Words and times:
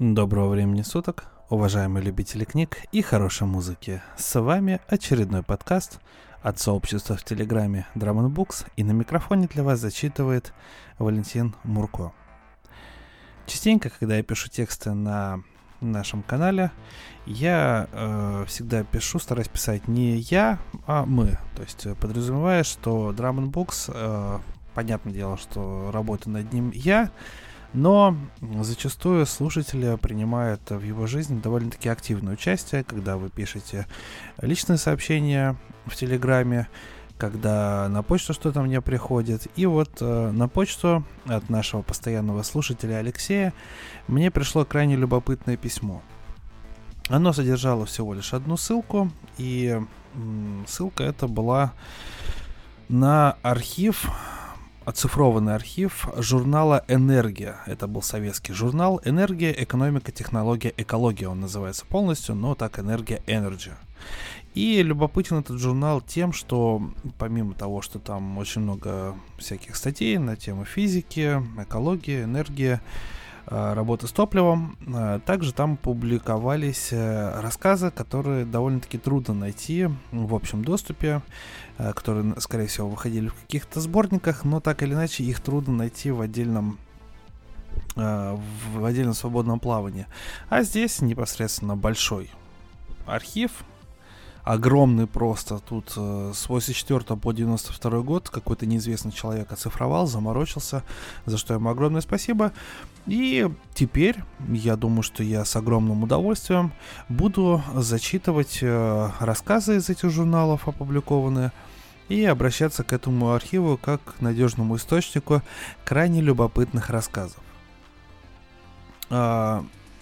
Доброго 0.00 0.48
времени 0.48 0.80
суток, 0.80 1.26
уважаемые 1.50 2.02
любители 2.02 2.46
книг 2.46 2.78
и 2.90 3.02
хорошей 3.02 3.46
музыки. 3.46 4.00
С 4.16 4.40
вами 4.40 4.80
очередной 4.88 5.42
подкаст 5.42 6.00
от 6.40 6.58
сообщества 6.58 7.18
в 7.18 7.22
Телеграме 7.22 7.86
Drum 7.94 8.30
Books 8.30 8.64
и 8.76 8.82
на 8.82 8.92
микрофоне 8.92 9.46
для 9.46 9.62
вас 9.62 9.78
зачитывает 9.78 10.54
Валентин 10.98 11.54
Мурко. 11.64 12.14
Частенько, 13.44 13.90
когда 13.90 14.16
я 14.16 14.22
пишу 14.22 14.48
тексты 14.48 14.94
на 14.94 15.42
нашем 15.82 16.22
канале, 16.22 16.70
я 17.26 17.86
э, 17.92 18.44
всегда 18.46 18.84
пишу, 18.84 19.18
стараюсь 19.18 19.48
писать 19.48 19.86
не 19.86 20.16
я, 20.16 20.60
а 20.86 21.04
мы. 21.04 21.36
То 21.54 21.62
есть 21.62 21.84
э, 21.84 21.94
подразумевая, 21.94 22.64
что 22.64 23.12
Drum 23.12 23.50
Books, 23.50 23.92
э, 23.94 24.38
понятное 24.74 25.12
дело, 25.12 25.36
что 25.36 25.90
работаю 25.92 26.32
над 26.32 26.54
ним 26.54 26.70
я, 26.70 27.10
но 27.72 28.16
зачастую 28.40 29.26
слушатели 29.26 29.96
принимают 29.96 30.62
в 30.70 30.82
его 30.82 31.06
жизни 31.06 31.40
довольно-таки 31.40 31.88
активное 31.88 32.34
участие, 32.34 32.84
когда 32.84 33.16
вы 33.16 33.30
пишете 33.30 33.86
личные 34.40 34.76
сообщения 34.76 35.56
в 35.86 35.94
Телеграме, 35.94 36.68
когда 37.16 37.88
на 37.88 38.02
почту 38.02 38.32
что-то 38.32 38.62
мне 38.62 38.80
приходит. 38.80 39.46
И 39.56 39.66
вот 39.66 39.98
э, 40.00 40.30
на 40.30 40.48
почту 40.48 41.04
от 41.26 41.48
нашего 41.50 41.82
постоянного 41.82 42.42
слушателя 42.42 42.96
Алексея 42.96 43.52
мне 44.08 44.30
пришло 44.30 44.64
крайне 44.64 44.96
любопытное 44.96 45.56
письмо. 45.56 46.02
Оно 47.08 47.32
содержало 47.32 47.86
всего 47.86 48.14
лишь 48.14 48.32
одну 48.32 48.56
ссылку, 48.56 49.10
и 49.36 49.80
м, 50.14 50.64
ссылка 50.66 51.04
это 51.04 51.28
была 51.28 51.72
на 52.88 53.36
архив 53.42 54.10
оцифрованный 54.90 55.54
архив 55.54 56.08
журнала 56.16 56.84
«Энергия». 56.88 57.56
Это 57.66 57.86
был 57.86 58.02
советский 58.02 58.52
журнал 58.52 59.00
«Энергия, 59.04 59.54
экономика, 59.56 60.12
технология, 60.12 60.74
экология». 60.76 61.28
Он 61.28 61.40
называется 61.40 61.86
полностью, 61.86 62.34
но 62.34 62.54
так 62.54 62.78
«Энергия, 62.78 63.22
Energy». 63.26 63.72
И 64.54 64.82
любопытен 64.82 65.38
этот 65.38 65.58
журнал 65.60 66.00
тем, 66.00 66.32
что 66.32 66.82
помимо 67.18 67.54
того, 67.54 67.82
что 67.82 68.00
там 68.00 68.36
очень 68.36 68.62
много 68.62 69.14
всяких 69.38 69.76
статей 69.76 70.18
на 70.18 70.34
тему 70.36 70.64
физики, 70.64 71.40
экологии, 71.56 72.24
энергии, 72.24 72.80
работы 73.46 74.06
с 74.06 74.12
топливом. 74.12 74.76
Э, 74.86 75.20
также 75.24 75.52
там 75.52 75.76
публиковались 75.76 76.88
э, 76.92 77.40
рассказы, 77.40 77.90
которые 77.90 78.44
довольно-таки 78.44 78.98
трудно 78.98 79.34
найти 79.34 79.88
в 80.12 80.34
общем 80.34 80.64
доступе, 80.64 81.22
которые, 81.78 82.34
скорее 82.40 82.66
всего, 82.66 82.88
выходили 82.88 83.28
в 83.28 83.34
каких-то 83.34 83.80
сборниках, 83.80 84.44
но 84.44 84.60
так 84.60 84.82
или 84.82 84.92
иначе 84.92 85.24
их 85.24 85.40
трудно 85.40 85.74
найти 85.74 86.10
в 86.10 86.20
отдельном 86.20 86.78
в 87.96 88.84
отдельном 88.84 89.14
свободном 89.14 89.58
плавании. 89.58 90.06
А 90.48 90.62
здесь 90.62 91.00
непосредственно 91.00 91.76
большой 91.76 92.30
архив, 93.04 93.64
огромный 94.42 95.06
просто. 95.06 95.58
Тут 95.58 95.92
э, 95.96 96.32
с 96.34 96.48
84 96.48 97.16
по 97.16 97.32
92 97.32 98.00
год 98.00 98.30
какой-то 98.30 98.66
неизвестный 98.66 99.12
человек 99.12 99.52
оцифровал, 99.52 100.06
заморочился, 100.06 100.82
за 101.26 101.38
что 101.38 101.54
ему 101.54 101.70
огромное 101.70 102.00
спасибо. 102.00 102.52
И 103.06 103.48
теперь, 103.74 104.16
я 104.48 104.76
думаю, 104.76 105.02
что 105.02 105.22
я 105.22 105.44
с 105.44 105.56
огромным 105.56 106.02
удовольствием 106.02 106.72
буду 107.08 107.62
зачитывать 107.74 108.58
э, 108.62 109.10
рассказы 109.20 109.76
из 109.76 109.88
этих 109.88 110.10
журналов 110.10 110.68
опубликованные 110.68 111.52
и 112.08 112.24
обращаться 112.24 112.84
к 112.84 112.92
этому 112.92 113.32
архиву 113.32 113.78
как 113.78 114.02
к 114.02 114.20
надежному 114.20 114.76
источнику 114.76 115.42
крайне 115.84 116.20
любопытных 116.20 116.90
рассказов. 116.90 117.40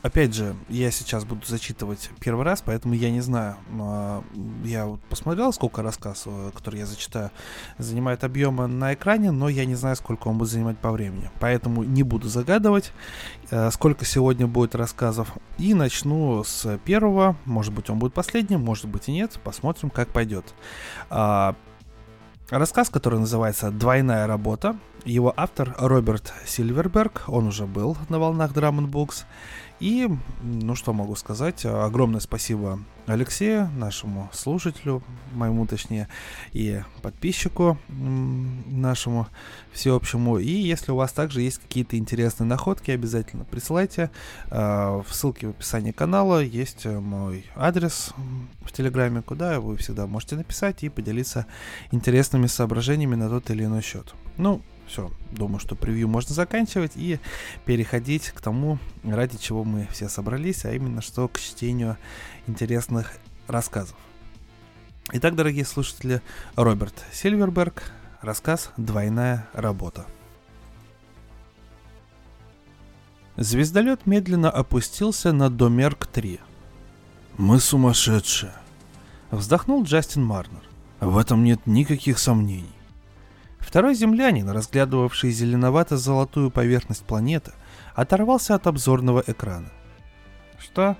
А, 0.03 0.07
опять 0.07 0.35
же, 0.35 0.55
я 0.69 0.91
сейчас 0.91 1.25
буду 1.25 1.47
зачитывать 1.47 2.11
первый 2.21 2.45
раз, 2.45 2.63
поэтому 2.65 2.95
я 2.95 3.11
не 3.11 3.21
знаю. 3.21 3.57
Я 4.65 4.87
вот 4.87 5.01
посмотрел, 5.03 5.53
сколько 5.53 5.83
рассказ, 5.83 6.25
э, 6.27 6.51
который 6.55 6.81
я 6.81 6.87
зачитаю, 6.87 7.31
занимает 7.79 8.25
объема 8.25 8.67
на 8.67 8.95
экране, 8.95 9.31
но 9.31 9.49
я 9.49 9.65
не 9.65 9.75
знаю, 9.75 9.97
сколько 9.97 10.29
он 10.29 10.39
будет 10.39 10.51
занимать 10.51 10.79
по 10.79 10.91
времени. 10.91 11.31
Поэтому 11.41 11.85
не 11.85 12.03
буду 12.03 12.29
загадывать, 12.29 12.93
э, 13.51 13.71
сколько 13.71 14.05
сегодня 14.05 14.47
будет 14.47 14.75
рассказов. 14.75 15.33
И 15.59 15.75
начну 15.75 16.45
с 16.45 16.79
первого. 16.85 17.37
Может 17.45 17.73
быть, 17.73 17.91
он 17.91 17.99
будет 17.99 18.15
последним, 18.15 18.65
может 18.65 18.87
быть 18.87 19.09
и 19.09 19.13
нет. 19.13 19.39
Посмотрим, 19.45 19.91
как 19.91 20.09
пойдет. 20.09 20.55
А, 21.11 21.55
рассказ, 22.51 22.91
который 22.91 23.19
называется 23.19 23.71
«Двойная 23.71 24.27
работа». 24.27 24.77
Его 25.05 25.33
автор 25.37 25.75
Роберт 25.79 26.35
Сильверберг, 26.45 27.23
он 27.29 27.47
уже 27.47 27.67
был 27.67 27.97
на 28.09 28.19
волнах 28.19 28.53
Drum 28.53 28.87
Books. 28.91 29.25
И, 29.81 30.09
ну 30.43 30.75
что 30.75 30.93
могу 30.93 31.15
сказать, 31.15 31.65
огромное 31.65 32.21
спасибо 32.21 32.81
Алексею, 33.07 33.71
нашему 33.77 34.29
слушателю, 34.33 35.03
моему 35.33 35.67
точнее, 35.67 36.09
и 36.53 36.83
подписчику 37.01 37.79
нашему 37.89 39.29
всеобщему. 39.73 40.39
И 40.39 40.51
если 40.51 40.93
у 40.93 40.97
вас 40.97 41.13
также 41.13 41.41
есть 41.41 41.59
какие-то 41.59 41.97
интересные 41.97 42.47
находки, 42.47 42.91
обязательно 42.91 43.45
присылайте. 43.45 44.11
А, 44.51 45.03
в 45.03 45.15
ссылке 45.15 45.47
в 45.47 45.51
описании 45.51 45.93
канала 45.93 46.43
есть 46.43 46.85
мой 46.85 47.47
адрес 47.57 48.11
в 48.63 48.73
Телеграме, 48.73 49.23
куда 49.23 49.61
вы 49.61 49.77
всегда 49.77 50.07
можете 50.07 50.37
написать 50.37 50.83
и 50.83 50.89
поделиться 50.89 51.47
интересными 51.93 52.47
соображениями 52.47 53.15
на 53.15 53.29
тот 53.29 53.51
или 53.51 53.65
иной 53.65 53.83
счет. 53.83 54.15
Ну, 54.37 54.61
все, 54.89 55.11
думаю, 55.31 55.61
что 55.61 55.77
превью 55.77 56.09
можно 56.09 56.35
заканчивать 56.35 56.93
и 56.97 57.21
переходить 57.65 58.31
к 58.31 58.41
тому, 58.41 58.79
ради 59.05 59.39
чего 59.39 59.65
мы 59.65 59.87
все 59.93 60.09
собрались, 60.09 60.65
а 60.65 60.73
именно 60.73 61.03
что 61.03 61.29
к 61.29 61.39
чтению 61.39 61.97
интересных 62.47 63.13
рассказов. 63.47 63.97
Итак, 65.13 65.37
дорогие 65.37 65.65
слушатели, 65.65 66.21
Роберт 66.57 67.05
Сильверберг, 67.13 67.93
рассказ 68.21 68.71
«Двойная 68.77 69.49
работа». 69.53 70.07
Звездолет 73.37 74.05
медленно 74.05 74.51
опустился 74.51 75.33
на 75.33 75.49
Домерк-3. 75.49 76.41
«Мы 77.37 77.61
сумасшедшие!» 77.61 78.53
Вздохнул 79.31 79.85
Джастин 79.85 80.25
Марнер. 80.25 80.63
«В 80.99 81.17
этом 81.17 81.45
нет 81.45 81.61
никаких 81.65 82.19
сомнений. 82.19 82.78
Второй 83.59 83.95
землянин, 83.95 84.49
разглядывавший 84.49 85.31
зеленовато-золотую 85.31 86.51
поверхность 86.51 87.05
планеты, 87.05 87.53
оторвался 87.95 88.55
от 88.55 88.67
обзорного 88.67 89.23
экрана. 89.27 89.71
«Что?» 90.59 90.97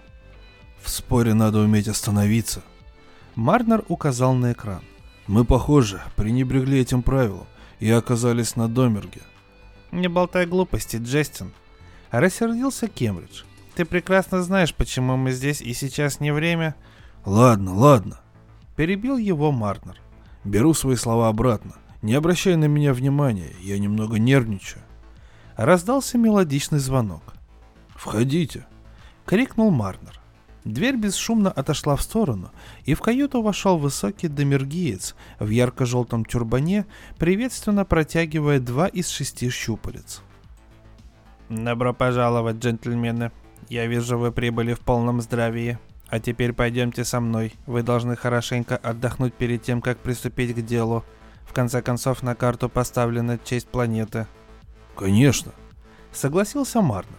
«В 0.83 0.91
споре 0.91 1.35
надо 1.35 1.59
уметь 1.61 1.89
остановиться». 1.89 2.63
Марнер 3.35 3.85
указал 3.89 4.35
на 4.35 4.53
экран. 4.53 4.83
«Мы, 5.27 5.45
похоже, 5.45 6.01
пренебрегли 6.17 6.81
этим 6.81 7.03
правилом 7.03 7.47
и 7.81 7.91
оказались 7.91 8.57
на 8.57 8.69
Домерге». 8.69 9.23
«Не 9.93 10.09
болтай 10.09 10.47
глупости, 10.47 10.97
Джастин». 10.97 11.53
Рассердился 12.11 12.89
Кембридж. 12.89 13.43
«Ты 13.75 13.85
прекрасно 13.85 14.43
знаешь, 14.43 14.75
почему 14.75 15.17
мы 15.17 15.33
здесь 15.33 15.61
и 15.61 15.73
сейчас 15.75 16.21
не 16.21 16.33
время». 16.33 16.75
«Ладно, 17.25 17.75
ладно»,— 17.75 18.21
перебил 18.77 19.19
его 19.19 19.53
Марнер. 19.53 19.97
«Беру 20.45 20.75
свои 20.75 20.97
слова 20.97 21.29
обратно. 21.29 21.75
Не 22.03 22.15
обращай 22.15 22.57
на 22.57 22.67
меня 22.67 22.93
внимания, 22.93 23.53
я 23.61 23.79
немного 23.79 24.19
нервничаю. 24.19 24.83
Раздался 25.57 26.19
мелодичный 26.19 26.79
звонок. 26.79 27.35
«Входите!»— 27.97 28.65
крикнул 29.27 29.73
Марнер. 29.73 30.21
Дверь 30.65 30.97
бесшумно 30.97 31.51
отошла 31.51 31.97
в 31.97 32.03
сторону, 32.03 32.51
и 32.85 32.95
в 32.95 33.01
каюту 33.01 33.43
вошел 33.43 33.79
высокий 33.79 34.29
домергиец 34.29 35.17
в 35.41 35.49
ярко-желтом 35.49 36.25
тюрбане, 36.25 36.87
приветственно 37.17 37.85
протягивая 37.85 38.61
два 38.61 38.87
из 38.87 39.09
шести 39.09 39.49
щупалец. 39.51 40.23
«Добро 41.49 41.95
пожаловать, 41.95 42.57
джентльмены. 42.57 43.33
Я 43.69 43.87
вижу, 43.87 44.19
вы 44.19 44.31
прибыли 44.31 44.75
в 44.75 44.81
полном 44.81 45.21
здравии. 45.21 45.79
А 46.09 46.21
теперь 46.21 46.53
пойдемте 46.53 47.05
со 47.05 47.21
мной. 47.21 47.55
Вы 47.67 47.83
должны 47.83 48.17
хорошенько 48.17 48.77
отдохнуть 48.77 49.35
перед 49.35 49.63
тем, 49.63 49.81
как 49.81 49.99
приступить 49.99 50.55
к 50.55 50.61
делу. 50.61 51.05
В 51.49 51.53
конце 51.55 51.83
концов, 51.83 52.23
на 52.23 52.35
карту 52.35 52.69
поставлена 52.69 53.39
честь 53.39 53.69
планеты. 53.69 54.27
Конечно. 54.95 55.53
Согласился 56.13 56.83
Марнер. 56.83 57.17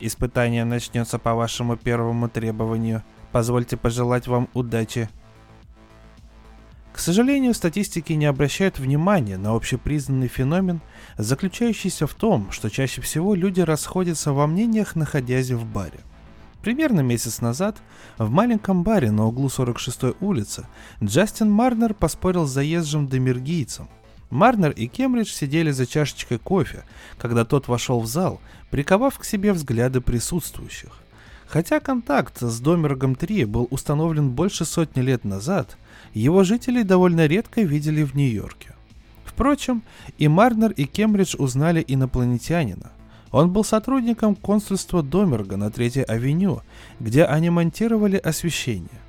Испытание 0.00 0.64
начнется 0.64 1.18
по 1.18 1.34
вашему 1.34 1.76
первому 1.76 2.28
требованию. 2.28 3.04
Позвольте 3.32 3.76
пожелать 3.76 4.26
вам 4.26 4.48
удачи. 4.54 5.08
К 6.92 6.98
сожалению, 6.98 7.52
статистики 7.52 8.14
не 8.14 8.24
обращают 8.24 8.78
внимания 8.78 9.36
на 9.36 9.54
общепризнанный 9.54 10.28
феномен, 10.28 10.80
заключающийся 11.18 12.06
в 12.06 12.14
том, 12.14 12.50
что 12.50 12.70
чаще 12.70 13.02
всего 13.02 13.34
люди 13.34 13.60
расходятся 13.60 14.32
во 14.32 14.46
мнениях, 14.46 14.96
находясь 14.96 15.50
в 15.50 15.66
баре. 15.66 16.00
Примерно 16.62 17.00
месяц 17.00 17.40
назад 17.40 17.76
в 18.18 18.30
маленьком 18.30 18.82
баре 18.82 19.10
на 19.10 19.26
углу 19.26 19.48
46-й 19.48 20.16
улицы 20.20 20.66
Джастин 21.02 21.50
Марнер 21.50 21.94
поспорил 21.94 22.46
с 22.46 22.50
заезжим 22.50 23.06
демиргийцем. 23.06 23.88
Марнер 24.30 24.72
и 24.72 24.88
Кембридж 24.88 25.28
сидели 25.28 25.70
за 25.70 25.86
чашечкой 25.86 26.38
кофе, 26.38 26.84
когда 27.18 27.44
тот 27.44 27.68
вошел 27.68 28.00
в 28.00 28.06
зал, 28.06 28.40
приковав 28.70 29.18
к 29.18 29.24
себе 29.24 29.52
взгляды 29.52 30.00
присутствующих. 30.00 30.90
Хотя 31.46 31.78
контакт 31.78 32.40
с 32.40 32.60
Домергом-3 32.60 33.46
был 33.46 33.68
установлен 33.70 34.30
больше 34.30 34.64
сотни 34.64 35.00
лет 35.00 35.24
назад, 35.24 35.76
его 36.12 36.42
жители 36.42 36.82
довольно 36.82 37.26
редко 37.26 37.62
видели 37.62 38.02
в 38.02 38.14
Нью-Йорке. 38.14 38.74
Впрочем, 39.24 39.82
и 40.18 40.26
Марнер, 40.28 40.72
и 40.72 40.86
Кембридж 40.86 41.36
узнали 41.38 41.84
инопланетянина. 41.86 42.90
Он 43.32 43.50
был 43.50 43.64
сотрудником 43.64 44.34
консульства 44.34 45.02
Домерга 45.02 45.56
на 45.56 45.70
Третьей 45.70 46.04
авеню, 46.04 46.62
где 47.00 47.24
они 47.24 47.50
монтировали 47.50 48.16
освещение. 48.16 49.00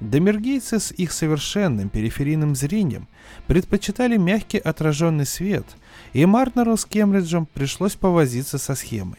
Домергейцы 0.00 0.78
с 0.78 0.92
их 0.92 1.12
совершенным 1.12 1.88
периферийным 1.88 2.54
зрением 2.54 3.08
предпочитали 3.46 4.16
мягкий 4.18 4.58
отраженный 4.58 5.24
свет, 5.24 5.64
и 6.12 6.26
Марнеру 6.26 6.76
с 6.76 6.84
Кембриджем 6.84 7.46
пришлось 7.46 7.94
повозиться 7.94 8.58
со 8.58 8.74
схемой. 8.74 9.18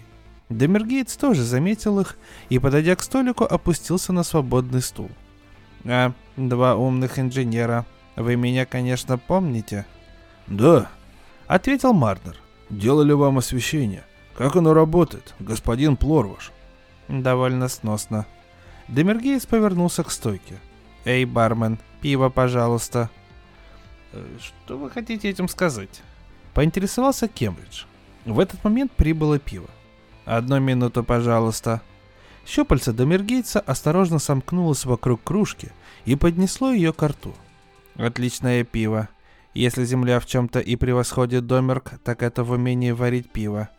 Демергейтс 0.50 1.18
тоже 1.18 1.44
заметил 1.44 2.00
их 2.00 2.18
и, 2.50 2.59
подойдя 2.59 2.95
к 2.95 3.04
столику, 3.04 3.44
опустился 3.44 4.13
на 4.13 4.24
свободный 4.24 4.81
стул. 4.81 5.09
«А, 5.83 6.13
два 6.38 6.75
умных 6.75 7.19
инженера. 7.19 7.86
Вы 8.15 8.36
меня, 8.36 8.65
конечно, 8.65 9.18
помните?» 9.18 9.86
«Да»,— 10.48 10.89
ответил 11.48 11.94
Марнер. 11.94 12.38
«Делали 12.69 13.12
вам 13.12 13.38
освещение. 13.39 14.04
Как 14.38 14.56
оно 14.56 14.74
работает, 14.74 15.34
господин 15.39 15.98
Плорваш?» 15.98 16.51
«Довольно 17.07 17.68
сносно». 17.68 18.25
Демергейс 18.88 19.45
повернулся 19.45 20.04
к 20.04 20.12
стойке. 20.12 20.60
«Эй, 21.06 21.25
бармен, 21.25 21.80
пиво, 22.01 22.30
пожалуйста». 22.30 23.10
«Э, 24.13 24.24
«Что 24.39 24.78
вы 24.78 24.89
хотите 24.92 25.30
этим 25.30 25.48
сказать?» 25.48 26.01
Поинтересовался 26.54 27.28
Кембридж. 27.28 27.84
В 28.25 28.39
этот 28.39 28.63
момент 28.63 28.92
прибыло 28.92 29.39
пиво. 29.39 29.69
«Одну 30.25 30.60
минуту, 30.60 31.04
пожалуйста». 31.04 31.81
Щупальце 32.45 32.94
Домергейца 32.94 33.60
осторожно 33.60 34.19
сомкнулось 34.19 34.86
вокруг 34.86 35.22
кружки 35.24 35.72
и 36.06 36.16
поднесло 36.16 36.72
ее 36.72 36.94
к 36.94 37.04
рту. 37.04 37.33
«Отличное 37.95 38.63
пиво. 38.63 39.10
Если 39.54 39.83
земля 39.83 40.19
в 40.19 40.25
чем-то 40.28 40.60
и 40.60 40.75
превосходит 40.75 41.48
Домерг, 41.48 41.94
так 42.04 42.22
это 42.22 42.44
в 42.44 42.51
умении 42.51 42.92
варить 42.92 43.31
пиво. 43.31 43.69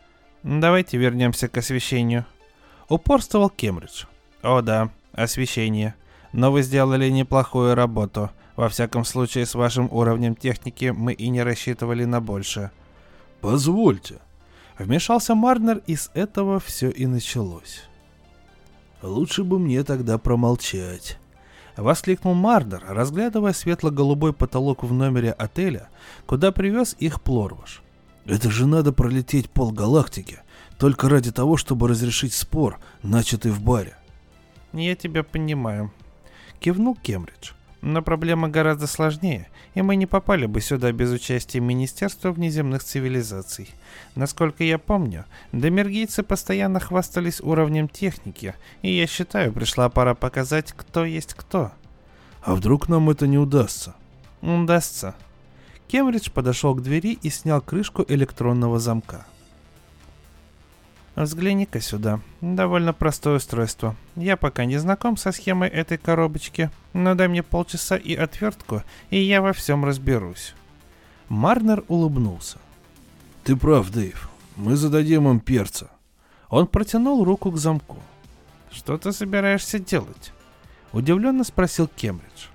Давайте 0.43 0.97
вернемся 0.97 1.47
к 1.47 1.57
освещению». 1.57 2.25
Упорствовал 2.87 3.49
Кембридж. 3.49 4.05
«О 4.41 4.61
да, 4.61 4.89
освещение. 5.13 5.95
Но 6.33 6.51
вы 6.51 6.61
сделали 6.63 7.09
неплохую 7.09 7.75
работу. 7.75 8.31
Во 8.55 8.69
всяком 8.69 9.05
случае, 9.05 9.45
с 9.45 9.55
вашим 9.55 9.87
уровнем 9.91 10.35
техники 10.35 10.93
мы 10.95 11.13
и 11.13 11.29
не 11.29 11.43
рассчитывали 11.43 12.05
на 12.05 12.21
больше». 12.21 12.71
«Позвольте», 13.41 14.19
Вмешался 14.79 15.35
Марнер, 15.35 15.81
и 15.87 15.97
с 15.97 16.09
этого 16.13 16.59
все 16.61 16.89
и 16.89 17.05
началось. 17.05 17.83
«Лучше 19.01 19.43
бы 19.43 19.59
мне 19.59 19.83
тогда 19.83 20.17
промолчать»,— 20.17 21.19
воскликнул 21.77 22.33
Марнер, 22.33 22.83
разглядывая 22.87 23.51
светло-голубой 23.51 24.31
потолок 24.31 24.83
в 24.83 24.93
номере 24.93 25.33
отеля, 25.33 25.89
куда 26.25 26.53
привез 26.53 26.95
их 26.97 27.21
Плорваш. 27.21 27.81
«Это 28.29 28.49
же 28.49 28.67
надо 28.67 28.93
пролететь 28.93 29.49
полгалактики, 29.49 30.39
только 30.77 31.09
ради 31.09 31.31
того, 31.31 31.57
чтобы 31.57 31.87
разрешить 31.87 32.33
спор, 32.33 32.79
начатый 33.01 33.51
в 33.51 33.61
баре». 33.61 33.97
«Я 34.71 34.95
тебя 34.95 35.23
понимаю»,— 35.23 35.91
кивнул 36.59 36.95
Кембридж. 36.95 37.51
Но 37.81 38.01
проблема 38.01 38.49
гораздо 38.49 38.87
сложнее, 38.87 39.47
и 39.73 39.81
мы 39.81 39.95
не 39.95 40.05
попали 40.05 40.45
бы 40.45 40.59
сюда 40.59 40.91
без 40.91 41.11
участия 41.11 41.61
Министерства 41.61 42.31
внеземных 42.31 42.83
цивилизаций. 42.83 43.69
Насколько 44.15 44.65
я 44.65 44.77
помню, 44.77 45.25
домергийцы 45.53 46.21
постоянно 46.23 46.81
хвастались 46.81 47.39
уровнем 47.39 47.87
техники, 47.87 48.55
и 48.81 48.91
я 48.91 49.07
считаю, 49.07 49.53
пришла 49.53 49.89
пора 49.89 50.13
показать, 50.13 50.73
кто 50.73 51.05
есть 51.05 51.33
кто. 51.33 51.71
А 52.41 52.53
вдруг 52.53 52.89
нам 52.89 53.09
это 53.09 53.27
не 53.27 53.37
удастся? 53.37 53.95
Удастся. 54.41 55.15
Кембридж 55.89 56.29
подошел 56.29 56.75
к 56.75 56.83
двери 56.83 57.17
и 57.19 57.31
снял 57.31 57.61
крышку 57.61 58.05
электронного 58.07 58.77
замка. 58.77 59.25
Взгляни-ка 61.15 61.81
сюда. 61.81 62.21
Довольно 62.41 62.93
простое 62.93 63.37
устройство. 63.37 63.95
Я 64.15 64.37
пока 64.37 64.65
не 64.65 64.77
знаком 64.77 65.17
со 65.17 65.31
схемой 65.31 65.67
этой 65.67 65.97
коробочки, 65.97 66.69
но 66.93 67.15
дай 67.15 67.27
мне 67.27 67.41
полчаса 67.41 67.97
и 67.97 68.13
отвертку, 68.13 68.83
и 69.09 69.19
я 69.19 69.41
во 69.41 69.51
всем 69.51 69.83
разберусь. 69.83 70.53
Марнер 71.27 71.83
улыбнулся. 71.87 72.59
Ты 73.43 73.55
прав, 73.55 73.89
Дэйв. 73.89 74.29
Мы 74.57 74.75
зададим 74.75 75.27
им 75.27 75.39
перца. 75.39 75.89
Он 76.49 76.67
протянул 76.67 77.23
руку 77.23 77.51
к 77.51 77.57
замку. 77.57 77.97
Что 78.71 78.99
ты 78.99 79.11
собираешься 79.11 79.79
делать? 79.79 80.33
Удивленно 80.93 81.43
спросил 81.43 81.87
Кембридж. 81.87 82.45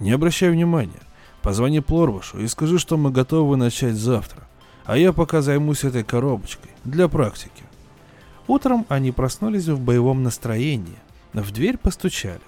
Не 0.00 0.10
обращай 0.10 0.50
внимания. 0.50 1.00
Позвони 1.42 1.80
Плорвашу 1.80 2.38
и 2.38 2.46
скажи, 2.46 2.78
что 2.78 2.96
мы 2.96 3.10
готовы 3.10 3.56
начать 3.56 3.94
завтра. 3.94 4.46
А 4.84 4.96
я 4.96 5.12
пока 5.12 5.40
займусь 5.40 5.84
этой 5.84 6.04
коробочкой 6.04 6.70
для 6.84 7.08
практики. 7.08 7.64
Утром 8.46 8.84
они 8.88 9.12
проснулись 9.12 9.68
в 9.68 9.80
боевом 9.80 10.22
настроении. 10.22 10.98
В 11.32 11.52
дверь 11.52 11.78
постучали. 11.78 12.40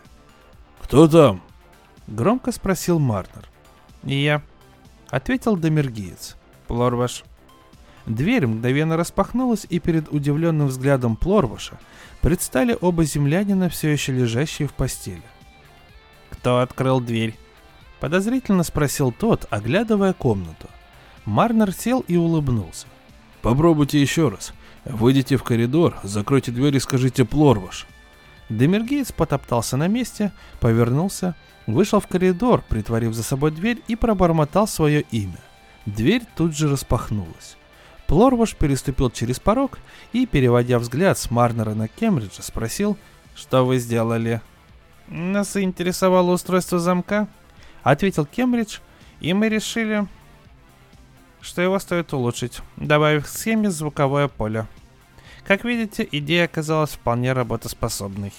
«Кто 0.81 1.07
там?» 1.07 1.43
Громко 2.09 2.53
спросил 2.53 2.99
Марнер. 2.99 3.49
«Я»,— 4.03 4.43
ответил 5.11 5.57
Домергиец. 5.57 6.37
«Плорваш». 6.67 7.23
Дверь 8.07 8.49
мгновенно 8.49 8.97
распахнулась, 8.97 9.65
и 9.69 9.79
перед 9.79 10.13
удивленным 10.13 10.67
взглядом 10.67 11.15
Плорваша 11.15 11.79
предстали 12.21 12.77
оба 12.81 13.05
землянина, 13.05 13.69
все 13.69 13.91
еще 13.91 14.13
лежащие 14.13 14.67
в 14.67 14.73
постели. 14.73 15.23
«Кто 16.31 16.59
открыл 16.59 17.01
дверь?»— 17.01 17.37
подозрительно 18.03 18.65
спросил 18.65 19.13
тот, 19.13 19.47
оглядывая 19.51 20.13
комнату. 20.13 20.69
Марнер 21.25 21.71
сел 21.71 22.01
и 22.09 22.17
улыбнулся. 22.17 22.89
«Попробуйте 23.43 24.01
еще 24.01 24.29
раз. 24.29 24.55
Выйдите 24.85 25.37
в 25.37 25.45
коридор, 25.45 25.97
закройте 26.03 26.51
дверь 26.51 26.75
и 26.75 26.81
скажите 26.81 27.25
«Плорваш». 27.25 27.87
Демергеец 28.49 29.13
потоптался 29.13 29.77
на 29.77 29.87
месте, 29.87 30.33
повернулся, 30.59 31.37
вышел 31.69 32.01
в 32.01 32.09
коридор, 32.09 32.65
притворив 32.69 33.15
за 33.15 33.23
собой 33.23 33.53
дверь 33.53 33.81
и 33.87 33.95
пробормотал 33.95 34.67
свое 34.67 35.03
имя. 35.13 35.39
Дверь 35.87 36.25
тут 36.37 36.57
же 36.57 36.69
распахнулась. 36.69 37.57
Плорваш 38.09 38.57
переступил 38.57 39.11
через 39.11 39.39
порог 39.39 39.79
и, 40.13 40.27
переводя 40.27 40.81
взгляд 40.81 41.19
с 41.19 41.31
Марнера 41.31 41.75
на 41.75 41.87
Кембриджа, 41.87 42.43
спросил, 42.43 42.99
что 43.37 43.65
вы 43.65 43.79
сделали. 43.79 44.41
«Нас 45.07 45.53
заинтересовало 45.53 46.33
устройство 46.33 46.81
замка»,— 46.81 47.29
ответил 47.83 48.27
Кембридж, 48.27 48.79
и 49.21 49.33
мы 49.33 49.49
решили, 49.49 50.07
что 51.41 51.63
его 51.63 51.79
стоит 51.79 52.13
улучшить, 52.13 52.61
добавив 52.77 53.25
к 53.25 53.29
схеме 53.29 53.71
звуковое 53.71 54.29
поле. 54.29 54.67
Как 55.47 55.65
видите, 55.65 56.07
идея 56.11 56.45
оказалась 56.45 56.91
вполне 56.91 57.33
работоспособной. 57.33 58.33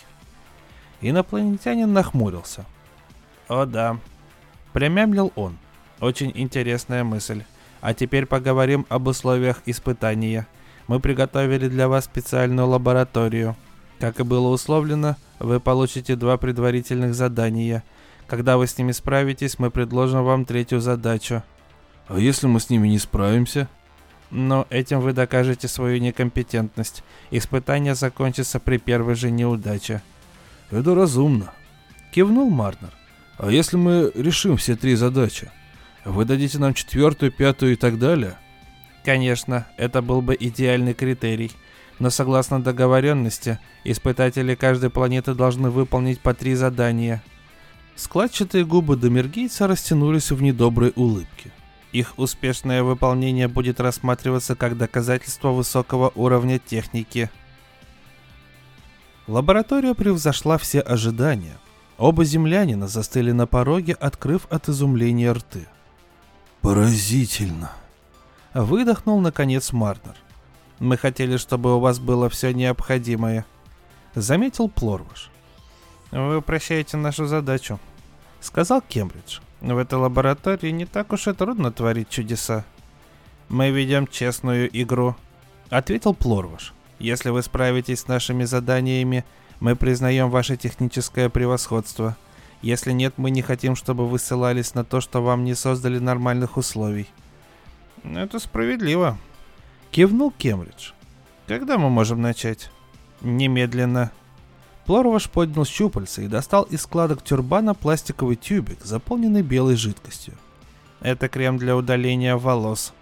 Инопланетянин 1.01 1.91
нахмурился. 1.91 2.65
«О 3.49 3.65
да»,— 3.65 3.97
промямлил 4.73 5.33
он. 5.35 5.57
«Очень 5.99 6.31
интересная 6.33 7.03
мысль. 7.03 7.43
А 7.81 7.93
теперь 7.93 8.25
поговорим 8.25 8.85
об 8.87 9.07
условиях 9.07 9.61
испытания. 9.65 10.47
Мы 10.87 11.01
приготовили 11.01 11.67
для 11.67 11.89
вас 11.89 12.05
специальную 12.05 12.67
лабораторию. 12.67 13.57
Как 13.99 14.21
и 14.21 14.23
было 14.23 14.47
условлено, 14.47 15.17
вы 15.39 15.59
получите 15.59 16.15
два 16.15 16.37
предварительных 16.37 17.13
задания. 17.13 17.83
Когда 18.27 18.57
вы 18.57 18.67
с 18.67 18.77
ними 18.77 18.91
справитесь, 18.91 19.59
мы 19.59 19.71
предложим 19.71 20.23
вам 20.23 20.45
третью 20.45 20.79
задачу— 20.79 21.43
а 22.07 22.19
если 22.19 22.47
мы 22.47 22.59
с 22.59 22.69
ними 22.69 22.87
не 22.87 22.99
справимся? 22.99 23.67
Но 24.29 24.67
этим 24.69 24.99
вы 24.99 25.13
докажете 25.13 25.67
свою 25.67 25.99
некомпетентность. 25.99 27.03
Испытание 27.31 27.95
закончится 27.95 28.59
при 28.59 28.77
первой 28.77 29.15
же 29.15 29.31
неудаче. 29.31 30.01
Это 30.71 30.95
разумно. 30.95 31.53
Кивнул 32.13 32.49
Марнер. 32.49 32.91
А 33.37 33.51
если 33.51 33.77
мы 33.77 34.11
решим 34.15 34.57
все 34.57 34.75
три 34.75 34.95
задачи? 34.95 35.51
Вы 36.03 36.25
дадите 36.25 36.57
нам 36.57 36.73
четвертую, 36.73 37.31
пятую 37.31 37.73
и 37.73 37.75
так 37.75 37.99
далее? 37.99 38.37
Конечно, 39.05 39.67
это 39.77 40.01
был 40.01 40.21
бы 40.21 40.35
идеальный 40.39 40.93
критерий. 40.93 41.51
Но 41.99 42.09
согласно 42.09 42.61
договоренности, 42.61 43.59
испытатели 43.83 44.55
каждой 44.55 44.89
планеты 44.89 45.35
должны 45.35 45.69
выполнить 45.69 46.19
по 46.19 46.33
три 46.33 46.55
задания. 46.55 47.23
Складчатые 47.95 48.65
губы 48.65 48.95
Домергейца 48.95 49.67
растянулись 49.67 50.31
в 50.31 50.41
недоброй 50.41 50.93
улыбке. 50.95 51.51
Их 51.91 52.13
успешное 52.17 52.81
выполнение 52.81 53.47
будет 53.47 53.79
рассматриваться 53.79 54.55
как 54.55 54.77
доказательство 54.77 55.49
высокого 55.49 56.11
уровня 56.15 56.57
техники. 56.57 57.29
Лаборатория 59.27 59.93
превзошла 59.93 60.57
все 60.57 60.79
ожидания. 60.79 61.57
Оба 61.99 62.25
землянина 62.25 62.87
застыли 62.87 63.31
на 63.31 63.45
пороге, 63.45 63.93
открыв 63.93 64.47
от 64.49 64.69
изумления 64.69 65.31
рты. 65.31 65.67
«Поразительно!» 66.61 67.71
Выдохнул 68.53 69.21
наконец 69.21 69.71
Марнер. 69.71 70.15
«Мы 70.79 70.97
хотели, 70.97 71.37
чтобы 71.37 71.75
у 71.75 71.79
вас 71.79 71.99
было 71.99 72.29
все 72.29 72.53
необходимое». 72.53 73.45
Заметил 74.15 74.69
Плорваш. 74.69 75.29
Вы 76.13 76.37
упрощаете 76.37 76.95
нашу 76.95 77.25
задачу, 77.25 77.79
сказал 78.39 78.81
Кембридж. 78.87 79.39
В 79.61 79.75
этой 79.75 79.95
лаборатории 79.95 80.69
не 80.69 80.85
так 80.85 81.11
уж 81.11 81.27
и 81.27 81.33
трудно 81.33 81.71
творить 81.71 82.09
чудеса. 82.09 82.65
Мы 83.49 83.71
ведем 83.71 84.05
честную 84.05 84.69
игру, 84.79 85.15
ответил 85.71 86.13
Плорваш. 86.13 86.73
Если 86.99 87.31
вы 87.31 87.41
справитесь 87.41 88.01
с 88.01 88.07
нашими 88.07 88.43
заданиями, 88.43 89.25
мы 89.59 89.75
признаем 89.75 90.29
ваше 90.29 90.55
техническое 90.55 91.29
превосходство. 91.29 92.15
Если 92.61 92.91
нет, 92.91 93.15
мы 93.17 93.31
не 93.31 93.41
хотим, 93.41 93.75
чтобы 93.75 94.07
вы 94.07 94.19
ссылались 94.19 94.75
на 94.75 94.83
то, 94.83 95.01
что 95.01 95.23
вам 95.23 95.43
не 95.43 95.55
создали 95.55 95.97
нормальных 95.97 96.57
условий. 96.57 97.07
Это 98.03 98.37
справедливо. 98.37 99.17
Кивнул 99.89 100.29
Кембридж. 100.29 100.91
Когда 101.47 101.79
мы 101.79 101.89
можем 101.89 102.21
начать? 102.21 102.69
Немедленно. 103.21 104.11
Плорваш 104.85 105.29
поднял 105.29 105.65
щупальца 105.65 106.21
и 106.21 106.27
достал 106.27 106.63
из 106.63 106.81
складок 106.81 107.23
тюрбана 107.23 107.73
пластиковый 107.73 108.35
тюбик, 108.35 108.83
заполненный 108.83 109.41
белой 109.41 109.75
жидкостью. 109.75 110.33
Это 110.99 111.29
крем 111.29 111.57
для 111.57 111.75
удаления 111.75 112.35
волос. 112.35 112.93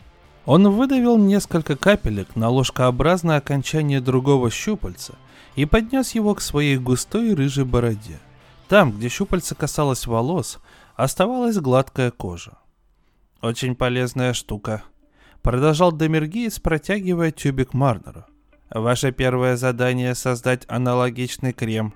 Он 0.45 0.69
выдавил 0.69 1.17
несколько 1.17 1.75
капелек 1.75 2.35
на 2.35 2.50
ложкообразное 2.50 3.38
окончание 3.38 4.01
другого 4.01 4.50
щупальца 4.50 5.15
и 5.55 5.65
поднес 5.65 6.11
его 6.15 6.35
к 6.35 6.41
своей 6.41 6.77
густой 6.77 7.33
рыжей 7.33 7.65
бороде. 7.65 8.19
Там, 8.67 8.91
где 8.91 9.09
щупальце 9.09 9.53
касалось 9.53 10.07
волос, 10.07 10.59
оставалась 10.95 11.57
гладкая 11.57 12.11
кожа. 12.11 12.57
«Очень 13.41 13.75
полезная 13.75 14.33
штука»,— 14.33 14.83
продолжал 15.41 15.91
Демергиец, 15.91 16.59
протягивая 16.59 17.31
тюбик 17.31 17.73
Марнеру. 17.73 18.25
Ваше 18.72 19.12
первое 19.12 19.58
задание— 19.58 20.16
создать 20.16 20.63
аналогичный 20.70 21.51
крем. 21.51 21.94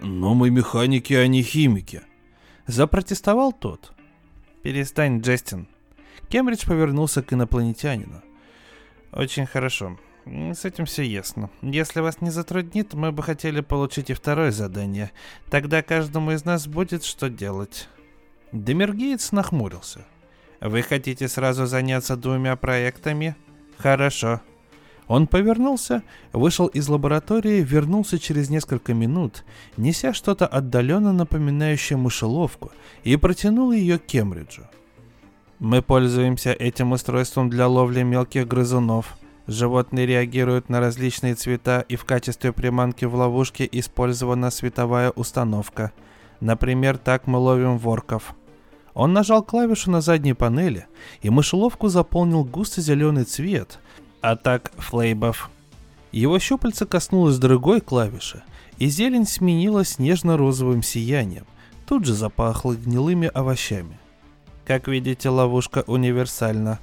Но 0.00 0.34
мы 0.34 0.50
механики, 0.50 1.12
а 1.12 1.26
не 1.26 1.42
химики. 1.42 2.02
Запротестовал 2.66 3.52
тот. 3.52 3.92
Перестань, 4.62 5.20
Джестин. 5.20 5.68
Кембридж 6.28 6.66
повернулся 6.66 7.22
к 7.22 7.32
инопланетянину. 7.32 8.22
Очень 9.12 9.46
хорошо. 9.46 9.98
С 10.24 10.64
этим 10.64 10.86
все 10.86 11.02
ясно. 11.02 11.50
Если 11.62 12.00
вас 12.00 12.20
не 12.20 12.30
затруднит, 12.30 12.94
мы 12.94 13.12
бы 13.12 13.22
хотели 13.22 13.60
получить 13.60 14.10
и 14.10 14.14
второе 14.14 14.50
задание. 14.50 15.12
Тогда 15.50 15.82
каждому 15.82 16.32
из 16.32 16.44
нас 16.44 16.66
будет 16.66 17.04
что 17.04 17.28
делать. 17.28 17.88
Демергиец 18.52 19.32
нахмурился. 19.32 20.04
Вы 20.60 20.82
хотите 20.82 21.28
сразу 21.28 21.66
заняться 21.66 22.16
двумя 22.16 22.56
проектами? 22.56 23.36
Хорошо. 23.78 24.40
Он 25.08 25.28
повернулся, 25.28 26.02
вышел 26.32 26.66
из 26.66 26.88
лаборатории, 26.88 27.62
вернулся 27.62 28.18
через 28.18 28.50
несколько 28.50 28.92
минут, 28.92 29.44
неся 29.76 30.12
что-то 30.12 30.46
отдаленно 30.46 31.12
напоминающее 31.12 31.96
мышеловку, 31.96 32.72
и 33.04 33.16
протянул 33.16 33.70
ее 33.70 33.98
Кембриджу. 33.98 34.64
Мы 35.58 35.80
пользуемся 35.80 36.52
этим 36.52 36.92
устройством 36.92 37.48
для 37.48 37.66
ловли 37.66 38.02
мелких 38.02 38.46
грызунов. 38.46 39.16
Животные 39.46 40.04
реагируют 40.06 40.68
на 40.68 40.80
различные 40.80 41.34
цвета, 41.34 41.84
и 41.88 41.96
в 41.96 42.04
качестве 42.04 42.52
приманки 42.52 43.04
в 43.04 43.14
ловушке 43.14 43.66
использована 43.70 44.50
световая 44.50 45.12
установка. 45.12 45.92
Например, 46.40 46.98
так 46.98 47.26
мы 47.26 47.38
ловим 47.38 47.78
ворков. 47.78 48.34
Он 48.92 49.12
нажал 49.12 49.42
клавишу 49.42 49.90
на 49.90 50.00
задней 50.00 50.34
панели, 50.34 50.86
и 51.22 51.30
мышеловку 51.30 51.88
заполнил 51.88 52.44
густо 52.44 52.80
зеленый 52.80 53.24
цвет, 53.24 53.78
атак 54.30 54.72
флейбов. 54.76 55.50
Его 56.12 56.38
щупальце 56.38 56.86
коснулось 56.86 57.38
другой 57.38 57.80
клавиши, 57.80 58.42
и 58.78 58.88
зелень 58.88 59.26
сменилась 59.26 59.98
нежно-розовым 59.98 60.82
сиянием, 60.82 61.46
тут 61.86 62.04
же 62.04 62.14
запахло 62.14 62.74
гнилыми 62.74 63.28
овощами. 63.28 63.98
Как 64.64 64.88
видите, 64.88 65.28
ловушка 65.28 65.84
универсальна. 65.86 66.80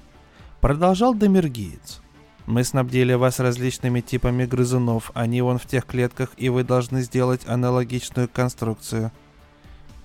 Продолжал 0.61 1.13
Демергиец. 1.13 2.01
Мы 2.45 2.63
снабдили 2.63 3.13
вас 3.13 3.39
различными 3.39 4.01
типами 4.01 4.45
грызунов, 4.45 5.11
они 5.13 5.41
вон 5.41 5.57
в 5.57 5.65
тех 5.65 5.85
клетках, 5.85 6.31
и 6.37 6.49
вы 6.49 6.63
должны 6.63 7.01
сделать 7.01 7.47
аналогичную 7.47 8.29
конструкцию. 8.29 9.11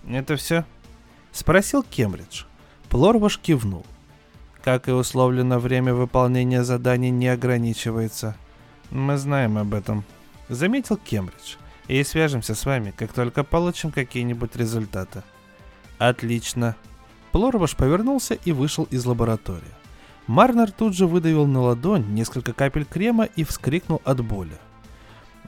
Это 0.09 0.37
все? 0.37 0.65
Спросил 1.33 1.83
Кембридж. 1.83 2.45
Плорваш 2.89 3.39
кивнул. 3.39 3.85
Как 4.63 4.89
и 4.89 4.93
условлено, 4.93 5.59
время 5.59 5.95
выполнения 5.95 6.65
заданий 6.65 7.11
не 7.11 7.29
ограничивается. 7.29 8.37
Мы 8.91 9.17
знаем 9.17 9.59
об 9.59 9.75
этом. 9.75 10.05
Заметил 10.49 10.97
Кембридж. 10.97 11.57
И 11.87 12.03
свяжемся 12.05 12.55
с 12.55 12.67
вами, 12.67 12.93
как 12.97 13.13
только 13.13 13.45
получим 13.45 13.91
какие-нибудь 13.91 14.57
результаты. 14.57 15.23
Отлично. 15.99 16.77
Плорваш 17.33 17.77
повернулся 17.77 18.35
и 18.35 18.53
вышел 18.53 18.85
из 18.85 19.05
лаборатории. 19.07 19.63
Марнер 20.27 20.71
тут 20.71 20.95
же 20.95 21.07
выдавил 21.07 21.47
на 21.47 21.63
ладонь 21.63 22.05
несколько 22.13 22.53
капель 22.53 22.85
крема 22.85 23.25
и 23.25 23.45
вскрикнул 23.45 24.03
от 24.05 24.23
боли. 24.23 24.59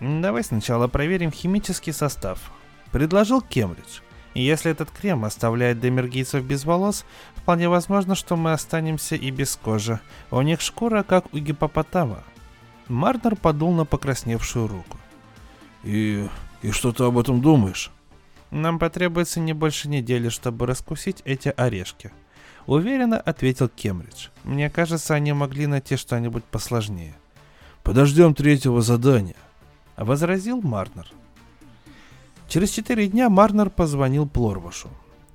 «Давай 0.00 0.42
сначала 0.42 0.88
проверим 0.88 1.30
химический 1.30 1.92
состав»,— 1.92 2.50
предложил 2.90 3.42
Кембридж. 3.42 4.00
И 4.34 4.42
если 4.42 4.70
этот 4.70 4.90
крем 4.90 5.24
оставляет 5.24 5.80
демергийцев 5.80 6.44
без 6.44 6.64
волос, 6.64 7.04
вполне 7.34 7.68
возможно, 7.68 8.14
что 8.14 8.36
мы 8.36 8.52
останемся 8.52 9.16
и 9.16 9.30
без 9.30 9.56
кожи. 9.56 10.00
У 10.30 10.40
них 10.42 10.60
шкура, 10.60 11.02
как 11.02 11.32
у 11.34 11.38
гипопотама. 11.38 12.22
Марнер 12.88 13.36
подул 13.36 13.72
на 13.72 13.84
покрасневшую 13.84 14.68
руку. 14.68 14.98
И... 15.82 16.28
и 16.62 16.70
что 16.70 16.92
ты 16.92 17.04
об 17.04 17.18
этом 17.18 17.40
думаешь? 17.40 17.90
Нам 18.50 18.78
потребуется 18.78 19.40
не 19.40 19.52
больше 19.52 19.88
недели, 19.88 20.28
чтобы 20.28 20.66
раскусить 20.66 21.22
эти 21.24 21.52
орешки. 21.56 22.12
Уверенно 22.66 23.18
ответил 23.18 23.68
Кембридж. 23.68 24.28
Мне 24.44 24.70
кажется, 24.70 25.14
они 25.14 25.32
могли 25.32 25.66
найти 25.66 25.96
что-нибудь 25.96 26.44
посложнее. 26.44 27.14
Подождем 27.82 28.34
третьего 28.34 28.82
задания. 28.82 29.36
Возразил 29.96 30.60
Марнер. 30.60 31.06
Через 32.50 32.70
четыре 32.70 33.06
дня 33.06 33.30
Марнер 33.30 33.70
позвонил 33.70 34.26
Плорвашу. 34.26 34.88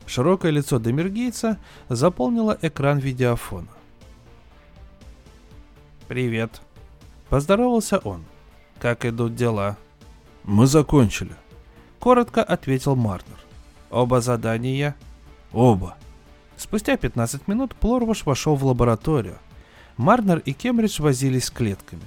Широкое 0.06 0.52
лицо 0.52 0.80
Демергейца 0.80 1.58
заполнило 1.88 2.58
экран 2.62 3.00
видеофона. 3.00 3.70
«Привет»,— 6.10 6.62
поздоровался 7.30 8.00
он. 8.00 8.26
«Как 8.80 9.06
идут 9.06 9.34
дела?» 9.34 9.78
«Мы 10.44 10.68
закончили»,— 10.68 11.32
коротко 12.00 12.44
ответил 12.44 12.98
Марнер. 12.98 13.40
«Оба 13.90 14.20
задания?» 14.20 14.94
«Оба». 15.54 15.96
Спустя 16.58 16.98
15 16.98 17.48
минут 17.48 17.76
Плорваш 17.76 18.26
вошел 18.26 18.56
в 18.58 18.66
лабораторию. 18.66 19.38
Марнер 19.96 20.40
и 20.40 20.52
Кембридж 20.52 21.02
возились 21.02 21.46
с 21.46 21.50
клетками. 21.50 22.04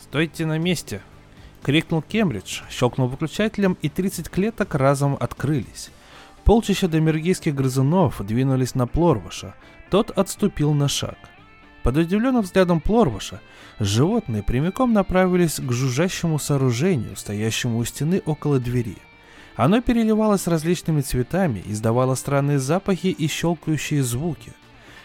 «Стойте 0.00 0.46
на 0.46 0.56
месте!» 0.56 1.02
Крикнул 1.66 2.00
Кембридж, 2.00 2.60
щелкнул 2.70 3.08
выключателем, 3.08 3.76
и 3.82 3.88
30 3.88 4.28
клеток 4.28 4.76
разом 4.76 5.16
открылись. 5.18 5.90
Полчища 6.44 6.86
домергийских 6.86 7.56
грызунов 7.56 8.24
двинулись 8.24 8.76
на 8.76 8.86
Плорваша. 8.86 9.56
Тот 9.90 10.12
отступил 10.12 10.74
на 10.74 10.86
шаг. 10.86 11.18
Под 11.82 11.96
удивленным 11.96 12.42
взглядом 12.42 12.80
Плорваша, 12.80 13.40
животные 13.80 14.44
прямиком 14.44 14.92
направились 14.92 15.56
к 15.56 15.72
жужжащему 15.72 16.38
сооружению, 16.38 17.16
стоящему 17.16 17.78
у 17.78 17.84
стены 17.84 18.22
около 18.24 18.60
двери. 18.60 18.98
Оно 19.56 19.80
переливалось 19.80 20.46
различными 20.46 21.00
цветами, 21.00 21.64
издавало 21.66 22.14
странные 22.14 22.60
запахи 22.60 23.08
и 23.08 23.26
щелкающие 23.26 24.04
звуки. 24.04 24.52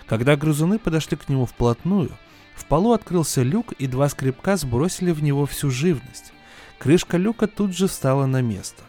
Когда 0.06 0.36
грызуны 0.36 0.78
подошли 0.78 1.18
к 1.18 1.28
нему 1.28 1.48
вплотную, 1.48 2.12
в 2.54 2.66
полу 2.66 2.94
открылся 2.94 3.42
люк, 3.42 3.72
и 3.72 3.88
два 3.88 4.10
скребка 4.10 4.58
сбросили 4.58 5.10
в 5.10 5.24
него 5.24 5.48
всю 5.48 5.72
живность. 5.72 6.34
Крышка 6.82 7.18
люка 7.18 7.46
тут 7.46 7.78
же 7.78 7.88
встала 7.88 8.26
на 8.26 8.42
место. 8.42 8.82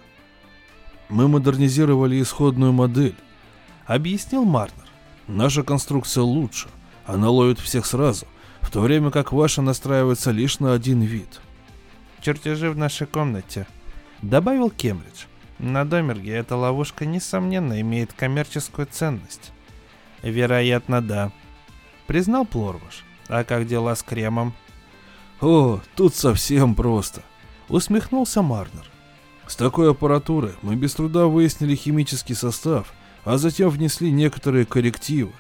«Мы 1.11 1.29
модернизировали 1.29 2.23
исходную 2.23 2.73
модель»,— 2.73 3.17
объяснил 3.87 4.47
Марнер. 4.47 4.89
«Наша 5.29 5.63
конструкция 5.63 6.23
лучше. 6.23 6.69
Она 7.05 7.29
ловит 7.29 7.61
всех 7.61 7.85
сразу, 7.85 8.27
в 8.63 8.71
то 8.71 8.81
время 8.81 9.11
как 9.11 9.31
ваша 9.31 9.61
настраивается 9.61 10.31
лишь 10.31 10.59
на 10.59 10.73
один 10.73 11.03
вид». 11.03 11.43
«Чертежи 12.23 12.71
в 12.71 12.79
нашей 12.79 13.07
комнате»,— 13.07 13.67
добавил 14.23 14.71
Кембридж. 14.71 15.27
«На 15.59 15.85
Домерге 15.85 16.33
эта 16.33 16.57
ловушка, 16.57 17.05
несомненно, 17.05 17.79
имеет 17.83 18.15
коммерческую 18.15 18.89
ценность». 18.91 19.53
«Вероятно, 20.23 21.03
да»,— 21.03 21.31
признал 22.07 22.47
Плорваш. 22.47 23.05
«А 23.29 23.45
как 23.45 23.67
дела 23.67 23.95
с 23.95 24.03
кремом?» 24.03 24.55
«О, 25.43 25.83
тут 25.95 26.15
совсем 26.15 26.75
просто 26.75 27.23
усмехнулся 27.73 28.43
Марнер. 28.43 28.85
С 29.47 29.57
такой 29.57 29.91
аппаратурой 29.91 30.53
мы 30.63 30.77
без 30.77 30.95
труда 30.95 31.27
выяснили 31.27 31.75
химический 31.75 32.35
состав, 32.35 32.93
а 33.25 33.39
затем 33.39 33.71
внесли 33.71 34.13
некоторые 34.13 34.67
коррективы. 34.67 35.33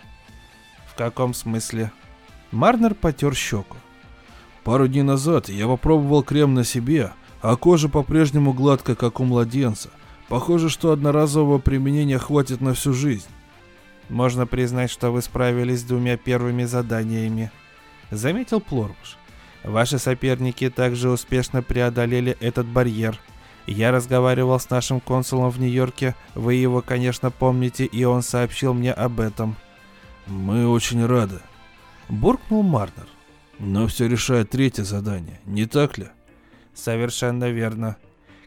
В 0.86 0.94
каком 0.94 1.34
смысле? 1.34 1.92
Марнер 2.50 2.94
потер 2.94 3.34
щеку. 3.34 3.76
Пару 4.64 4.88
дней 4.88 5.02
назад 5.02 5.48
я 5.48 5.66
попробовал 5.66 6.22
крем 6.22 6.54
на 6.54 6.64
себе, 6.64 7.12
а 7.42 7.56
кожа 7.56 7.88
по-прежнему 7.88 8.52
гладкая, 8.52 8.96
как 8.96 9.20
у 9.20 9.24
младенца. 9.24 9.90
Похоже, 10.28 10.70
что 10.70 10.92
одноразового 10.92 11.58
применения 11.58 12.18
хватит 12.18 12.60
на 12.60 12.72
всю 12.74 12.92
жизнь. 12.92 13.28
Можно 14.08 14.46
признать, 14.46 14.90
что 14.90 15.10
вы 15.10 15.20
справились 15.20 15.80
с 15.80 15.84
двумя 15.84 16.16
первыми 16.16 16.64
заданиями. 16.64 17.50
Заметил 18.10 18.60
Плорбуш. 18.60 19.18
Ваши 19.64 19.98
соперники 19.98 20.68
также 20.70 21.10
успешно 21.10 21.62
преодолели 21.62 22.36
этот 22.40 22.66
барьер. 22.66 23.18
Я 23.66 23.92
разговаривал 23.92 24.58
с 24.58 24.68
нашим 24.70 25.00
консулом 25.00 25.50
в 25.50 25.60
Нью-Йорке, 25.60 26.16
вы 26.34 26.54
его, 26.54 26.82
конечно, 26.82 27.30
помните, 27.30 27.84
и 27.84 28.02
он 28.04 28.22
сообщил 28.22 28.74
мне 28.74 28.92
об 28.92 29.20
этом. 29.20 29.56
Мы 30.26 30.68
очень 30.68 31.06
рады. 31.06 31.40
Буркнул 32.08 32.62
Марнер. 32.62 33.06
Но 33.58 33.86
все 33.86 34.08
решает 34.08 34.50
третье 34.50 34.82
задание, 34.82 35.40
не 35.44 35.66
так 35.66 35.96
ли? 35.96 36.08
Совершенно 36.74 37.50
верно. 37.50 37.96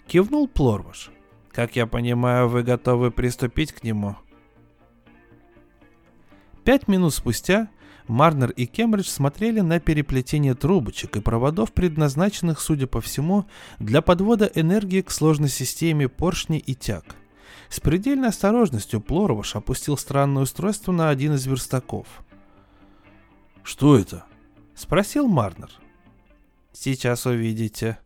Кивнул 0.07 0.48
Плорваш. 0.50 1.12
Как 1.51 1.77
я 1.77 1.88
понимаю, 1.88 2.50
вы 2.50 2.63
готовы 2.63 3.12
приступить 3.12 3.72
к 3.72 3.84
нему? 3.84 4.17
Пять 6.65 6.89
минут 6.89 7.13
спустя 7.13 7.69
Марнер 8.07 8.51
и 8.51 8.65
Кембридж 8.67 9.07
смотрели 9.07 9.62
на 9.62 9.79
переплетение 9.79 10.53
трубочек 10.53 11.17
и 11.17 11.21
проводов, 11.21 11.74
предназначенных, 11.74 12.59
судя 12.59 12.85
по 12.88 13.01
всему, 13.01 13.45
для 13.79 14.01
подвода 14.01 14.50
энергии 14.53 15.01
к 15.01 15.09
сложной 15.09 15.50
системе 15.50 16.07
поршней 16.07 16.59
и 16.59 16.75
тяг. 16.75 17.15
С 17.69 17.79
предельной 17.79 18.29
осторожностью 18.29 19.01
Плороваш 19.01 19.55
опустил 19.55 19.97
странное 19.97 20.43
устройство 20.43 20.91
на 20.91 21.09
один 21.09 21.33
из 21.33 21.47
верстаков. 21.47 22.07
«Что 23.63 23.97
это?»— 23.97 24.25
спросил 24.75 25.27
Марнер. 25.27 25.71
«Сейчас 26.74 27.25
увидите». 27.25 27.97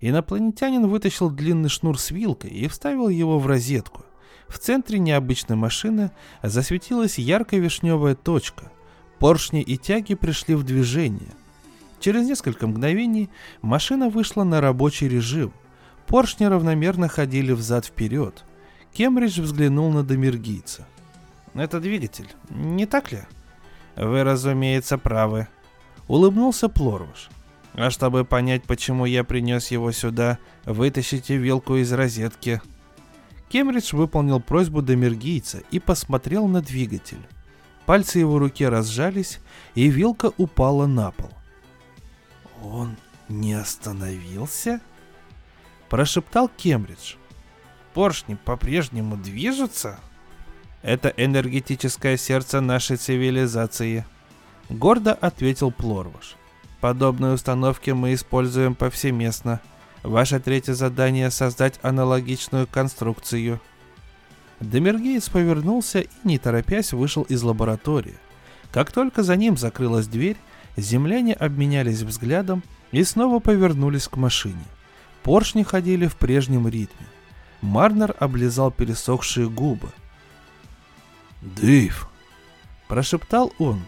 Инопланетянин 0.00 0.86
вытащил 0.86 1.30
длинный 1.30 1.70
шнур 1.70 1.98
с 1.98 2.10
вилкой 2.10 2.50
и 2.50 2.68
вставил 2.68 3.08
его 3.08 3.38
в 3.38 3.46
розетку. 3.46 4.04
В 4.46 4.58
центре 4.58 4.98
необычной 4.98 5.56
машины 5.56 6.12
засветилась 6.42 7.18
яркая 7.18 7.60
вишневая 7.60 8.14
точка— 8.14 8.70
Поршни 9.18 9.62
и 9.62 9.76
тяги 9.76 10.14
пришли 10.14 10.54
в 10.54 10.62
движение. 10.62 11.32
Через 12.00 12.26
несколько 12.26 12.66
мгновений 12.66 13.28
машина 13.62 14.08
вышла 14.08 14.44
на 14.44 14.60
рабочий 14.60 15.08
режим. 15.08 15.52
Поршни 16.06 16.44
равномерно 16.44 17.08
ходили 17.08 17.52
взад-вперед. 17.52 18.44
Кембридж 18.92 19.40
взглянул 19.40 19.90
на 19.90 20.02
домергийца. 20.02 20.86
«Это 21.54 21.80
двигатель, 21.80 22.28
не 22.50 22.86
так 22.86 23.12
ли?» 23.12 23.20
«Вы, 23.96 24.22
разумеется, 24.22 24.96
правы»,— 24.96 25.48
улыбнулся 26.08 26.68
Плорваш. 26.68 27.28
«А 27.74 27.90
чтобы 27.90 28.24
понять, 28.24 28.62
почему 28.62 29.06
я 29.06 29.24
принес 29.24 29.70
его 29.70 29.90
сюда, 29.90 30.38
вытащите 30.64 31.36
вилку 31.36 31.76
из 31.76 31.92
розетки». 31.92 32.62
Кембридж 33.48 33.94
выполнил 33.94 34.40
просьбу 34.40 34.82
домергийца 34.82 35.62
и 35.70 35.80
посмотрел 35.80 36.46
на 36.46 36.60
двигатель. 36.60 37.26
Пальцы 37.88 38.18
его 38.18 38.38
руки 38.38 38.66
разжались, 38.66 39.40
и 39.74 39.88
вилка 39.88 40.30
упала 40.36 40.84
на 40.84 41.10
пол. 41.10 41.30
«Он 42.62 42.98
не 43.30 43.54
остановился?» 43.54 44.82
Прошептал 45.88 46.50
Кембридж. 46.54 47.14
«Поршни 47.94 48.34
по-прежнему 48.34 49.16
движутся?» 49.16 49.98
«Это 50.82 51.08
энергетическое 51.16 52.18
сердце 52.18 52.60
нашей 52.60 52.98
цивилизации»,— 52.98 54.04
гордо 54.68 55.14
ответил 55.14 55.70
Плорваш. 55.70 56.36
«Подобные 56.82 57.32
установки 57.32 57.92
мы 57.92 58.12
используем 58.12 58.74
повсеместно. 58.74 59.62
Ваше 60.02 60.40
третье 60.40 60.74
задание— 60.74 61.30
создать 61.30 61.80
аналогичную 61.80 62.66
конструкцию— 62.66 63.62
Демергеец 64.60 65.28
повернулся 65.28 66.00
и, 66.00 66.08
не 66.24 66.38
торопясь, 66.38 66.92
вышел 66.92 67.22
из 67.22 67.42
лаборатории. 67.42 68.16
Как 68.72 68.92
только 68.92 69.22
за 69.22 69.36
ним 69.36 69.56
закрылась 69.56 70.08
дверь, 70.08 70.36
земляне 70.76 71.32
обменялись 71.34 72.02
взглядом 72.02 72.62
и 72.90 73.04
снова 73.04 73.38
повернулись 73.38 74.08
к 74.08 74.16
машине. 74.16 74.64
Поршни 75.22 75.62
ходили 75.62 76.06
в 76.06 76.16
прежнем 76.16 76.66
ритме. 76.68 77.06
Марнер 77.60 78.14
облизал 78.18 78.70
пересохшие 78.70 79.48
губы. 79.48 79.90
«Дэйв!»– 81.40 82.08
прошептал 82.88 83.52
он. 83.58 83.82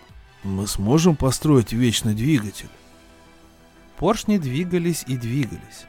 «Мы 0.45 0.67
сможем 0.67 1.17
построить 1.17 1.73
вечный 1.73 2.15
двигатель?» 2.15 2.71
Поршни 3.99 4.39
двигались 4.39 5.05
и 5.07 5.17
двигались. 5.17 5.85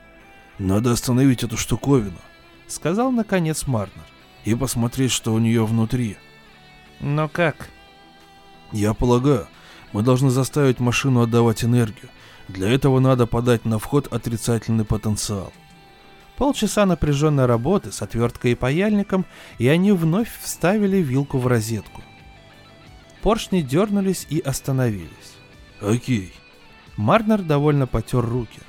«Надо 0.60 0.92
остановить 0.92 1.44
эту 1.44 1.56
штуковину»,— 1.56 2.18
сказал 2.68 3.12
наконец 3.12 3.68
Марнер 3.68 4.04
и 4.46 4.56
посмотреть, 4.56 5.12
что 5.12 5.34
у 5.34 5.40
нее 5.40 5.66
внутри. 5.66 6.18
Но 7.00 7.28
как? 7.28 7.70
Я 8.72 8.94
полагаю, 8.94 9.48
мы 9.92 10.02
должны 10.02 10.30
заставить 10.30 10.80
машину 10.80 11.22
отдавать 11.22 11.64
энергию. 11.64 12.10
Для 12.48 12.70
этого 12.70 13.00
надо 13.00 13.28
подать 13.28 13.66
на 13.66 13.80
вход 13.80 14.12
отрицательный 14.12 14.86
потенциал. 14.86 15.54
Полчаса 16.38 16.86
напряженной 16.86 17.46
работы 17.46 17.92
с 17.92 18.02
отверткой 18.02 18.54
и 18.54 18.56
паяльником, 18.56 19.26
и 19.58 19.68
они 19.68 19.92
вновь 19.92 20.32
вставили 20.42 20.98
вилку 20.98 21.38
в 21.38 21.48
розетку. 21.48 22.02
Поршни 23.22 23.62
дернулись 23.62 24.26
и 24.30 24.40
остановились. 24.40 25.38
Окей. 25.80 26.34
Марнер 26.98 27.42
довольно 27.42 27.88
потер 27.88 28.26
руки. 28.26 28.60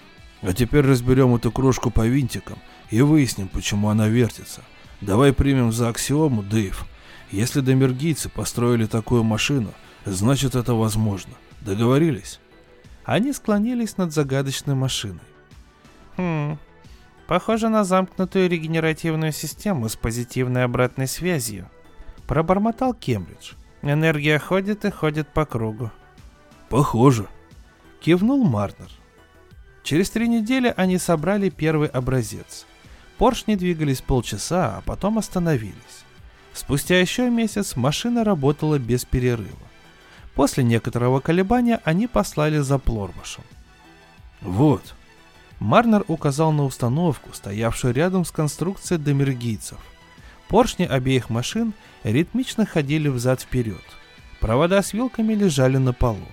А 0.43 0.53
теперь 0.53 0.85
разберем 0.85 1.35
эту 1.35 1.51
крошку 1.51 1.91
по 1.91 2.07
винтикам 2.07 2.59
и 2.91 3.01
выясним, 3.01 3.49
почему 3.49 3.89
она 3.89 4.09
вертится. 4.09 4.63
Давай 5.03 5.33
примем 5.33 5.73
за 5.73 5.88
аксиому, 5.88 6.45
Дэйв. 6.45 6.87
Если 7.33 7.61
домергийцы 7.61 8.29
построили 8.29 8.87
такую 8.87 9.25
машину, 9.25 9.73
значит 10.05 10.55
это 10.55 10.75
возможно. 10.75 11.33
Договорились? 11.61 12.38
Они 13.05 13.33
склонились 13.33 13.97
над 13.97 14.12
загадочной 14.12 14.77
машиной. 14.77 15.21
Хм, 16.17 16.57
похоже 17.27 17.69
на 17.69 17.83
замкнутую 17.83 18.49
регенеративную 18.49 19.33
систему 19.33 19.88
с 19.88 19.97
позитивной 19.97 20.62
обратной 20.62 21.09
связью. 21.09 21.69
Пробормотал 22.29 22.95
Кембридж. 22.95 23.55
Энергия 23.83 24.38
ходит 24.38 24.85
и 24.85 24.91
ходит 24.91 25.27
по 25.27 25.45
кругу. 25.45 25.91
Похоже. 26.69 27.27
Кивнул 28.01 28.45
Марнер. 28.45 28.91
Через 29.83 30.11
три 30.11 30.29
недели 30.29 30.73
они 30.77 30.99
собрали 30.99 31.49
первый 31.49 31.88
образец– 31.88 32.67
Поршни 33.23 33.55
двигались 33.55 34.01
полчаса, 34.01 34.79
а 34.79 34.81
потом 34.81 35.17
остановились. 35.17 36.05
Спустя 36.53 36.99
еще 36.99 37.31
месяц 37.31 37.77
машина 37.77 38.25
работала 38.25 38.81
без 38.81 39.05
перерыва. 39.05 39.69
После 40.35 40.65
некоторого 40.65 41.21
колебания 41.21 41.81
они 41.85 42.09
послали 42.09 42.59
за 42.59 42.81
Плорбашем. 42.81 43.45
«Вот». 44.41 44.97
Марнер 45.61 46.05
указал 46.09 46.51
на 46.51 46.65
установку, 46.65 47.33
стоявшую 47.33 47.95
рядом 47.95 48.25
с 48.25 48.33
конструкцией 48.33 49.01
домергийцев. 49.01 49.79
Поршни 50.49 50.85
обеих 50.85 51.31
машин 51.31 51.75
ритмично 52.03 52.67
ходили 52.67 53.07
взад-вперед. 53.07 53.85
Провода 54.41 54.83
с 54.83 54.93
вилками 54.93 55.33
лежали 55.35 55.77
на 55.77 55.93
полу. 55.93 56.27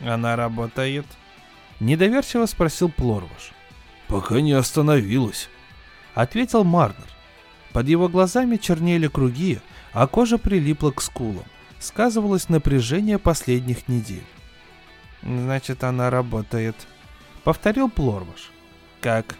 «Она 0.00 0.36
работает?» 0.36 1.04
Недоверчиво 1.80 2.46
спросил 2.46 2.88
Плорваш. 2.88 3.52
«Пока 4.06 4.40
не 4.40 4.52
остановилась», 4.52 5.50
ответил 6.18 6.64
Марнер. 6.64 7.06
Под 7.72 7.86
его 7.86 8.08
глазами 8.08 8.56
чернели 8.56 9.06
круги, 9.06 9.60
а 9.92 10.08
кожа 10.08 10.36
прилипла 10.36 10.90
к 10.90 11.00
скулам. 11.00 11.44
Сказывалось 11.78 12.48
напряжение 12.48 13.20
последних 13.20 13.86
недель. 13.86 14.26
«Значит, 15.22 15.84
она 15.84 16.10
работает»,— 16.10 16.74
повторил 17.44 17.88
Плорваш. 17.88 18.50
«Как?» 19.00 19.36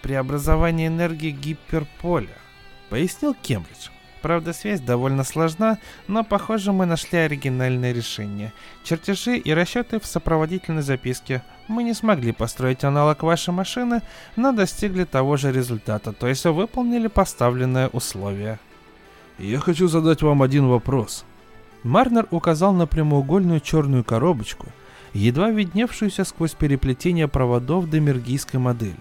«Преобразование 0.00 0.86
энергии 0.86 1.30
гиперполя»,— 1.30 2.38
пояснил 2.88 3.34
Кембридж. 3.34 3.90
Правда, 4.22 4.52
связь 4.52 4.80
довольно 4.80 5.24
сложна, 5.24 5.78
но, 6.06 6.22
похоже, 6.22 6.72
мы 6.72 6.86
нашли 6.86 7.18
оригинальное 7.18 7.92
решение. 7.92 8.52
Чертежи 8.84 9.36
и 9.36 9.52
расчеты 9.52 9.98
в 9.98 10.06
сопроводительной 10.06 10.82
записке. 10.82 11.42
Мы 11.72 11.84
не 11.84 11.94
смогли 11.94 12.32
построить 12.32 12.84
аналог 12.84 13.22
вашей 13.22 13.54
машины, 13.54 14.02
но 14.36 14.52
достигли 14.52 15.04
того 15.04 15.36
же 15.36 15.50
результата, 15.50 16.12
то 16.12 16.28
есть 16.28 16.44
выполнили 16.44 17.08
поставленное 17.08 17.88
условие. 17.88 18.58
Я 19.38 19.58
хочу 19.58 19.88
задать 19.88 20.22
вам 20.22 20.42
один 20.42 20.66
вопрос. 20.68 21.24
Марнер 21.82 22.28
указал 22.30 22.74
на 22.74 22.86
прямоугольную 22.86 23.60
черную 23.60 24.04
коробочку, 24.04 24.66
едва 25.14 25.50
видневшуюся 25.50 26.24
сквозь 26.24 26.52
переплетение 26.52 27.26
проводов 27.26 27.88
демергийской 27.90 28.60
модели. 28.60 28.94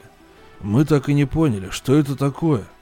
Мы 0.61 0.85
так 0.85 1.09
и 1.09 1.13
не 1.13 1.25
поняли, 1.25 1.69
что 1.71 1.93
это 1.93 2.15
такое— 2.15 2.63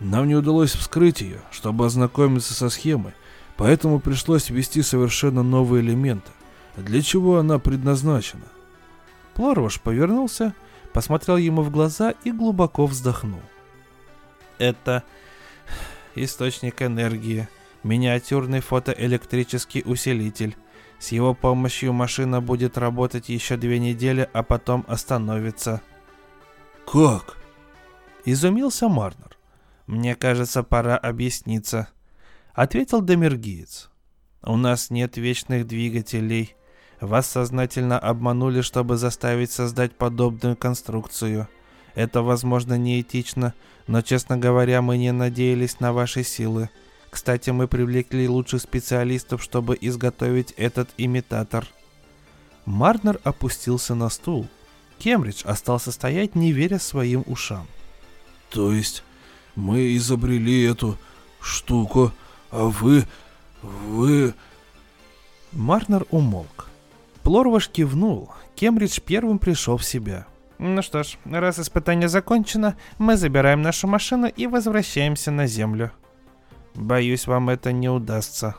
нам 0.00 0.28
не 0.28 0.36
удалось 0.36 0.72
вскрыть 0.72 1.22
ее, 1.22 1.40
чтобы 1.50 1.86
ознакомиться 1.86 2.54
со 2.54 2.68
схемой, 2.68 3.14
поэтому 3.56 3.98
пришлось 3.98 4.48
ввести 4.48 4.82
совершенно 4.82 5.42
новые 5.42 5.82
элементы. 5.82 6.30
Для 6.76 7.02
чего 7.02 7.38
она 7.38 7.58
предназначена? 7.58 8.44
Плорваш 9.38 9.80
повернулся, 9.80 10.52
посмотрел 10.92 11.36
ему 11.36 11.62
в 11.62 11.70
глаза 11.70 12.12
и 12.24 12.32
глубоко 12.32 12.86
вздохнул. 12.86 13.40
Это 14.58 15.04
источник 16.16 16.82
энергии, 16.82 17.48
миниатюрный 17.84 18.58
фотоэлектрический 18.58 19.84
усилитель. 19.86 20.56
С 20.98 21.12
его 21.12 21.34
помощью 21.34 21.92
машина 21.92 22.40
будет 22.40 22.76
работать 22.76 23.28
еще 23.28 23.56
две 23.56 23.78
недели, 23.78 24.28
а 24.32 24.42
потом 24.42 24.84
остановится. 24.88 25.82
«Как?» 26.84 27.36
Изумился 28.24 28.88
Марнер. 28.88 29.38
«Мне 29.86 30.16
кажется, 30.16 30.64
пора 30.64 30.96
объясниться»,— 30.96 31.88
ответил 32.54 33.02
Демергиец. 33.02 33.88
«У 34.42 34.56
нас 34.56 34.90
нет 34.90 35.16
вечных 35.16 35.64
двигателей. 35.64 36.56
Вас 37.00 37.28
сознательно 37.28 37.98
обманули, 37.98 38.60
чтобы 38.60 38.96
заставить 38.96 39.52
создать 39.52 39.92
подобную 39.92 40.56
конструкцию. 40.56 41.48
Это, 41.94 42.22
возможно, 42.22 42.76
неэтично, 42.76 43.54
но, 43.86 44.02
честно 44.02 44.36
говоря, 44.36 44.82
мы 44.82 44.98
не 44.98 45.12
надеялись 45.12 45.80
на 45.80 45.92
ваши 45.92 46.24
силы. 46.24 46.70
Кстати, 47.10 47.50
мы 47.50 47.68
привлекли 47.68 48.28
лучших 48.28 48.62
специалистов, 48.62 49.42
чтобы 49.42 49.78
изготовить 49.80 50.52
этот 50.52 50.90
имитатор. 50.98 51.66
Марнер 52.66 53.20
опустился 53.24 53.94
на 53.94 54.10
стул. 54.10 54.46
Кембридж 54.98 55.42
остался 55.44 55.92
стоять, 55.92 56.34
не 56.34 56.52
веря 56.52 56.78
своим 56.78 57.22
ушам. 57.26 57.66
То 58.50 58.72
есть 58.72 59.04
мы 59.54 59.96
изобрели 59.96 60.64
эту 60.64 60.98
штуку, 61.40 62.12
а 62.50 62.64
вы... 62.64 63.06
вы... 63.62 64.34
Марнер 65.52 66.04
умолк. 66.10 66.67
Плорваш 67.28 67.68
кивнул. 67.68 68.30
Кембридж 68.54 69.00
первым 69.04 69.38
пришел 69.38 69.76
в 69.76 69.84
себя. 69.84 70.26
Ну 70.58 70.80
что 70.80 71.02
ж, 71.02 71.18
раз 71.26 71.58
испытание 71.58 72.08
закончено, 72.08 72.74
мы 72.96 73.18
забираем 73.18 73.60
нашу 73.60 73.86
машину 73.86 74.28
и 74.28 74.46
возвращаемся 74.46 75.30
на 75.30 75.46
Землю. 75.46 75.92
Боюсь, 76.74 77.26
вам 77.26 77.50
это 77.50 77.70
не 77.70 77.90
удастся. 77.90 78.54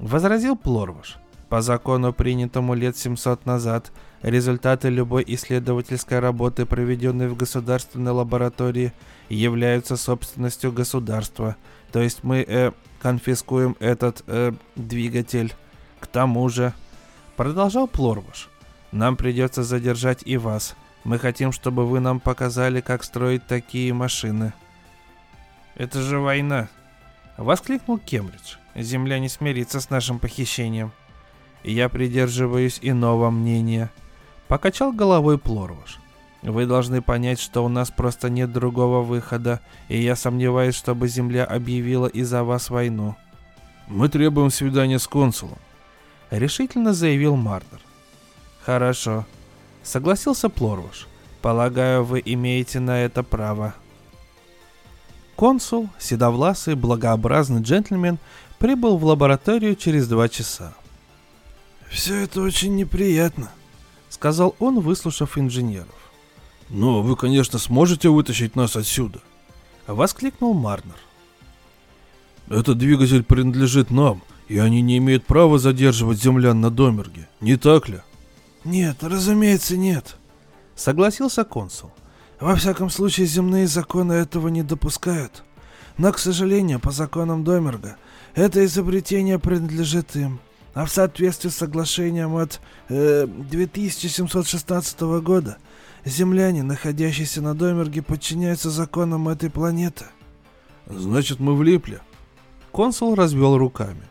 Возразил 0.00 0.56
Плорваш. 0.56 1.18
По 1.48 1.62
закону, 1.62 2.12
принятому 2.12 2.74
лет 2.74 2.96
700 2.96 3.46
назад, 3.46 3.92
результаты 4.22 4.88
любой 4.88 5.22
исследовательской 5.28 6.18
работы, 6.18 6.66
проведенной 6.66 7.28
в 7.28 7.36
государственной 7.36 8.10
лаборатории, 8.10 8.92
являются 9.28 9.96
собственностью 9.96 10.72
государства. 10.72 11.54
То 11.92 12.02
есть 12.02 12.24
мы 12.24 12.44
э, 12.48 12.72
конфискуем 13.00 13.76
этот 13.78 14.24
э, 14.26 14.50
двигатель. 14.74 15.54
К 16.00 16.08
тому 16.08 16.48
же, 16.48 16.74
продолжал 17.42 17.88
Плорваш, 17.88 18.48
нам 18.92 19.16
придется 19.16 19.64
задержать 19.64 20.22
и 20.24 20.36
вас. 20.36 20.76
Мы 21.02 21.18
хотим, 21.18 21.50
чтобы 21.50 21.84
вы 21.84 21.98
нам 21.98 22.20
показали, 22.20 22.80
как 22.80 23.02
строить 23.02 23.44
такие 23.48 23.92
машины. 23.92 24.52
Это 25.74 26.00
же 26.02 26.20
война, 26.20 26.68
Воскликнул 27.36 27.98
Кембридж. 27.98 28.58
Земля 28.76 29.18
не 29.18 29.28
смирится 29.28 29.80
с 29.80 29.90
нашим 29.90 30.20
похищением. 30.20 30.92
Я 31.64 31.88
придерживаюсь 31.88 32.78
иного 32.80 33.30
мнения. 33.30 33.90
Покачал 34.46 34.92
головой 34.92 35.36
Плорвуш. 35.36 35.98
Вы 36.42 36.66
должны 36.66 37.02
понять, 37.02 37.40
что 37.40 37.64
у 37.64 37.68
нас 37.68 37.90
просто 37.90 38.30
нет 38.30 38.52
другого 38.52 39.02
выхода, 39.02 39.60
и 39.88 40.00
я 40.00 40.14
сомневаюсь, 40.14 40.76
чтобы 40.76 41.08
Земля 41.08 41.44
объявила 41.44 42.06
из-за 42.06 42.44
вас 42.44 42.70
войну. 42.70 43.16
Мы 43.88 44.08
требуем 44.08 44.50
свидания 44.50 45.00
с 45.00 45.08
консулом. 45.08 45.58
Решительно 46.32 46.94
заявил 46.94 47.36
Мартер. 47.36 47.78
Хорошо. 48.64 49.26
Согласился 49.82 50.48
Плорвуш. 50.48 51.06
Полагаю, 51.42 52.04
вы 52.04 52.22
имеете 52.24 52.80
на 52.80 53.02
это 53.02 53.22
право. 53.22 53.74
Консул, 55.36 55.90
седовласый, 55.98 56.74
благообразный 56.74 57.60
джентльмен, 57.60 58.18
прибыл 58.58 58.96
в 58.96 59.04
лабораторию 59.04 59.76
через 59.76 60.08
два 60.08 60.30
часа. 60.30 60.72
«Все 61.90 62.22
это 62.22 62.40
очень 62.40 62.76
неприятно»,— 62.76 63.50
сказал 64.08 64.56
он, 64.58 64.80
выслушав 64.80 65.36
инженеров. 65.36 66.12
«Но 66.70 67.02
вы, 67.02 67.14
конечно, 67.14 67.58
сможете 67.58 68.08
вытащить 68.08 68.56
нас 68.56 68.74
отсюда»,— 68.74 69.20
воскликнул 69.86 70.54
Марнер. 70.54 70.96
«Этот 72.48 72.78
двигатель 72.78 73.22
принадлежит 73.22 73.90
нам, 73.90 74.22
и 74.48 74.58
они 74.58 74.82
не 74.82 74.98
имеют 74.98 75.24
права 75.24 75.58
задерживать 75.58 76.22
землян 76.22 76.60
на 76.60 76.70
Домерге, 76.70 77.28
не 77.40 77.56
так 77.56 77.88
ли?» 77.88 78.00
«Нет, 78.64 78.98
разумеется, 79.02 79.76
нет»,— 79.76 80.16
согласился 80.76 81.44
консул. 81.44 81.90
Во 82.42 82.56
всяком 82.56 82.90
случае, 82.90 83.28
земные 83.28 83.68
законы 83.68 84.14
этого 84.14 84.48
не 84.48 84.64
допускают. 84.64 85.44
Но, 85.96 86.10
к 86.10 86.18
сожалению, 86.18 86.80
по 86.80 86.90
законам 86.90 87.44
Домерга, 87.44 87.96
это 88.34 88.64
изобретение 88.64 89.38
принадлежит 89.38 90.16
им. 90.16 90.40
А 90.74 90.84
в 90.84 90.90
соответствии 90.90 91.50
с 91.50 91.56
соглашением 91.56 92.34
от 92.34 92.60
э, 92.88 93.28
2716 93.28 95.00
года, 95.22 95.58
земляне, 96.04 96.64
находящиеся 96.64 97.42
на 97.42 97.54
Домерге, 97.54 98.02
подчиняются 98.02 98.70
законам 98.70 99.28
этой 99.28 99.48
планеты. 99.48 100.06
Значит, 100.88 101.38
мы 101.38 101.54
влипли. 101.54 102.00
Консул 102.72 103.14
развел 103.14 103.56
руками. 103.56 104.02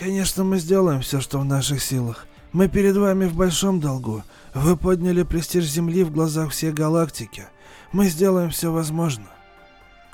Конечно, 0.00 0.44
мы 0.44 0.58
сделаем 0.58 1.02
все, 1.02 1.20
что 1.20 1.38
в 1.38 1.44
наших 1.44 1.82
силах. 1.82 2.26
Мы 2.52 2.68
перед 2.68 2.96
вами 2.96 3.26
в 3.26 3.34
большом 3.34 3.80
долгу, 3.80 4.24
вы 4.54 4.74
подняли 4.74 5.24
престиж 5.24 5.64
Земли 5.64 6.04
в 6.04 6.10
глазах 6.10 6.52
всей 6.52 6.72
галактики. 6.72 7.44
Мы 7.92 8.08
сделаем 8.08 8.48
все 8.48 8.72
возможное. 8.72 9.28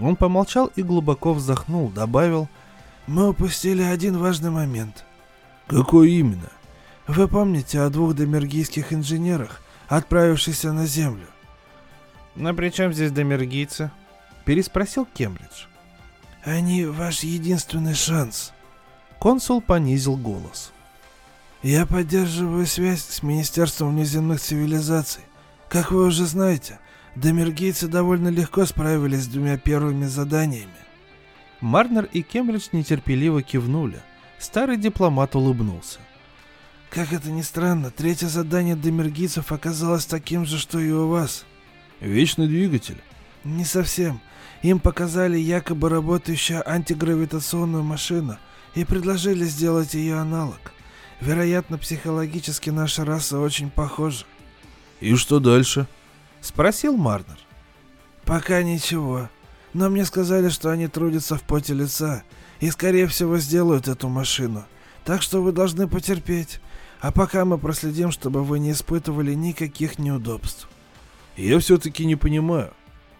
Он 0.00 0.16
помолчал 0.16 0.72
и 0.74 0.82
глубоко 0.82 1.32
вздохнул, 1.34 1.88
добавил. 1.88 2.48
Мы 3.06 3.28
упустили 3.28 3.82
один 3.82 4.18
важный 4.18 4.50
момент. 4.50 5.04
Какой 5.68 6.10
именно? 6.10 6.50
Вы 7.06 7.28
помните 7.28 7.80
о 7.80 7.88
двух 7.88 8.16
демергийских 8.16 8.92
инженерах, 8.92 9.62
отправившихся 9.86 10.72
на 10.72 10.86
Землю? 10.86 11.28
Но 12.34 12.52
при 12.54 12.70
чем 12.70 12.92
здесь 12.92 13.12
демергийцы? 13.12 13.92
Переспросил 14.44 15.06
Кембридж. 15.06 15.66
Они 16.42 16.84
ваш 16.84 17.20
единственный 17.20 17.94
шанс. 17.94 18.52
Консул 19.18 19.60
понизил 19.60 20.16
голос. 20.16 20.72
Я 21.62 21.86
поддерживаю 21.86 22.66
связь 22.66 23.04
с 23.04 23.22
Министерством 23.22 23.90
внеземных 23.94 24.40
цивилизаций. 24.40 25.22
Как 25.68 25.90
вы 25.90 26.06
уже 26.06 26.26
знаете, 26.26 26.78
домергийцы 27.16 27.88
довольно 27.88 28.28
легко 28.28 28.66
справились 28.66 29.24
с 29.24 29.28
двумя 29.28 29.58
первыми 29.58 30.04
заданиями. 30.04 30.70
Марнер 31.60 32.04
и 32.12 32.22
Кембридж 32.22 32.68
нетерпеливо 32.72 33.42
кивнули. 33.42 34.00
Старый 34.38 34.76
дипломат 34.76 35.34
улыбнулся. 35.34 35.98
Как 36.90 37.12
это 37.12 37.30
ни 37.30 37.42
странно, 37.42 37.90
третье 37.90 38.28
задание 38.28 38.76
домергийцев 38.76 39.50
оказалось 39.50 40.06
таким 40.06 40.44
же, 40.44 40.58
что 40.58 40.78
и 40.78 40.90
у 40.90 41.08
вас. 41.08 41.46
Вечный 42.00 42.46
двигатель? 42.46 43.02
Не 43.44 43.64
совсем. 43.64 44.20
Им 44.62 44.78
показали 44.78 45.38
якобы 45.38 45.88
работающую 45.88 46.68
антигравитационную 46.68 47.82
машину 47.82 48.38
и 48.76 48.84
предложили 48.84 49.44
сделать 49.46 49.94
ее 49.94 50.18
аналог. 50.18 50.60
Вероятно, 51.20 51.78
психологически 51.78 52.70
наша 52.70 53.04
раса 53.04 53.40
очень 53.40 53.70
похожа. 53.70 54.26
И 55.00 55.16
что 55.16 55.40
дальше? 55.40 55.88
Спросил 56.42 56.96
Марнер. 56.96 57.38
Пока 58.24 58.62
ничего. 58.62 59.30
Но 59.72 59.88
мне 59.88 60.04
сказали, 60.04 60.50
что 60.50 60.70
они 60.70 60.88
трудятся 60.88 61.36
в 61.36 61.42
поте 61.42 61.72
лица 61.72 62.22
и, 62.60 62.70
скорее 62.70 63.06
всего, 63.06 63.38
сделают 63.38 63.88
эту 63.88 64.08
машину. 64.08 64.64
Так 65.04 65.22
что 65.22 65.42
вы 65.42 65.52
должны 65.52 65.88
потерпеть. 65.88 66.60
А 67.00 67.12
пока 67.12 67.44
мы 67.44 67.56
проследим, 67.56 68.10
чтобы 68.10 68.44
вы 68.44 68.58
не 68.58 68.72
испытывали 68.72 69.32
никаких 69.32 69.98
неудобств. 69.98 70.68
Я 71.36 71.58
все-таки 71.60 72.04
не 72.04 72.16
понимаю. 72.16 72.72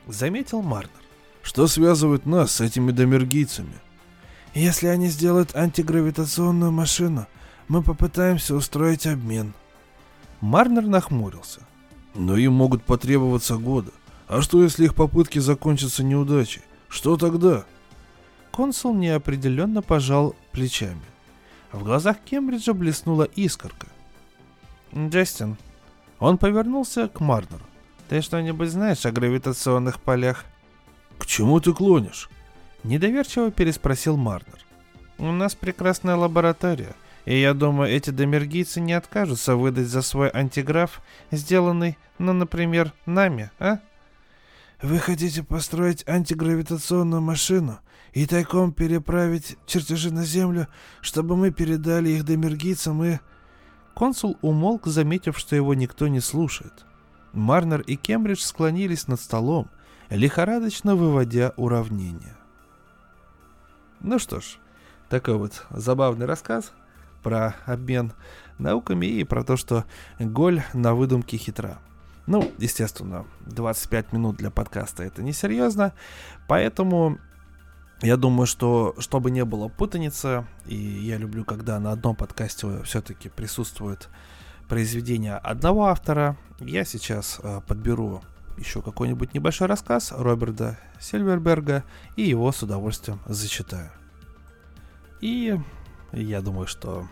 Заметил 0.06 0.60
Марнер. 0.60 0.90
Что 1.42 1.66
связывает 1.66 2.26
нас 2.26 2.52
с 2.52 2.60
этими 2.60 2.90
домергийцами? 2.90 3.74
Если 4.56 4.86
они 4.86 5.08
сделают 5.08 5.54
антигравитационную 5.54 6.72
машину, 6.72 7.26
мы 7.68 7.82
попытаемся 7.82 8.54
устроить 8.54 9.06
обмен. 9.06 9.52
Марнер 10.40 10.86
нахмурился. 10.86 11.60
Но 12.14 12.38
им 12.38 12.54
могут 12.54 12.82
потребоваться 12.82 13.58
годы. 13.58 13.90
А 14.28 14.40
что, 14.40 14.62
если 14.62 14.86
их 14.86 14.94
попытки 14.94 15.40
закончатся 15.40 16.02
неудачей? 16.02 16.62
Что 16.88 17.18
тогда? 17.18 17.66
Консул 18.50 18.94
неопределенно 18.94 19.82
пожал 19.82 20.34
плечами. 20.52 21.04
В 21.70 21.84
глазах 21.84 22.16
Кембриджа 22.24 22.72
блеснула 22.72 23.24
искорка. 23.24 23.88
«Джастин». 24.94 25.58
Он 26.18 26.38
повернулся 26.38 27.08
к 27.08 27.20
Марнеру. 27.20 27.66
«Ты 28.08 28.22
что-нибудь 28.22 28.70
знаешь 28.70 29.04
о 29.04 29.12
гравитационных 29.12 30.00
полях?» 30.00 30.46
«К 31.18 31.26
чему 31.26 31.60
ты 31.60 31.74
клонишь?» 31.74 32.30
Недоверчиво 32.86 33.50
переспросил 33.50 34.16
Марнер. 34.16 34.64
«У 35.18 35.32
нас 35.32 35.56
прекрасная 35.56 36.14
лаборатория. 36.14 36.94
И 37.24 37.36
я 37.36 37.52
думаю, 37.52 37.90
эти 37.90 38.10
домергийцы 38.10 38.80
не 38.80 38.92
откажутся 38.92 39.56
выдать 39.56 39.88
за 39.88 40.02
свой 40.02 40.30
антиграф, 40.32 41.02
сделанный, 41.32 41.98
ну, 42.18 42.32
например, 42.32 42.92
нами, 43.04 43.50
а? 43.58 43.80
Вы 44.80 45.00
хотите 45.00 45.42
построить 45.42 46.08
антигравитационную 46.08 47.20
машину 47.20 47.80
и 48.12 48.24
тайком 48.24 48.72
переправить 48.72 49.56
чертежи 49.66 50.12
на 50.12 50.24
Землю, 50.24 50.68
чтобы 51.00 51.36
мы 51.36 51.50
передали 51.50 52.10
их 52.10 52.24
домергийцам 52.24 53.02
и... 53.02 53.18
Консул 53.96 54.38
умолк, 54.42 54.86
заметив, 54.86 55.36
что 55.36 55.56
его 55.56 55.74
никто 55.74 56.06
не 56.06 56.20
слушает. 56.20 56.84
Марнер 57.32 57.80
и 57.80 57.96
Кембридж 57.96 58.42
склонились 58.42 59.08
над 59.08 59.20
столом, 59.20 59.70
лихорадочно 60.08 60.94
выводя 60.94 61.52
уравнения. 61.56 62.35
Ну 64.00 64.18
что 64.18 64.40
ж, 64.40 64.58
такой 65.08 65.36
вот 65.36 65.64
забавный 65.70 66.26
рассказ 66.26 66.72
про 67.22 67.56
обмен 67.64 68.12
науками 68.58 69.06
и 69.06 69.24
про 69.24 69.42
то, 69.42 69.56
что 69.56 69.84
Голь 70.18 70.62
на 70.72 70.94
выдумке 70.94 71.36
хитра. 71.36 71.78
Ну, 72.26 72.52
естественно, 72.58 73.24
25 73.46 74.12
минут 74.12 74.36
для 74.36 74.50
подкаста 74.50 75.04
это 75.04 75.22
несерьезно, 75.22 75.92
поэтому 76.48 77.18
я 78.02 78.16
думаю, 78.16 78.46
что 78.46 78.94
чтобы 78.98 79.30
не 79.30 79.44
было 79.44 79.68
путаницы, 79.68 80.46
и 80.66 80.74
я 80.74 81.16
люблю, 81.16 81.44
когда 81.44 81.78
на 81.78 81.92
одном 81.92 82.16
подкасте 82.16 82.82
все-таки 82.82 83.28
присутствует 83.28 84.08
произведение 84.68 85.36
одного 85.36 85.86
автора, 85.86 86.36
я 86.58 86.84
сейчас 86.84 87.38
э, 87.42 87.60
подберу 87.66 88.22
еще 88.56 88.82
какой-нибудь 88.82 89.34
небольшой 89.34 89.68
рассказ 89.68 90.12
Роберта 90.12 90.78
Сильверберга 91.00 91.84
и 92.16 92.22
его 92.22 92.50
с 92.52 92.62
удовольствием 92.62 93.20
зачитаю. 93.26 93.90
И 95.20 95.58
я 96.12 96.40
думаю, 96.40 96.66
что 96.66 97.08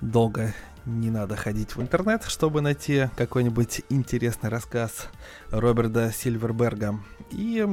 долго 0.00 0.54
не 0.86 1.10
надо 1.10 1.36
ходить 1.36 1.76
в 1.76 1.82
интернет, 1.82 2.24
чтобы 2.24 2.60
найти 2.60 3.08
какой-нибудь 3.16 3.82
интересный 3.90 4.50
рассказ 4.50 5.08
Роберта 5.50 6.10
Сильверберга. 6.12 6.98
И 7.30 7.66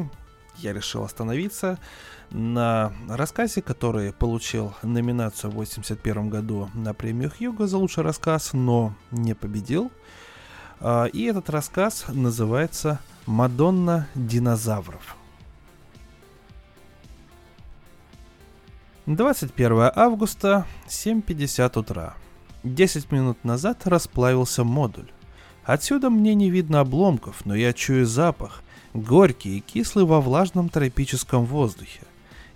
я 0.57 0.73
решил 0.73 1.03
остановиться 1.03 1.79
на 2.31 2.91
рассказе, 3.07 3.61
который 3.61 4.11
получил 4.11 4.73
номинацию 4.81 5.51
в 5.51 5.53
1981 5.53 6.29
году 6.29 6.69
на 6.73 6.93
премию 6.93 7.31
Хьюга 7.31 7.67
за 7.67 7.77
лучший 7.77 8.03
рассказ, 8.03 8.53
но 8.53 8.95
не 9.11 9.33
победил. 9.35 9.91
А, 10.79 11.05
и 11.05 11.23
этот 11.23 11.49
рассказ 11.49 12.05
называется 12.07 12.99
«Мадонна 13.25 14.07
динозавров». 14.15 15.15
21 19.07 19.91
августа, 19.95 20.65
7.50 20.87 21.79
утра. 21.79 22.13
10 22.63 23.11
минут 23.11 23.43
назад 23.43 23.87
расплавился 23.87 24.63
модуль. 24.63 25.09
Отсюда 25.63 26.09
мне 26.09 26.35
не 26.35 26.49
видно 26.49 26.81
обломков, 26.81 27.45
но 27.45 27.55
я 27.55 27.71
чую 27.73 28.05
запах, 28.05 28.63
горький 28.93 29.57
и 29.57 29.61
кислый 29.61 30.05
во 30.05 30.19
влажном 30.19 30.69
тропическом 30.69 31.45
воздухе. 31.45 32.01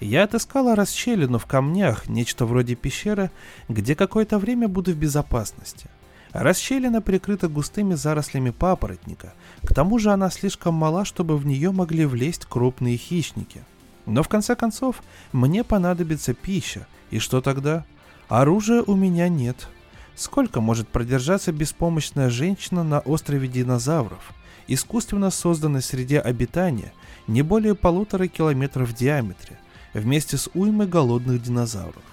Я 0.02 0.24
отыскала 0.24 0.76
расщелину 0.76 1.38
в 1.38 1.46
камнях, 1.46 2.10
нечто 2.10 2.46
вроде 2.46 2.76
пещеры, 2.76 3.32
где 3.70 3.96
какое-то 3.96 4.38
время 4.38 4.68
буду 4.68 4.92
в 4.92 4.96
безопасности. 4.96 5.90
Расщелина 6.34 7.02
прикрыта 7.02 7.50
густыми 7.50 7.96
зарослями 7.96 8.52
папоротника, 8.52 9.34
к 9.64 9.74
тому 9.74 10.00
же 10.00 10.12
она 10.12 10.30
слишком 10.30 10.74
мала, 10.74 11.04
чтобы 11.04 11.38
в 11.38 11.46
нее 11.46 11.72
могли 11.72 12.06
влезть 12.06 12.46
крупные 12.46 12.96
хищники. 12.98 13.64
Но 14.06 14.24
в 14.24 14.30
конце 14.30 14.56
концов, 14.56 15.04
мне 15.34 15.64
понадобится 15.64 16.34
пища, 16.34 16.88
и 17.10 17.20
что 17.20 17.42
тогда? 17.42 17.86
Оружия 18.30 18.82
у 18.82 18.96
меня 18.96 19.28
нет. 19.28 19.68
Сколько 20.16 20.62
может 20.62 20.88
продержаться 20.88 21.52
беспомощная 21.52 22.30
женщина 22.30 22.84
на 22.84 23.00
острове 23.00 23.48
динозавров, 23.48 24.34
искусственно 24.68 25.32
созданной 25.32 25.82
среде 25.82 26.20
обитания 26.20 26.94
не 27.28 27.42
более 27.42 27.76
полутора 27.76 28.28
километров 28.28 28.90
в 28.90 28.94
диаметре, 28.94 29.60
вместе 29.94 30.38
с 30.38 30.50
уймой 30.54 30.88
голодных 30.88 31.42
динозавров? 31.42 32.04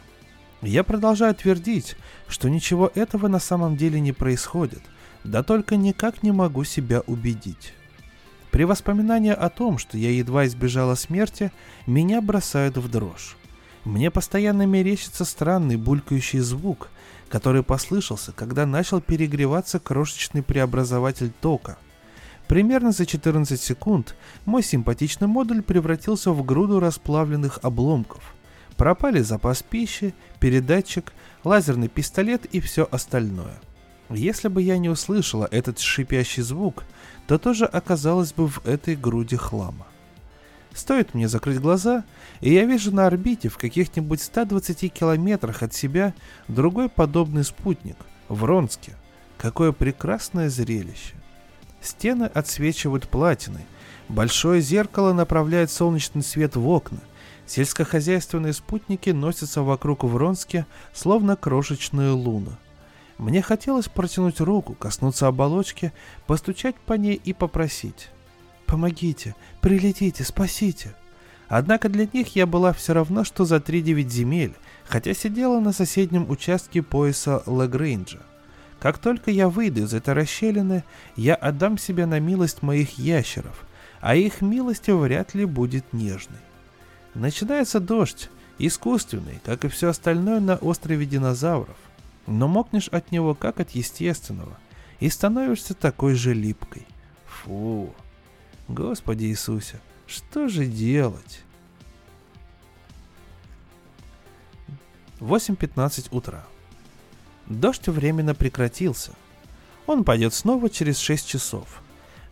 Я 0.61 0.83
продолжаю 0.83 1.35
твердить, 1.37 1.97
что 2.29 2.49
ничего 2.49 2.91
этого 2.95 3.29
на 3.29 3.39
самом 3.39 3.77
деле 3.77 4.01
не 4.01 4.13
происходит, 4.13 4.83
да 5.25 5.43
только 5.43 5.77
никак 5.77 6.23
не 6.23 6.33
могу 6.33 6.65
себя 6.65 7.01
убедить. 7.07 7.75
При 8.51 8.65
воспоминании 8.65 9.33
о 9.33 9.49
том, 9.51 9.79
что 9.79 9.99
я 9.99 10.11
едва 10.11 10.47
избежала 10.47 10.95
смерти, 10.95 11.53
меня 11.87 12.21
бросают 12.21 12.77
в 12.77 12.91
дрожь. 12.91 13.37
Мне 13.85 14.11
постоянно 14.11 14.67
мерещится 14.67 15.25
странный 15.25 15.77
булькающий 15.77 16.41
звук, 16.41 16.91
который 17.29 17.63
послышался, 17.63 18.33
когда 18.33 18.67
начал 18.67 19.01
перегреваться 19.01 19.79
крошечный 19.79 20.43
преобразователь 20.43 21.31
тока. 21.41 21.79
Примерно 22.49 22.93
за 22.93 23.05
14 23.05 23.61
секунд 23.61 24.15
мой 24.47 24.63
симпатичный 24.63 25.27
модуль 25.27 25.63
превратился 25.63 26.33
в 26.33 26.45
груду 26.45 26.81
расплавленных 26.81 27.61
обломков. 27.63 28.35
Пропали 28.77 29.21
запас 29.21 29.63
пищи, 29.63 30.15
передатчик, 30.41 31.13
лазерный 31.45 31.89
пистолет 31.89 32.45
и 32.47 32.61
все 32.61 32.89
остальное. 32.91 33.59
Если 34.11 34.49
бы 34.49 34.63
я 34.63 34.79
не 34.79 34.89
услышала 34.89 35.47
этот 35.51 35.79
шипящий 35.79 36.43
звук, 36.43 36.85
то 37.27 37.39
тоже 37.39 37.67
оказалась 37.67 38.33
бы 38.33 38.49
в 38.49 38.67
этой 38.67 38.97
груди 38.97 39.37
хлама. 39.37 39.87
Стоит 40.73 41.13
мне 41.13 41.29
закрыть 41.29 41.61
глаза, 41.61 42.05
и 42.41 42.53
я 42.53 42.65
вижу 42.65 42.95
на 42.95 43.07
орбите 43.07 43.49
в 43.49 43.59
каких-нибудь 43.59 44.23
120 44.23 44.93
километрах 44.93 45.63
от 45.63 45.75
себя 45.75 46.15
другой 46.47 46.89
подобный 46.89 47.45
спутник, 47.45 47.97
Вронске. 48.29 48.95
Какое 49.39 49.73
прекрасное 49.73 50.49
зрелище. 50.49 51.15
Стены 51.81 52.25
отсвечивают 52.25 53.09
платиной, 53.09 53.67
большое 54.09 54.61
зеркало 54.61 55.13
направляет 55.13 55.71
солнечный 55.71 56.23
свет 56.23 56.57
в 56.57 56.67
окна, 56.69 56.99
сельскохозяйственные 57.49 58.53
спутники 58.53 59.11
носятся 59.11 59.63
вокруг 59.63 60.05
Вронске, 60.05 60.67
словно 60.93 61.37
крошечные 61.37 62.11
луны. 62.11 62.53
Мне 63.19 63.43
хотелось 63.43 63.89
протянуть 63.89 64.41
руку, 64.41 64.75
коснуться 64.75 65.27
оболочки, 65.27 65.93
постучать 66.27 66.77
по 66.77 66.95
ней 66.95 67.15
и 67.15 67.33
попросить. 67.33 68.11
«Помогите, 68.67 69.35
прилетите, 69.61 70.25
спасите!» 70.25 70.95
Однако 71.49 71.89
для 71.89 72.07
них 72.13 72.37
я 72.37 72.47
была 72.47 72.75
все 72.75 72.93
равно, 72.93 73.25
что 73.25 73.47
за 73.47 73.57
3-9 73.57 74.09
земель, 74.09 74.55
хотя 74.85 75.15
сидела 75.15 75.61
на 75.61 75.73
соседнем 75.73 76.29
участке 76.31 76.83
пояса 76.83 77.43
Лагрейнджа. 77.47 78.19
Как 78.79 78.99
только 78.99 79.31
я 79.31 79.49
выйду 79.49 79.83
из 79.83 79.95
этой 79.95 80.15
расщелины, 80.15 80.85
я 81.17 81.35
отдам 81.35 81.79
себя 81.79 82.07
на 82.07 82.21
милость 82.21 82.63
моих 82.63 82.99
ящеров, 82.99 83.65
а 84.01 84.15
их 84.15 84.43
милость 84.43 84.89
вряд 84.89 85.35
ли 85.35 85.47
будет 85.47 85.93
нежной. 85.93 86.39
Начинается 87.19 87.81
дождь, 87.81 88.31
искусственный, 88.61 89.41
как 89.45 89.65
и 89.65 89.69
все 89.69 89.89
остальное 89.89 90.39
на 90.39 90.55
острове 90.55 91.05
динозавров, 91.05 91.77
но 92.29 92.47
мокнешь 92.47 92.87
от 92.87 93.11
него 93.11 93.35
как 93.35 93.59
от 93.59 93.71
естественного, 93.71 94.57
и 95.01 95.09
становишься 95.09 95.75
такой 95.75 96.15
же 96.15 96.33
липкой. 96.33 96.87
Фу. 97.27 97.93
Господи 98.69 99.25
Иисусе, 99.25 99.81
что 100.07 100.47
же 100.47 100.65
делать? 100.65 101.43
8.15 105.19 106.11
утра. 106.13 106.47
Дождь 107.47 107.89
временно 107.89 108.37
прекратился. 108.37 109.11
Он 109.89 110.05
пойдет 110.05 110.35
снова 110.35 110.71
через 110.71 110.99
6 110.99 111.27
часов. 111.27 111.83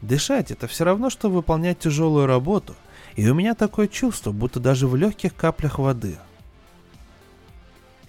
Дышать 0.01 0.53
это 0.53 0.69
все 0.69 0.85
равно, 0.85 1.11
что 1.11 1.29
выполнять 1.29 1.81
тяжелую 1.81 2.27
работу, 2.27 2.77
и 3.17 3.29
у 3.29 3.35
меня 3.35 3.55
такое 3.55 3.89
чувство, 3.89 4.31
будто 4.31 4.61
даже 4.61 4.87
в 4.87 4.95
легких 4.95 5.35
каплях 5.35 5.79
воды. 5.79 6.19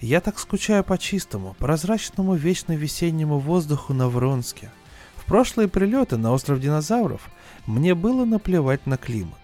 Я 0.00 0.20
так 0.20 0.38
скучаю 0.38 0.84
по 0.84 0.96
чистому, 0.96 1.56
прозрачному 1.58 2.34
вечно 2.34 2.72
весеннему 2.72 3.38
воздуху 3.38 3.94
на 3.94 4.08
Вронске. 4.08 4.70
В 5.16 5.24
прошлые 5.24 5.68
прилеты 5.68 6.16
на 6.18 6.32
остров 6.32 6.60
динозавров 6.60 7.22
мне 7.66 7.94
было 7.94 8.24
наплевать 8.24 8.86
на 8.86 8.96
климат. 8.96 9.34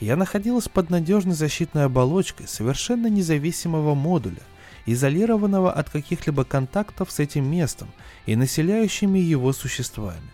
Я 0.00 0.16
находилась 0.16 0.68
под 0.68 0.90
надежной 0.90 1.34
защитной 1.34 1.84
оболочкой 1.84 2.48
совершенно 2.48 3.06
независимого 3.06 3.94
модуля, 3.94 4.42
изолированного 4.86 5.72
от 5.72 5.90
каких-либо 5.90 6.44
контактов 6.44 7.12
с 7.12 7.20
этим 7.20 7.48
местом 7.48 7.88
и 8.26 8.34
населяющими 8.34 9.20
его 9.20 9.52
существами. 9.52 10.28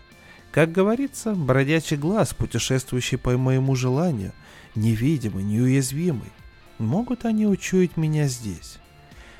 Как 0.51 0.71
говорится, 0.71 1.35
бродячий 1.35 1.97
глаз, 1.97 2.33
путешествующий 2.33 3.19
по 3.19 3.37
моему 3.37 3.75
желанию, 3.75 4.33
невидимый, 4.75 5.43
неуязвимый. 5.43 6.31
Могут 6.77 7.25
они 7.25 7.45
учуять 7.45 7.97
меня 7.97 8.27
здесь? 8.27 8.79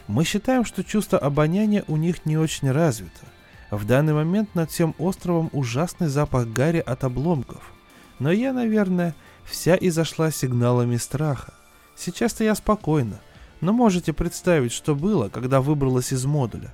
Мы 0.08 0.24
считаем, 0.24 0.66
что 0.66 0.84
чувство 0.84 1.20
обоняния 1.20 1.84
у 1.88 1.96
них 1.96 2.26
не 2.26 2.38
очень 2.38 2.72
развито. 2.72 3.26
В 3.72 3.86
данный 3.86 4.14
момент 4.14 4.56
над 4.56 4.72
всем 4.72 4.96
островом 4.98 5.50
ужасный 5.54 6.08
запах 6.08 6.48
гари 6.48 6.80
от 6.80 7.04
обломков. 7.04 7.72
Но 8.18 8.32
я, 8.32 8.52
наверное, 8.52 9.16
вся 9.46 9.78
изошла 9.80 10.32
сигналами 10.32 10.98
страха. 10.98 11.54
Сейчас-то 11.96 12.44
я 12.44 12.56
спокойна, 12.56 13.20
Но 13.62 13.74
можете 13.74 14.14
представить, 14.14 14.72
что 14.72 14.96
было, 14.96 15.30
когда 15.30 15.62
выбралась 15.62 16.14
из 16.14 16.26
модуля. 16.26 16.74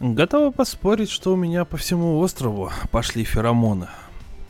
Готова 0.00 0.50
поспорить, 0.50 1.08
что 1.08 1.32
у 1.32 1.36
меня 1.36 1.64
по 1.64 1.76
всему 1.76 2.18
острову 2.18 2.70
пошли 2.90 3.24
феромоны. 3.24 3.88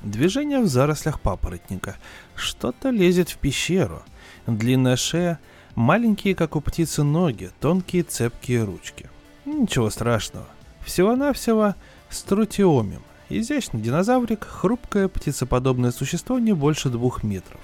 Движение 0.07 0.61
в 0.61 0.69
зарослях 0.69 1.19
папоротника. 1.19 1.97
Что-то 2.37 2.90
лезет 2.90 3.29
в 3.29 3.38
пещеру. 3.38 4.05
Длинная 4.47 4.95
шея, 4.95 5.40
маленькие, 5.75 6.37
как 6.37 6.55
у 6.55 6.61
птицы, 6.61 7.03
ноги, 7.03 7.51
тонкие 7.59 8.05
цепкие 8.05 8.62
ручки. 8.62 9.11
Ничего 9.45 9.90
страшного. 9.90 10.47
Всего-навсего 10.85 11.75
струтиомим. 12.09 13.03
Изящный 13.31 13.81
динозаврик, 13.81 14.45
хрупкое 14.45 15.09
птицеподобное 15.09 15.90
существо 15.90 16.38
не 16.38 16.53
больше 16.53 16.88
двух 16.88 17.25
метров. 17.25 17.61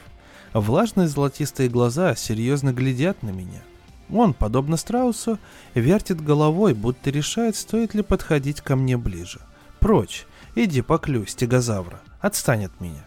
Влажные 0.52 1.06
золотистые 1.06 1.68
глаза 1.68 2.16
серьезно 2.16 2.72
глядят 2.72 3.22
на 3.22 3.30
меня. 3.30 3.62
Он, 4.10 4.34
подобно 4.34 4.76
страусу, 4.76 5.38
вертит 5.74 6.20
головой, 6.20 6.74
будто 6.74 7.10
решает, 7.10 7.54
стоит 7.54 7.94
ли 7.94 8.02
подходить 8.02 8.62
ко 8.62 8.74
мне 8.74 8.96
ближе. 8.96 9.38
Прочь, 9.78 10.26
иди 10.54 10.82
поклюй, 10.82 11.26
стегозавра, 11.26 12.00
отстань 12.20 12.66
от 12.66 12.80
меня. 12.80 13.04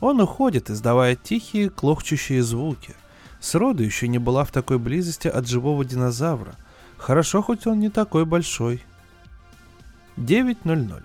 Он 0.00 0.20
уходит, 0.20 0.70
издавая 0.70 1.14
тихие, 1.16 1.70
клохчущие 1.70 2.42
звуки. 2.42 2.94
Сроду 3.40 3.82
еще 3.82 4.08
не 4.08 4.18
была 4.18 4.44
в 4.44 4.50
такой 4.50 4.78
близости 4.78 5.28
от 5.28 5.46
живого 5.46 5.84
динозавра. 5.84 6.54
Хорошо, 6.96 7.42
хоть 7.42 7.66
он 7.66 7.80
не 7.80 7.90
такой 7.90 8.24
большой. 8.24 8.82
9.00. 10.16 11.02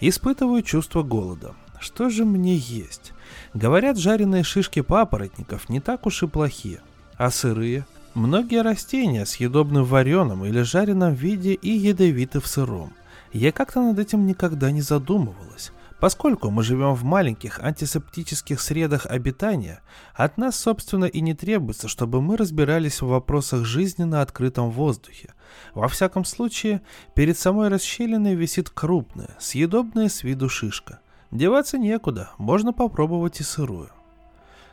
Испытываю 0.00 0.62
чувство 0.62 1.02
голода. 1.02 1.54
Что 1.80 2.10
же 2.10 2.24
мне 2.24 2.56
есть? 2.56 3.12
Говорят, 3.54 3.98
жареные 3.98 4.42
шишки 4.42 4.80
папоротников 4.80 5.68
не 5.68 5.80
так 5.80 6.06
уж 6.06 6.22
и 6.22 6.26
плохие. 6.26 6.80
А 7.16 7.30
сырые? 7.30 7.86
Многие 8.14 8.62
растения 8.62 9.26
съедобны 9.26 9.82
в 9.82 9.90
вареном 9.90 10.44
или 10.44 10.62
жареном 10.62 11.14
виде 11.14 11.54
и 11.54 11.70
ядовиты 11.70 12.40
в 12.40 12.46
сыром. 12.46 12.92
Я 13.32 13.52
как-то 13.52 13.80
над 13.80 13.98
этим 13.98 14.26
никогда 14.26 14.70
не 14.70 14.82
задумывалась. 14.82 15.72
Поскольку 16.00 16.50
мы 16.50 16.62
живем 16.62 16.94
в 16.94 17.04
маленьких 17.04 17.58
антисептических 17.58 18.60
средах 18.60 19.06
обитания, 19.06 19.80
от 20.14 20.36
нас, 20.36 20.56
собственно, 20.56 21.06
и 21.06 21.20
не 21.20 21.32
требуется, 21.32 21.88
чтобы 21.88 22.20
мы 22.20 22.36
разбирались 22.36 23.00
в 23.00 23.06
вопросах 23.06 23.64
жизни 23.64 24.04
на 24.04 24.20
открытом 24.20 24.70
воздухе. 24.70 25.32
Во 25.74 25.88
всяком 25.88 26.26
случае, 26.26 26.82
перед 27.14 27.38
самой 27.38 27.68
расщелиной 27.68 28.34
висит 28.34 28.68
крупная, 28.68 29.30
съедобная 29.38 30.10
с 30.10 30.22
виду 30.22 30.50
шишка. 30.50 31.00
Деваться 31.30 31.78
некуда, 31.78 32.30
можно 32.36 32.74
попробовать 32.74 33.40
и 33.40 33.42
сырую. 33.42 33.90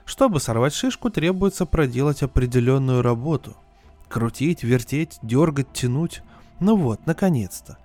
Чтобы 0.05 0.41
сорвать 0.41 0.73
шишку, 0.73 1.09
требуется 1.09 1.65
проделать 1.65 2.21
определенную 2.21 3.01
работу. 3.01 3.55
Крутить, 4.09 4.63
вертеть, 4.63 5.17
дергать, 5.21 5.71
тянуть. 5.71 6.21
Ну 6.59 6.75
вот, 6.75 7.05
наконец-то. 7.05 7.77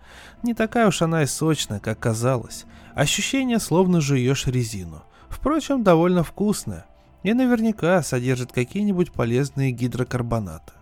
Не 0.42 0.54
такая 0.54 0.88
уж 0.88 1.02
она 1.02 1.22
и 1.22 1.26
сочная, 1.26 1.81
как 1.81 1.98
казалось. 1.98 2.64
Ощущение, 2.94 3.59
словно 3.59 4.00
жуешь 4.00 4.46
резину. 4.46 5.02
Впрочем, 5.28 5.83
довольно 5.83 6.22
вкусная. 6.22 6.87
И 7.22 7.33
наверняка 7.33 8.02
содержит 8.02 8.52
какие-нибудь 8.52 9.12
полезные 9.12 9.72
гидрокарбонаты. 9.72 10.72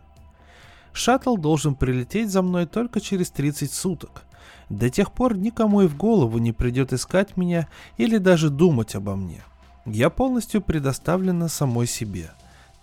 Шаттл 0.92 1.36
должен 1.36 1.74
прилететь 1.74 2.30
за 2.30 2.42
мной 2.42 2.66
только 2.66 3.00
через 3.00 3.30
30 3.30 3.70
суток. 3.72 4.22
До 4.68 4.90
тех 4.90 5.12
пор 5.12 5.36
никому 5.36 5.82
и 5.82 5.86
в 5.86 5.96
голову 5.96 6.38
не 6.38 6.52
придет 6.52 6.92
искать 6.92 7.36
меня 7.36 7.68
или 7.98 8.18
даже 8.18 8.50
думать 8.50 8.94
обо 8.94 9.14
мне. 9.14 9.42
Я 9.84 10.10
полностью 10.10 10.62
предоставлена 10.62 11.48
самой 11.48 11.86
себе. 11.86 12.30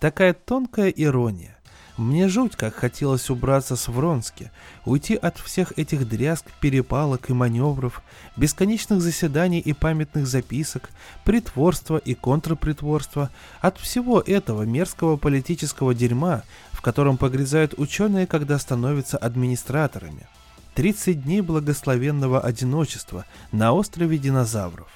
Такая 0.00 0.32
тонкая 0.32 0.88
ирония. 0.88 1.53
Мне 1.96 2.26
жуть, 2.26 2.56
как 2.56 2.74
хотелось 2.74 3.30
убраться 3.30 3.76
с 3.76 3.86
Вронски, 3.86 4.50
уйти 4.84 5.14
от 5.14 5.38
всех 5.38 5.78
этих 5.78 6.08
дрязг, 6.08 6.46
перепалок 6.60 7.30
и 7.30 7.32
маневров, 7.32 8.02
бесконечных 8.36 9.00
заседаний 9.00 9.60
и 9.60 9.72
памятных 9.72 10.26
записок, 10.26 10.90
притворства 11.22 11.96
и 11.96 12.14
контрпритворства, 12.14 13.30
от 13.60 13.78
всего 13.78 14.20
этого 14.20 14.64
мерзкого 14.64 15.16
политического 15.16 15.94
дерьма, 15.94 16.42
в 16.72 16.82
котором 16.82 17.16
погрязают 17.16 17.74
ученые, 17.78 18.26
когда 18.26 18.58
становятся 18.58 19.16
администраторами. 19.16 20.26
30 20.74 21.22
дней 21.22 21.42
благословенного 21.42 22.40
одиночества 22.40 23.24
на 23.52 23.72
острове 23.72 24.18
динозавров. 24.18 24.88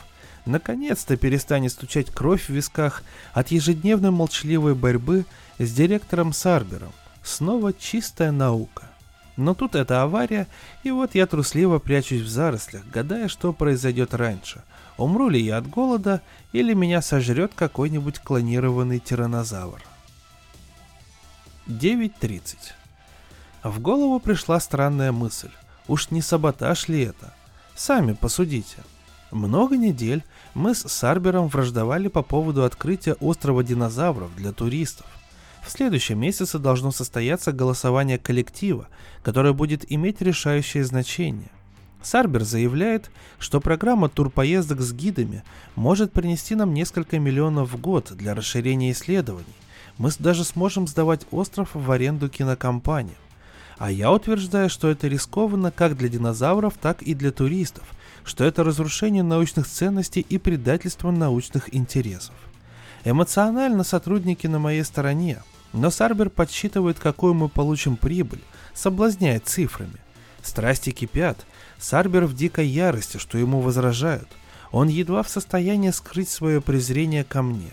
Наконец-то 0.46 1.16
перестанет 1.16 1.70
стучать 1.72 2.10
кровь 2.10 2.46
в 2.46 2.50
висках 2.50 3.04
от 3.34 3.52
ежедневной 3.52 4.10
молчаливой 4.10 4.74
борьбы 4.74 5.26
с 5.58 5.72
директором 5.72 6.32
Сарбером. 6.32 6.92
Снова 7.22 7.72
чистая 7.72 8.32
наука. 8.32 8.84
Но 9.36 9.54
тут 9.54 9.74
эта 9.74 10.02
авария, 10.02 10.48
и 10.82 10.90
вот 10.90 11.14
я 11.14 11.26
трусливо 11.26 11.78
прячусь 11.78 12.22
в 12.22 12.28
зарослях, 12.28 12.84
гадая, 12.86 13.28
что 13.28 13.52
произойдет 13.52 14.12
раньше. 14.14 14.62
Умру 14.96 15.28
ли 15.28 15.40
я 15.40 15.58
от 15.58 15.68
голода, 15.68 16.22
или 16.52 16.74
меня 16.74 17.02
сожрет 17.02 17.52
какой-нибудь 17.54 18.18
клонированный 18.18 18.98
тиранозавр. 18.98 19.80
9.30. 21.68 22.56
В 23.62 23.80
голову 23.80 24.18
пришла 24.18 24.58
странная 24.58 25.12
мысль. 25.12 25.50
Уж 25.86 26.10
не 26.10 26.22
саботаж 26.22 26.88
ли 26.88 27.02
это? 27.02 27.32
Сами 27.76 28.14
посудите. 28.14 28.78
Много 29.30 29.76
недель 29.76 30.24
мы 30.54 30.74
с 30.74 30.88
Сарбером 30.88 31.48
враждовали 31.48 32.08
по 32.08 32.22
поводу 32.22 32.64
открытия 32.64 33.12
острова 33.14 33.62
динозавров 33.62 34.34
для 34.34 34.52
туристов. 34.52 35.06
В 35.64 35.70
следующем 35.70 36.18
месяце 36.18 36.58
должно 36.58 36.90
состояться 36.90 37.52
голосование 37.52 38.18
коллектива, 38.18 38.88
которое 39.22 39.52
будет 39.52 39.90
иметь 39.92 40.20
решающее 40.20 40.84
значение. 40.84 41.50
Сарбер 42.02 42.44
заявляет, 42.44 43.10
что 43.38 43.60
программа 43.60 44.08
турпоездок 44.08 44.80
с 44.80 44.92
гидами 44.92 45.42
может 45.74 46.12
принести 46.12 46.54
нам 46.54 46.72
несколько 46.72 47.18
миллионов 47.18 47.72
в 47.72 47.80
год 47.80 48.12
для 48.12 48.34
расширения 48.34 48.92
исследований. 48.92 49.44
Мы 49.98 50.10
даже 50.18 50.44
сможем 50.44 50.86
сдавать 50.86 51.26
остров 51.32 51.70
в 51.74 51.90
аренду 51.90 52.28
кинокомпаниям. 52.28 53.18
А 53.78 53.90
я 53.90 54.12
утверждаю, 54.12 54.70
что 54.70 54.88
это 54.88 55.06
рискованно 55.06 55.70
как 55.70 55.96
для 55.96 56.08
динозавров, 56.08 56.74
так 56.80 57.02
и 57.02 57.14
для 57.14 57.30
туристов, 57.30 57.84
что 58.24 58.44
это 58.44 58.64
разрушение 58.64 59.22
научных 59.22 59.66
ценностей 59.66 60.20
и 60.20 60.38
предательство 60.38 61.10
научных 61.10 61.74
интересов. 61.74 62.34
Эмоционально 63.04 63.84
сотрудники 63.84 64.46
на 64.46 64.58
моей 64.58 64.84
стороне, 64.84 65.42
но 65.72 65.90
Сарбер 65.90 66.30
подсчитывает, 66.30 66.98
какую 66.98 67.34
мы 67.34 67.48
получим 67.48 67.96
прибыль, 67.96 68.42
соблазняет 68.74 69.46
цифрами. 69.46 70.00
Страсти 70.42 70.90
кипят, 70.90 71.44
Сарбер 71.78 72.24
в 72.26 72.34
дикой 72.34 72.66
ярости, 72.66 73.18
что 73.18 73.38
ему 73.38 73.60
возражают. 73.60 74.28
Он 74.70 74.88
едва 74.88 75.22
в 75.22 75.28
состоянии 75.28 75.90
скрыть 75.90 76.28
свое 76.28 76.60
презрение 76.60 77.24
ко 77.24 77.42
мне. 77.42 77.72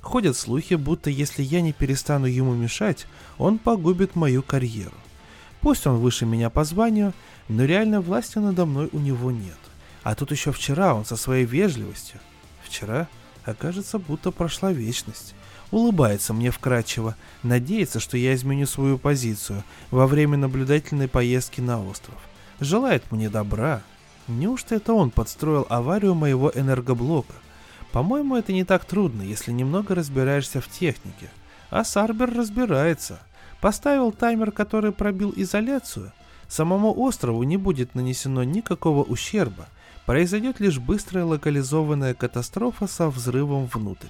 Ходят 0.00 0.36
слухи, 0.36 0.74
будто 0.74 1.10
если 1.10 1.42
я 1.42 1.60
не 1.60 1.72
перестану 1.72 2.26
ему 2.26 2.54
мешать, 2.54 3.06
он 3.38 3.58
погубит 3.58 4.16
мою 4.16 4.42
карьеру. 4.42 4.96
Пусть 5.60 5.86
он 5.86 5.98
выше 5.98 6.26
меня 6.26 6.50
по 6.50 6.64
званию, 6.64 7.12
но 7.48 7.64
реальной 7.64 8.00
власти 8.00 8.38
надо 8.38 8.66
мной 8.66 8.88
у 8.92 8.98
него 8.98 9.30
нет. 9.30 9.58
А 10.02 10.16
тут 10.16 10.32
еще 10.32 10.50
вчера 10.50 10.94
он 10.94 11.04
со 11.04 11.16
своей 11.16 11.44
вежливостью. 11.44 12.18
Вчера, 12.64 13.08
окажется, 13.44 13.98
будто 13.98 14.30
прошла 14.30 14.72
вечность. 14.72 15.34
Улыбается 15.70 16.34
мне 16.34 16.50
вкрадчиво, 16.50 17.16
надеется, 17.42 18.00
что 18.00 18.16
я 18.16 18.34
изменю 18.34 18.66
свою 18.66 18.98
позицию 18.98 19.64
во 19.90 20.06
время 20.06 20.36
наблюдательной 20.36 21.08
поездки 21.08 21.60
на 21.60 21.82
остров. 21.82 22.16
Желает 22.60 23.10
мне 23.10 23.30
добра. 23.30 23.82
Неужто 24.28 24.74
это 24.74 24.92
он 24.92 25.10
подстроил 25.10 25.66
аварию 25.70 26.14
моего 26.14 26.52
энергоблока? 26.54 27.34
По-моему, 27.90 28.36
это 28.36 28.52
не 28.52 28.64
так 28.64 28.84
трудно, 28.84 29.22
если 29.22 29.52
немного 29.52 29.94
разбираешься 29.94 30.60
в 30.60 30.68
технике. 30.68 31.30
А 31.70 31.84
Сарбер 31.84 32.34
разбирается– 32.34 33.20
Поставил 33.62 34.10
таймер, 34.10 34.50
который 34.50 34.90
пробил 34.90 35.32
изоляцию. 35.36 36.12
Самому 36.48 36.92
острову 37.00 37.44
не 37.44 37.56
будет 37.56 37.94
нанесено 37.94 38.42
никакого 38.42 39.04
ущерба. 39.04 39.68
Произойдет 40.06 40.58
лишь 40.58 40.78
быстрая 40.78 41.24
локализованная 41.24 42.14
катастрофа 42.14 42.86
со 42.86 43.08
взрывом 43.08 43.66
внутрь. 43.66 44.08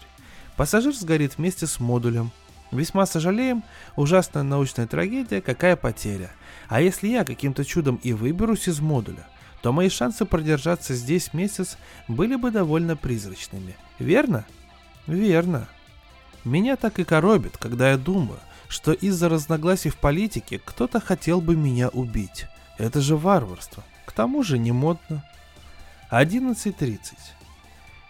Пассажир 0.57 0.95
сгорит 0.95 1.36
вместе 1.36 1.66
с 1.66 1.80
модулем. 1.80 2.30
Весьма 2.70 3.05
сожалеем, 3.05 3.62
ужасная 3.97 4.43
научная 4.43 4.86
трагедия, 4.86 5.43
какая 5.43 5.76
потеря. 5.76 6.30
А 6.68 6.80
если 6.80 7.09
я 7.09 7.24
каким-то 7.24 7.64
чудом 7.64 7.97
и 8.03 8.14
выберусь 8.14 8.68
из 8.68 8.80
модуля, 8.80 9.26
то 9.61 9.72
мои 9.72 9.90
шансы 9.90 10.24
продержаться 10.24 10.95
здесь 10.95 11.34
месяц 11.34 11.76
были 12.09 12.36
бы 12.36 12.51
довольно 12.51 12.97
призрачными. 12.97 13.76
Верно? 13.99 14.47
Верно. 15.07 15.68
Меня 16.45 16.76
так 16.76 16.99
и 16.99 17.05
коробит, 17.05 17.59
когда 17.59 17.90
я 17.90 17.99
думаю, 17.99 18.40
что 18.68 18.93
из-за 18.93 19.28
разногласий 19.28 19.90
в 19.90 19.97
политике 19.97 20.59
кто-то 20.64 20.99
хотел 20.99 21.43
бы 21.43 21.55
меня 21.55 21.90
убить. 21.90 22.47
Это 22.78 23.03
же 23.03 23.16
варварство. 23.16 23.84
К 24.07 24.12
тому 24.12 24.43
же 24.43 24.59
не 24.59 24.72
модно. 24.72 25.22
11.30. 26.12 27.14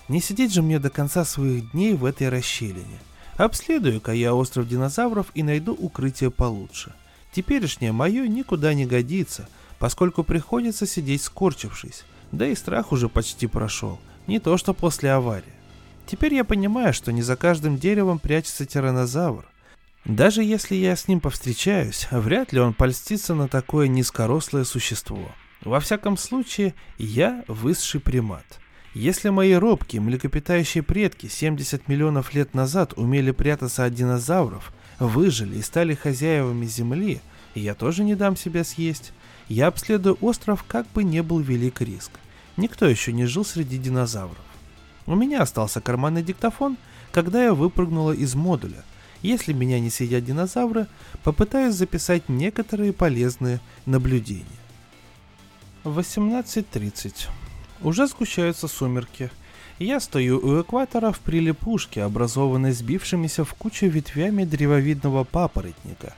Не 0.08 0.20
сидеть 0.20 0.52
же 0.52 0.60
мне 0.60 0.80
до 0.80 0.90
конца 0.90 1.24
своих 1.24 1.70
дней 1.70 1.94
в 1.94 2.04
этой 2.04 2.28
расщелине. 2.28 2.98
Обследую-ка 3.36 4.10
я 4.10 4.34
остров 4.34 4.66
динозавров 4.66 5.28
и 5.34 5.44
найду 5.44 5.72
укрытие 5.72 6.32
получше. 6.32 6.92
Теперешнее 7.30 7.92
мое 7.92 8.26
никуда 8.26 8.74
не 8.74 8.86
годится, 8.86 9.48
поскольку 9.78 10.24
приходится 10.24 10.84
сидеть 10.84 11.22
скорчившись, 11.22 12.04
да 12.32 12.48
и 12.48 12.56
страх 12.56 12.90
уже 12.90 13.08
почти 13.08 13.46
прошел, 13.46 14.00
не 14.26 14.40
то 14.40 14.56
что 14.56 14.74
после 14.74 15.12
аварии. 15.12 15.54
Теперь 16.04 16.34
я 16.34 16.42
понимаю, 16.42 16.92
что 16.92 17.12
не 17.12 17.22
за 17.22 17.36
каждым 17.36 17.78
деревом 17.78 18.18
прячется 18.18 18.66
тиранозавр. 18.66 19.46
Даже 20.04 20.42
если 20.42 20.74
я 20.74 20.96
с 20.96 21.06
ним 21.06 21.20
повстречаюсь, 21.20 22.08
вряд 22.10 22.52
ли 22.52 22.58
он 22.58 22.74
польстится 22.74 23.36
на 23.36 23.46
такое 23.46 23.86
низкорослое 23.86 24.64
существо. 24.64 25.30
Во 25.64 25.78
всяком 25.78 26.16
случае, 26.16 26.74
я 26.98 27.44
высший 27.46 28.00
примат. 28.00 28.44
Если 28.94 29.30
мои 29.30 29.54
робкие 29.54 30.02
млекопитающие 30.02 30.82
предки 30.82 31.28
70 31.28 31.88
миллионов 31.88 32.34
лет 32.34 32.52
назад 32.52 32.92
умели 32.96 33.30
прятаться 33.30 33.84
от 33.84 33.94
динозавров, 33.94 34.72
выжили 34.98 35.58
и 35.58 35.62
стали 35.62 35.94
хозяевами 35.94 36.66
Земли, 36.66 37.20
я 37.54 37.74
тоже 37.74 38.02
не 38.04 38.14
дам 38.14 38.36
себя 38.36 38.64
съесть. 38.64 39.12
Я 39.48 39.68
обследую 39.68 40.18
остров, 40.20 40.64
как 40.66 40.86
бы 40.92 41.04
не 41.04 41.22
был 41.22 41.38
велик 41.40 41.80
риск. 41.80 42.10
Никто 42.56 42.86
еще 42.86 43.12
не 43.12 43.26
жил 43.26 43.44
среди 43.44 43.78
динозавров. 43.78 44.44
У 45.06 45.14
меня 45.14 45.42
остался 45.42 45.80
карманный 45.80 46.22
диктофон, 46.22 46.76
когда 47.12 47.44
я 47.44 47.54
выпрыгнула 47.54 48.12
из 48.12 48.34
модуля. 48.34 48.84
Если 49.20 49.52
меня 49.52 49.78
не 49.80 49.90
съедят 49.90 50.24
динозавры, 50.24 50.86
попытаюсь 51.22 51.74
записать 51.74 52.28
некоторые 52.28 52.92
полезные 52.92 53.60
наблюдения. 53.86 54.61
18.30. 55.84 57.28
Уже 57.82 58.06
сгущаются 58.06 58.68
сумерки. 58.68 59.30
Я 59.78 59.98
стою 59.98 60.38
у 60.38 60.62
экватора 60.62 61.10
в 61.10 61.18
прилипушке, 61.18 62.04
образованной 62.04 62.72
сбившимися 62.72 63.44
в 63.44 63.54
кучу 63.54 63.86
ветвями 63.86 64.44
древовидного 64.44 65.24
папоротника. 65.24 66.14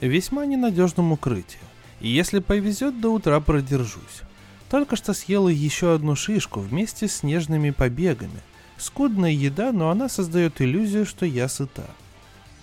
Весьма 0.00 0.46
ненадежном 0.46 1.12
укрытии. 1.12 1.58
И 2.00 2.08
если 2.08 2.38
повезет, 2.38 3.00
до 3.00 3.10
утра 3.10 3.38
продержусь. 3.40 4.22
Только 4.70 4.96
что 4.96 5.12
съела 5.12 5.50
еще 5.50 5.94
одну 5.94 6.16
шишку 6.16 6.60
вместе 6.60 7.06
с 7.06 7.16
снежными 7.16 7.70
побегами. 7.70 8.40
Скудная 8.78 9.30
еда, 9.30 9.72
но 9.72 9.90
она 9.90 10.08
создает 10.08 10.62
иллюзию, 10.62 11.04
что 11.04 11.26
я 11.26 11.48
сыта. 11.48 11.88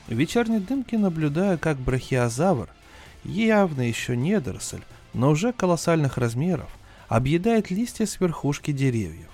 В 0.08 0.14
вечерней 0.14 0.60
дымке 0.60 0.98
наблюдаю, 0.98 1.60
как 1.60 1.78
брахиозавр, 1.78 2.68
явно 3.24 3.88
еще 3.88 4.18
недоросль, 4.18 4.82
но 5.14 5.32
уже 5.32 5.54
колоссальных 5.54 6.18
размеров, 6.18 6.70
объедает 7.08 7.72
листья 7.72 8.06
с 8.06 8.20
верхушки 8.20 8.72
деревьев. 8.72 9.30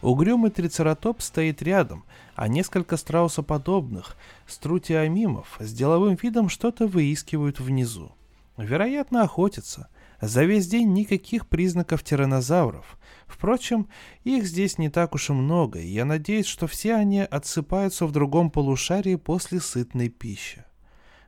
Угрюмый 0.00 0.50
трицератоп 0.50 1.22
стоит 1.22 1.62
рядом, 1.62 2.04
а 2.34 2.48
несколько 2.48 2.96
страусоподобных 2.96 4.16
струтиамимов 4.46 5.56
с 5.60 5.72
деловым 5.72 6.18
видом 6.20 6.48
что-то 6.48 6.86
выискивают 6.86 7.60
внизу. 7.60 8.12
Вероятно, 8.56 9.22
охотятся– 9.22 9.88
за 10.22 10.44
весь 10.44 10.68
день 10.68 10.92
никаких 10.92 11.48
признаков 11.48 12.04
тиранозавров. 12.04 12.96
Впрочем, 13.26 13.88
их 14.22 14.46
здесь 14.46 14.78
не 14.78 14.88
так 14.88 15.16
уж 15.16 15.30
и 15.30 15.32
много, 15.32 15.80
и 15.80 15.88
я 15.88 16.04
надеюсь, 16.04 16.46
что 16.46 16.68
все 16.68 16.94
они 16.94 17.22
отсыпаются 17.22 18.06
в 18.06 18.12
другом 18.12 18.48
полушарии 18.48 19.16
после 19.16 19.60
сытной 19.60 20.10
пищи. 20.10 20.64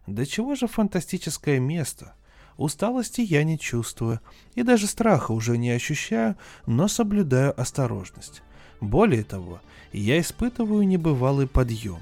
Да 0.07 0.24
чего 0.24 0.55
же 0.55 0.68
фантастическое 0.68 1.59
место. 1.59 2.14
Усталости 2.57 3.20
я 3.20 3.44
не 3.44 3.59
чувствую, 3.59 4.20
и 4.55 4.62
даже 4.62 4.86
страха 4.86 5.32
уже 5.32 5.59
не 5.59 5.70
ощущаю, 5.70 6.36
но 6.66 6.88
соблюдаю 6.88 7.59
осторожность. 7.61 8.42
Более 8.80 9.24
того, 9.24 9.61
я 9.92 10.20
испытываю 10.20 10.86
небывалый 10.86 11.46
подъем. 11.46 12.00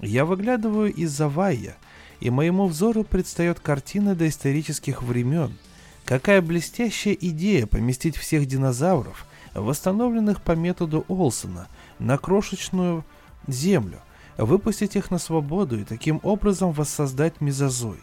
Я 0.00 0.24
выглядываю 0.24 0.92
из-за 0.92 1.28
вая, 1.28 1.76
и 2.20 2.30
моему 2.30 2.66
взору 2.66 3.04
предстает 3.04 3.60
картина 3.60 4.14
доисторических 4.14 5.02
времен– 5.02 5.58
Какая 6.04 6.42
блестящая 6.42 7.14
идея 7.14 7.66
поместить 7.66 8.16
всех 8.16 8.46
динозавров, 8.46 9.26
восстановленных 9.54 10.42
по 10.42 10.52
методу 10.52 11.04
Олсона, 11.08 11.68
на 11.98 12.18
крошечную 12.18 13.04
землю, 13.46 14.00
выпустить 14.36 14.96
их 14.96 15.10
на 15.10 15.18
свободу 15.18 15.78
и 15.78 15.84
таким 15.84 16.20
образом 16.22 16.72
воссоздать 16.72 17.40
мезозой. 17.40 18.00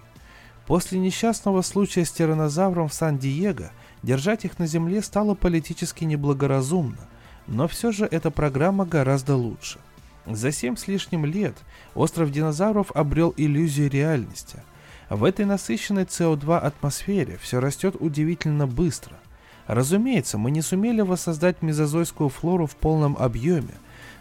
После 0.70 1.00
несчастного 1.00 1.62
случая 1.62 2.06
с 2.06 2.12
тиранозавром 2.12 2.88
в 2.88 2.94
Сан-Диего 2.94 3.72
держать 4.02 4.46
их 4.46 4.58
на 4.58 4.68
земле 4.68 5.02
стало 5.02 5.36
политически 5.36 6.06
неблагоразумно, 6.06 7.10
но 7.48 7.68
все 7.68 7.92
же 7.92 8.06
эта 8.06 8.32
программа 8.32 8.86
гораздо 8.86 9.36
лучше. 9.36 9.80
За 10.26 10.54
семь 10.54 10.78
с 10.78 10.88
лишним 10.88 11.26
лет 11.26 11.58
остров 11.96 12.32
динозавров 12.32 12.92
обрел 12.94 13.34
иллюзию 13.36 13.90
реальности– 13.90 14.64
в 15.10 15.24
этой 15.24 15.46
насыщенной 15.46 16.04
СО2 16.04 16.60
атмосфере 16.60 17.40
все 17.42 17.60
растет 17.60 17.96
удивительно 18.00 18.68
быстро. 18.68 19.18
Разумеется, 19.66 20.38
мы 20.38 20.52
не 20.52 20.62
сумели 20.62 21.02
воссоздать 21.02 21.64
мезозойскую 21.64 22.30
флору 22.30 22.68
в 22.68 22.76
полном 22.76 23.18
объеме, 23.18 23.74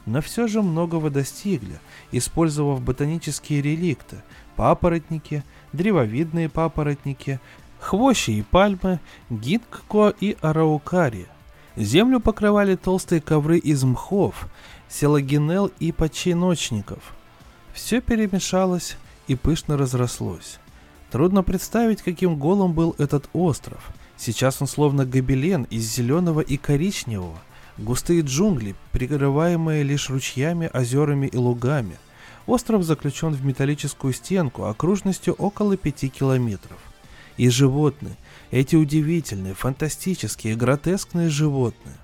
но 0.07 0.22
все 0.22 0.46
же 0.46 0.62
многого 0.62 1.11
достигли, 1.11 1.78
использовав 2.11 2.80
ботанические 2.80 3.61
реликты, 3.61 4.16
папоротники, 4.57 5.44
древовидные 5.73 6.49
папоротники, 6.49 7.41
хвощи 7.81 8.31
и 8.31 8.43
пальмы, 8.43 9.01
гинкко 9.31 10.14
и 10.21 10.37
араукария. 10.41 11.27
Землю 11.77 12.21
покрывали 12.21 12.75
толстые 12.75 13.21
ковры 13.21 13.59
из 13.59 13.85
мхов, 13.85 14.49
селагинел 14.89 15.71
и 15.79 15.93
подчиночников. 15.93 17.14
Все 17.73 18.01
перемешалось 18.01 18.97
и 19.29 19.37
пышно 19.37 19.77
разрослось. 19.77 20.59
Трудно 21.11 21.43
представить, 21.43 22.03
каким 22.03 22.37
голым 22.37 22.73
был 22.73 22.95
этот 22.99 23.29
остров. 23.33 23.91
Сейчас 24.16 24.61
он 24.61 24.66
словно 24.66 25.07
гобелен 25.07 25.64
из 25.71 25.85
зеленого 25.85 26.41
и 26.41 26.57
коричневого. 26.57 27.39
Густые 27.79 28.23
джунгли, 28.23 28.75
прикрываемые 28.91 29.85
лишь 29.85 30.11
ручьями, 30.11 30.69
озерами 30.73 31.29
и 31.29 31.37
лугами. 31.37 31.97
Остров 32.49 32.82
заключен 32.82 33.34
в 33.34 33.44
металлическую 33.44 34.14
стенку 34.14 34.64
окружностью 34.64 35.34
около 35.34 35.76
пяти 35.76 36.09
километров. 36.09 36.78
И 37.36 37.51
животные, 37.51 38.16
эти 38.51 38.74
удивительные, 38.74 39.53
фантастические, 39.55 40.57
гротескные 40.57 41.28
животные. 41.28 41.94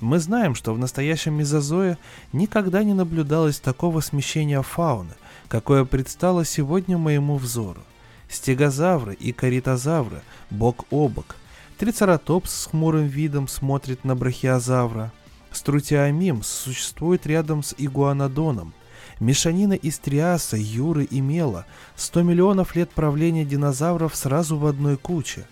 Мы 0.00 0.20
знаем, 0.20 0.54
что 0.54 0.72
в 0.72 0.78
настоящем 0.78 1.34
мезозое 1.34 1.98
никогда 2.32 2.84
не 2.84 2.94
наблюдалось 2.94 3.58
такого 3.58 4.00
смещения 4.00 4.62
фауны, 4.62 5.14
какое 5.48 5.84
предстало 5.84 6.44
сегодня 6.44 6.96
моему 6.96 7.36
взору 7.36 7.82
стегозавры 8.28 9.14
и 9.14 9.32
каритозавры 9.32 10.22
бок 10.50 10.84
о 10.90 11.08
бок. 11.08 11.34
Трицератопс 11.76 12.52
с 12.52 12.66
хмурым 12.66 13.06
видом 13.06 13.48
смотрит 13.48 14.04
на 14.04 14.14
брахиозавра. 14.14 15.12
Струтиамим 15.50 16.44
существует 16.44 17.26
рядом 17.26 17.64
с 17.64 17.74
игуанодоном. 17.78 18.74
Мешанина 19.20 19.72
из 19.72 19.98
триаса, 19.98 20.56
юры 20.56 21.04
и 21.04 21.20
мела. 21.20 21.66
100 21.96 22.22
миллионов 22.22 22.76
лет 22.76 22.90
правления 22.90 23.44
динозавров 23.44 24.14
сразу 24.14 24.56
в 24.56 24.66
одной 24.66 24.96
куче. 24.96 25.46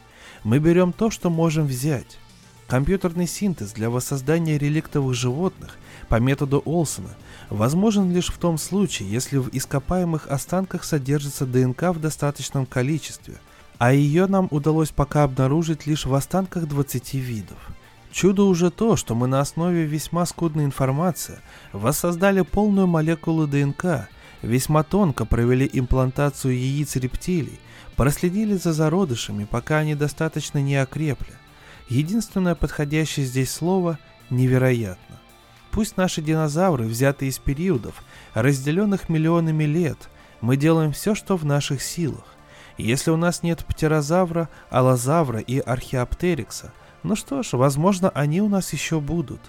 Мы 0.45 0.59
берем 0.59 0.93
то, 0.93 1.11
что 1.11 1.31
можем 1.31 1.67
взять. 1.67 2.19
Компьютерный 2.69 3.27
синтез 3.27 3.73
для 3.73 3.91
воссоздания 3.91 4.59
реликтовых 4.59 5.14
животных 5.14 5.77
по 6.09 6.19
методу 6.21 6.62
Олсона 6.64 7.17
возможен 7.49 8.12
лишь 8.12 8.29
в 8.29 8.39
том 8.39 8.59
случае, 8.59 9.11
если 9.11 9.39
в 9.39 9.49
ископаемых 9.53 10.29
останках 10.29 10.85
содержится 10.85 11.47
ДНК 11.47 11.91
в 11.91 12.01
достаточном 12.01 12.67
количестве, 12.67 13.35
а 13.79 13.93
ее 13.93 14.27
нам 14.27 14.49
удалось 14.51 14.91
пока 14.91 15.25
обнаружить 15.25 15.87
лишь 15.87 16.07
в 16.07 16.14
останках 16.14 16.67
20 16.67 17.14
видов. 17.14 17.59
Чудо 18.11 18.44
уже 18.44 18.70
то, 18.70 18.96
что 18.96 19.14
мы 19.14 19.26
на 19.26 19.40
основе 19.40 19.84
весьма 19.84 20.26
скудной 20.26 20.64
информации 20.64 21.40
воссоздали 21.72 22.42
полную 22.42 22.86
молекулу 22.86 23.46
ДНК, 23.46 24.09
весьма 24.42 24.82
тонко 24.82 25.24
провели 25.24 25.68
имплантацию 25.70 26.57
яиц 26.57 26.96
рептилий, 26.96 27.61
проследили 27.96 28.54
за 28.54 28.72
зародышами, 28.72 29.44
пока 29.44 29.78
они 29.78 29.94
достаточно 29.94 30.59
не 30.59 30.76
окрепли. 30.76 31.32
Единственное 31.88 32.54
подходящее 32.54 33.26
здесь 33.26 33.50
слово– 33.50 33.98
невероятно. 34.30 35.20
Пусть 35.70 35.96
наши 35.96 36.22
динозавры 36.22 36.84
взяты 36.86 37.26
из 37.26 37.38
периодов, 37.38 38.02
разделенных 38.34 39.09
миллионами 39.09 39.64
лет, 39.64 40.09
мы 40.40 40.57
делаем 40.57 40.92
все, 40.92 41.14
что 41.14 41.36
в 41.36 41.44
наших 41.44 41.82
силах. 41.82 42.24
Если 42.78 43.11
у 43.11 43.16
нас 43.16 43.42
нет 43.42 43.64
птерозавра, 43.66 44.48
аллозавра 44.70 45.40
и 45.40 45.59
археоптерикса, 45.59 46.72
ну 47.07 47.16
что 47.16 47.42
ж, 47.42 47.52
возможно, 47.52 48.11
они 48.11 48.40
у 48.40 48.48
нас 48.48 48.72
еще 48.72 49.00
будут. 49.00 49.40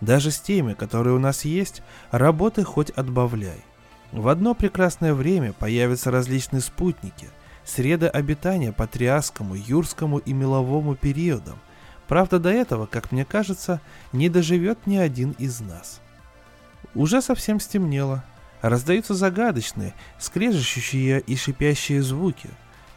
Даже 0.00 0.30
с 0.30 0.40
теми, 0.40 0.74
которые 0.74 1.14
у 1.14 1.18
нас 1.18 1.44
есть, 1.44 1.82
работы 2.10 2.64
хоть 2.64 2.90
отбавляй. 2.90 3.64
В 4.12 4.28
одно 4.28 4.54
прекрасное 4.54 5.14
время 5.14 5.52
появятся 5.52 6.10
различные 6.10 6.60
спутники, 6.60 7.28
среды 7.64 8.06
обитания 8.06 8.72
по 8.72 8.86
Триасскому, 8.86 9.54
Юрскому 9.54 10.18
и 10.18 10.32
Меловому 10.32 10.94
периодам– 10.94 11.58
Правда, 12.06 12.38
до 12.38 12.50
этого, 12.50 12.86
как 12.86 13.12
мне 13.12 13.24
кажется, 13.24 13.80
не 14.12 14.28
доживет 14.28 14.86
ни 14.86 14.96
один 14.96 15.32
из 15.38 15.60
нас. 15.60 16.00
Уже 16.94 17.22
совсем 17.22 17.60
стемнело. 17.60 18.24
раздаются 18.60 19.14
загадочные, 19.14 19.94
скрежещущие 20.18 21.20
и 21.20 21.36
шипящие 21.36 22.02
звуки. 22.02 22.48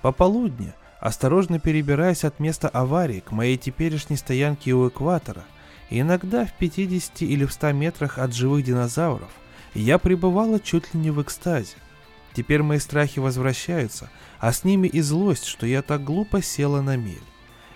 Пополудни, 0.02 0.74
осторожно 1.08 1.58
перебираясь 1.60 2.26
от 2.26 2.40
места 2.40 2.68
аварии 2.68 3.22
к 3.22 3.32
моей 3.32 3.58
теперешней 3.58 4.18
стоянке 4.18 4.74
у 4.74 4.90
экватора, 4.90 5.46
иногда 5.90 6.46
в 6.46 6.54
50 6.54 7.22
или 7.22 7.46
в 7.46 7.54
100 7.54 7.72
метрах 7.72 8.18
от 8.18 8.34
живых 8.34 8.66
динозавров, 8.66 9.30
я 9.74 10.00
пребывала 10.00 10.60
чуть 10.60 10.94
ли 10.94 11.00
не 11.00 11.12
в 11.12 11.22
экстазе. 11.22 11.76
Теперь 12.34 12.62
мои 12.62 12.80
страхи 12.80 13.20
возвращаются, 13.20 14.10
а 14.40 14.52
с 14.52 14.66
ними 14.66 14.88
и 14.88 15.00
злость, 15.00 15.46
что 15.46 15.66
я 15.66 15.82
так 15.82 16.04
глупо 16.04 16.42
села 16.42 16.82
на 16.82 16.98
мель. 16.98 17.24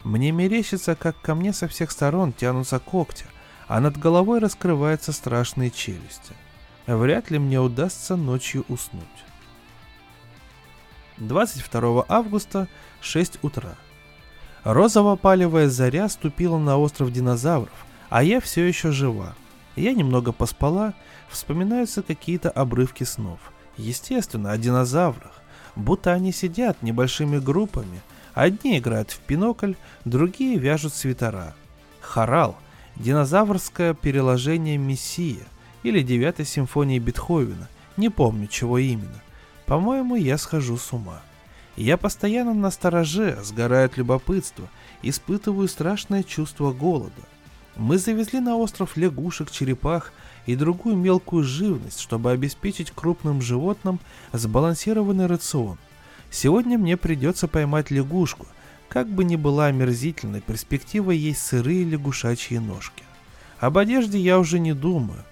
Мне 0.03 0.31
мерещится, 0.31 0.95
как 0.95 1.19
ко 1.21 1.33
мне 1.33 1.53
со 1.53 1.69
всех 1.69 1.91
сторон 1.91 2.33
тянутся 2.33 2.79
когти, 2.79 3.25
а 3.67 3.79
над 3.79 3.97
головой 3.97 4.39
раскрываются 4.39 5.13
страшные 5.13 5.71
челюсти. 5.71 6.33
Вряд 6.85 7.31
ли 7.31 7.39
мне 7.39 7.61
удастся 7.61 8.17
ночью 8.17 8.65
уснуть. 8.67 9.05
22 11.21 12.05
августа, 12.09 12.67
6 13.01 13.39
утра. 13.41 13.75
Розово-палевая 14.63 15.69
заря 15.69 16.07
ступила 16.07 16.57
на 16.57 16.77
остров 16.77 17.11
динозавров, 17.11 17.85
а 18.09 18.23
я 18.23 18.39
все 18.39 18.65
еще 18.65 18.91
жива. 18.91 19.35
Я 19.75 19.93
немного 19.93 20.31
поспала, 20.31 20.93
вспоминаются 21.29 22.03
какие-то 22.03 22.49
обрывки 22.49 23.03
снов. 23.03 23.39
Естественно, 23.77 24.51
о 24.51 24.57
динозаврах. 24.57 25.41
Будто 25.75 26.11
они 26.11 26.31
сидят 26.31 26.83
небольшими 26.83 27.39
группами. 27.39 28.01
Одни 28.33 28.77
играют 28.77 29.11
в 29.11 29.19
пинокль, 29.19 29.73
другие 30.05 30.57
вяжут 30.57 30.93
свитера. 30.93 31.55
Хорал– 32.01 32.57
динозаврское 32.95 33.93
переложение 33.93 34.77
Мессия 34.77 35.45
или 35.83 36.01
девятой 36.01 36.45
симфонии 36.45 36.99
Бетховена. 36.99 37.67
Не 37.97 38.09
помню, 38.09 38.47
чего 38.47 38.77
именно. 38.77 39.21
По-моему, 39.65 40.15
я 40.15 40.37
схожу 40.37 40.77
с 40.77 40.91
ума. 40.93 41.21
Я 41.75 41.97
постоянно 41.97 42.53
на 42.53 42.69
стороже, 42.69 43.39
сгораю 43.43 43.85
от 43.85 43.97
любопытства, 43.97 44.69
испытываю 45.01 45.67
страшное 45.67 46.23
чувство 46.23 46.73
голода. 46.73 47.21
Мы 47.77 47.97
завезли 47.97 48.39
на 48.39 48.57
остров 48.57 48.97
лягушек, 48.97 49.49
черепах 49.49 50.11
и 50.45 50.55
другую 50.55 50.97
мелкую 50.97 51.43
живность, 51.43 51.99
чтобы 51.99 52.31
обеспечить 52.31 52.91
крупным 52.91 53.41
животным 53.41 53.99
сбалансированный 54.33 55.27
рацион. 55.27 55.77
Сегодня 56.29 56.77
мне 56.77 56.97
придется 56.97 57.47
поймать 57.47 57.91
лягушку, 57.91 58.45
как 58.89 59.07
бы 59.07 59.23
ни 59.23 59.37
была 59.37 59.67
омерзительной 59.67 60.41
перспектива 60.41 61.11
есть 61.11 61.41
сырые 61.41 61.85
лягушачьи 61.85 62.57
ножки. 62.57 63.03
Об 63.59 63.77
одежде 63.77 64.19
я 64.19 64.37
уже 64.37 64.59
не 64.59 64.73
думаю. 64.73 65.23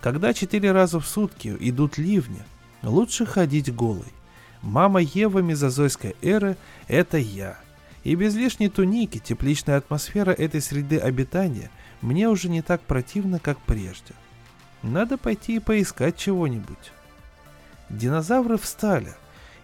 Когда 0.00 0.32
четыре 0.32 0.70
раза 0.70 1.00
в 1.00 1.06
сутки 1.06 1.56
идут 1.58 1.98
ливни, 1.98 2.42
лучше 2.82 3.26
ходить 3.26 3.74
голой. 3.74 4.12
Мама 4.62 5.00
Ева 5.00 5.38
мезозойской 5.38 6.16
эры– 6.22 6.56
это 6.88 7.18
я. 7.18 7.58
И 8.04 8.14
без 8.14 8.34
лишней 8.34 8.68
туники 8.68 9.18
тепличная 9.18 9.76
атмосфера 9.76 10.30
этой 10.30 10.60
среды 10.60 10.98
обитания 10.98 11.70
мне 12.00 12.28
уже 12.28 12.48
не 12.48 12.62
так 12.62 12.80
противно, 12.80 13.38
как 13.38 13.58
прежде. 13.60 14.14
Надо 14.82 15.18
пойти 15.18 15.56
и 15.56 15.60
поискать 15.60 16.16
чего-нибудь. 16.16 16.92
Динозавры 17.88 18.56
встали, 18.58 19.14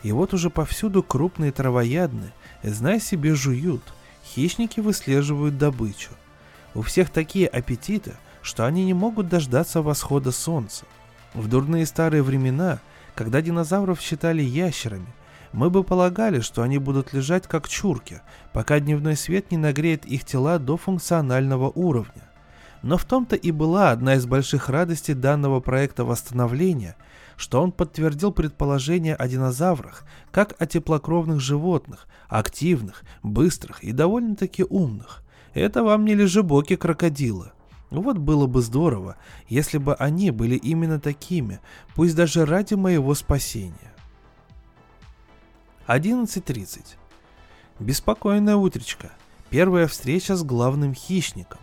и 0.03 0.13
вот 0.13 0.35
уже 0.35 0.51
повсюду 0.51 1.03
крупные 1.03 1.53
травоядные, 1.53 2.33
знай 2.63 3.01
себе, 3.01 3.35
жуют. 3.35 3.83
Хищники 4.25 4.81
выслеживают 4.81 5.59
добычу. 5.59 6.11
У 6.75 6.83
всех 6.83 7.11
такие 7.11 7.47
аппетиты, 7.47 8.15
что 8.43 8.67
они 8.67 8.85
не 8.85 8.95
могут 8.95 9.29
дождаться 9.29 9.83
восхода 9.83 10.33
солнца. 10.33 10.85
В 11.35 11.49
дурные 11.49 11.87
старые 11.87 12.23
времена, 12.23 12.81
когда 13.15 13.41
динозавров 13.41 14.01
считали 14.01 14.43
ящерами, 14.43 15.07
мы 15.53 15.71
бы 15.71 15.85
полагали, 15.85 16.41
что 16.41 16.63
они 16.63 16.79
будут 16.79 17.13
лежать 17.13 17.47
как 17.47 17.69
чурки, 17.69 18.21
пока 18.53 18.81
дневной 18.81 19.17
свет 19.17 19.53
не 19.53 19.57
нагреет 19.57 20.05
их 20.05 20.25
тела 20.25 20.59
до 20.59 20.77
функционального 20.77 21.71
уровня. 21.71 22.29
Но 22.83 22.99
в 22.99 23.05
том-то 23.05 23.37
и 23.37 23.51
была 23.53 23.93
одна 23.93 24.17
из 24.17 24.27
больших 24.27 24.69
радостей 24.69 25.15
данного 25.15 25.61
проекта 25.61 26.05
восстановления, 26.05 26.97
что 27.37 27.63
он 27.63 27.73
подтвердил 27.73 28.33
предположение 28.33 29.15
о 29.15 29.29
динозаврах 29.29 30.05
как 30.31 30.55
о 30.59 30.67
теплокровных 30.67 31.41
животных, 31.41 32.07
активных, 32.29 33.05
быстрых 33.23 33.83
и 33.83 33.93
довольно-таки 33.93 34.65
умных. 34.65 35.23
Это 35.55 35.85
вам 35.85 36.05
не 36.05 36.15
лежебоки 36.15 36.75
крокодилы. 36.77 37.53
Вот 38.01 38.19
было 38.19 38.47
бы 38.47 38.61
здорово, 38.61 39.17
если 39.49 39.79
бы 39.79 39.95
они 39.95 40.31
были 40.31 40.57
именно 40.57 40.99
такими, 40.99 41.61
пусть 41.95 42.17
даже 42.17 42.45
ради 42.45 42.75
моего 42.75 43.15
спасения. 43.15 43.93
11.30. 45.87 46.97
Беспокойная 47.79 48.57
утречка. 48.57 49.13
Первая 49.51 49.87
встреча 49.87 50.35
с 50.35 50.43
главным 50.43 50.95
хищником. 50.95 51.61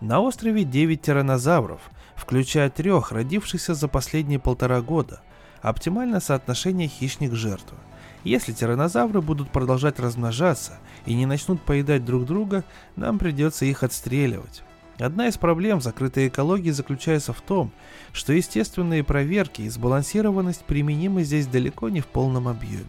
На 0.00 0.20
острове 0.20 0.64
9 0.64 1.02
тиранозавров, 1.02 1.80
включая 2.16 2.70
трех, 2.70 3.12
родившихся 3.12 3.74
за 3.74 3.88
последние 3.88 4.38
полтора 4.38 4.80
года. 4.80 5.20
Оптимальное 5.62 6.20
соотношение 6.20 6.88
хищник-жертва. 6.88 7.78
Если 8.22 8.52
тиранозавры 8.52 9.20
будут 9.20 9.50
продолжать 9.50 10.00
размножаться 10.00 10.78
и 11.04 11.14
не 11.14 11.26
начнут 11.26 11.60
поедать 11.60 12.04
друг 12.04 12.24
друга, 12.24 12.64
нам 12.96 13.18
придется 13.18 13.66
их 13.66 13.82
отстреливать. 13.82 14.62
Одна 14.98 15.26
из 15.26 15.36
проблем 15.36 15.80
закрытой 15.80 16.28
экологии 16.28 16.70
заключается 16.70 17.32
в 17.32 17.40
том, 17.40 17.72
что 18.12 18.32
естественные 18.32 19.02
проверки 19.02 19.62
и 19.62 19.68
сбалансированность 19.68 20.64
применимы 20.64 21.24
здесь 21.24 21.46
далеко 21.46 21.88
не 21.88 22.00
в 22.00 22.06
полном 22.06 22.46
объеме. 22.46 22.84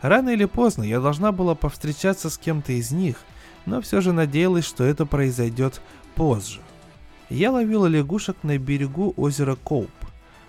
Рано 0.00 0.30
или 0.30 0.46
поздно 0.46 0.84
я 0.84 1.00
должна 1.00 1.32
была 1.32 1.54
повстречаться 1.54 2.30
с 2.30 2.38
кем-то 2.38 2.72
из 2.72 2.92
них, 2.92 3.16
но 3.66 3.82
все 3.82 4.00
же 4.00 4.12
надеялась, 4.12 4.64
что 4.64 4.84
это 4.84 5.04
произойдет 5.04 5.82
позже. 6.14 6.60
Я 7.28 7.50
ловила 7.52 7.86
лягушек 7.86 8.36
на 8.42 8.56
берегу 8.56 9.12
озера 9.16 9.56
Коуп. 9.56 9.90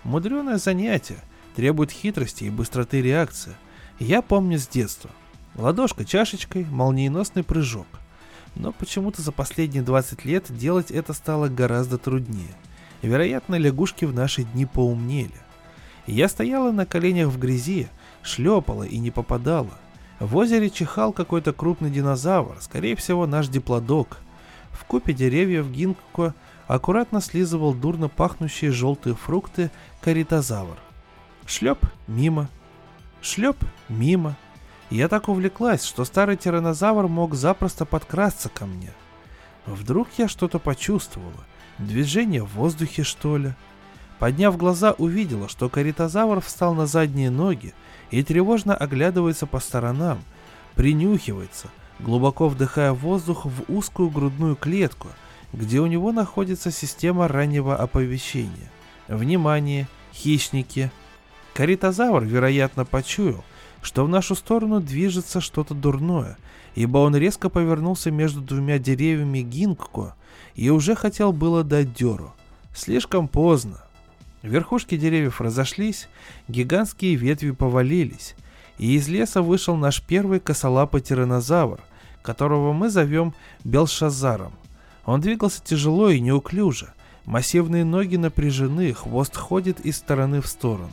Мудреное 0.02 0.56
занятие, 0.56 1.18
требует 1.54 1.90
хитрости 1.90 2.44
и 2.44 2.50
быстроты 2.50 3.02
реакции. 3.02 3.52
Я 3.98 4.22
помню 4.22 4.58
с 4.58 4.66
детства. 4.66 5.10
Ладошка 5.56 6.06
чашечкой, 6.06 6.64
молниеносный 6.64 7.44
прыжок. 7.44 7.86
Но 8.54 8.72
почему-то 8.72 9.22
за 9.22 9.32
последние 9.32 9.82
20 9.82 10.24
лет 10.24 10.46
делать 10.50 10.90
это 10.90 11.12
стало 11.12 11.48
гораздо 11.48 11.98
труднее. 11.98 12.54
Вероятно, 13.02 13.54
лягушки 13.56 14.04
в 14.04 14.14
наши 14.14 14.44
дни 14.44 14.66
поумнели. 14.66 15.34
Я 16.06 16.28
стояла 16.28 16.72
на 16.72 16.86
коленях 16.86 17.28
в 17.28 17.38
грязи, 17.38 17.88
шлепала 18.22 18.82
и 18.82 18.98
не 18.98 19.10
попадала. 19.10 19.78
В 20.18 20.36
озере 20.36 20.68
чихал 20.68 21.12
какой-то 21.12 21.52
крупный 21.52 21.90
динозавр, 21.90 22.56
скорее 22.60 22.96
всего 22.96 23.26
наш 23.26 23.48
диплодок. 23.48 24.18
В 24.70 24.84
купе 24.84 25.12
деревьев 25.12 25.70
Гинко 25.70 26.34
аккуратно 26.66 27.20
слизывал 27.20 27.74
дурно 27.74 28.08
пахнущие 28.08 28.70
желтые 28.70 29.14
фрукты 29.14 29.70
каритозавр. 30.00 30.76
Шлеп 31.46 31.78
мимо. 32.06 32.48
Шлеп 33.22 33.56
мимо. 33.88 34.36
Я 34.90 35.06
так 35.06 35.28
увлеклась, 35.28 35.84
что 35.84 36.04
старый 36.04 36.36
тиранозавр 36.36 37.06
мог 37.06 37.34
запросто 37.34 37.84
подкрасться 37.84 38.48
ко 38.48 38.66
мне. 38.66 38.92
Вдруг 39.64 40.08
я 40.18 40.26
что-то 40.26 40.58
почувствовала. 40.58 41.44
Движение 41.78 42.42
в 42.42 42.54
воздухе, 42.54 43.04
что 43.04 43.36
ли? 43.36 43.54
Подняв 44.18 44.56
глаза, 44.56 44.92
увидела, 44.98 45.48
что 45.48 45.68
каритозавр 45.68 46.40
встал 46.40 46.74
на 46.74 46.86
задние 46.86 47.30
ноги 47.30 47.72
и 48.10 48.22
тревожно 48.22 48.74
оглядывается 48.74 49.46
по 49.46 49.60
сторонам, 49.60 50.22
принюхивается, 50.74 51.68
глубоко 52.00 52.48
вдыхая 52.48 52.92
воздух 52.92 53.46
в 53.46 53.64
узкую 53.68 54.10
грудную 54.10 54.56
клетку, 54.56 55.08
где 55.52 55.80
у 55.80 55.86
него 55.86 56.10
находится 56.12 56.70
система 56.70 57.28
раннего 57.28 57.76
оповещения. 57.76 58.70
Внимание, 59.08 59.88
хищники! 60.12 60.90
Каритозавр, 61.54 62.24
вероятно, 62.24 62.84
почуял, 62.84 63.44
что 63.82 64.04
в 64.04 64.08
нашу 64.08 64.34
сторону 64.34 64.80
движется 64.80 65.40
что-то 65.40 65.74
дурное, 65.74 66.36
ибо 66.74 66.98
он 66.98 67.16
резко 67.16 67.48
повернулся 67.48 68.10
между 68.10 68.40
двумя 68.40 68.78
деревьями 68.78 69.40
гинкко 69.40 70.14
и 70.54 70.70
уже 70.70 70.94
хотел 70.94 71.32
было 71.32 71.64
дать 71.64 71.94
дёру. 71.94 72.34
Слишком 72.74 73.28
поздно. 73.28 73.82
Верхушки 74.42 74.96
деревьев 74.96 75.40
разошлись, 75.40 76.08
гигантские 76.48 77.14
ветви 77.14 77.50
повалились, 77.50 78.34
и 78.78 78.96
из 78.96 79.08
леса 79.08 79.42
вышел 79.42 79.76
наш 79.76 80.02
первый 80.02 80.40
косолапый 80.40 81.02
тиранозавр, 81.02 81.80
которого 82.22 82.72
мы 82.72 82.88
зовем 82.88 83.34
Белшазаром. 83.64 84.52
Он 85.04 85.20
двигался 85.20 85.62
тяжело 85.62 86.08
и 86.08 86.20
неуклюже, 86.20 86.92
массивные 87.26 87.84
ноги 87.84 88.16
напряжены, 88.16 88.92
хвост 88.94 89.36
ходит 89.36 89.80
из 89.80 89.96
стороны 89.96 90.40
в 90.40 90.46
сторону. 90.46 90.90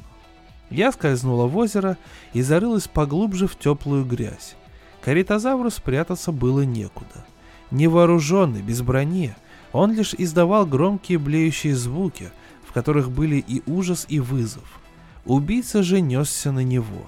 Я 0.69 0.91
скользнула 0.91 1.47
в 1.47 1.55
озеро 1.57 1.97
и 2.33 2.41
зарылась 2.41 2.87
поглубже 2.87 3.47
в 3.47 3.57
теплую 3.57 4.05
грязь. 4.05 4.55
Каритозавру 5.01 5.69
спрятаться 5.69 6.31
было 6.31 6.61
некуда. 6.61 7.25
Невооруженный, 7.71 8.61
без 8.61 8.81
брони, 8.81 9.33
он 9.71 9.93
лишь 9.93 10.13
издавал 10.17 10.65
громкие 10.65 11.17
блеющие 11.17 11.75
звуки, 11.75 12.31
в 12.67 12.73
которых 12.73 13.11
были 13.11 13.37
и 13.37 13.61
ужас, 13.65 14.05
и 14.09 14.19
вызов. 14.19 14.81
Убийца 15.25 15.83
же 15.83 16.01
несся 16.01 16.51
на 16.51 16.63
него. 16.63 17.07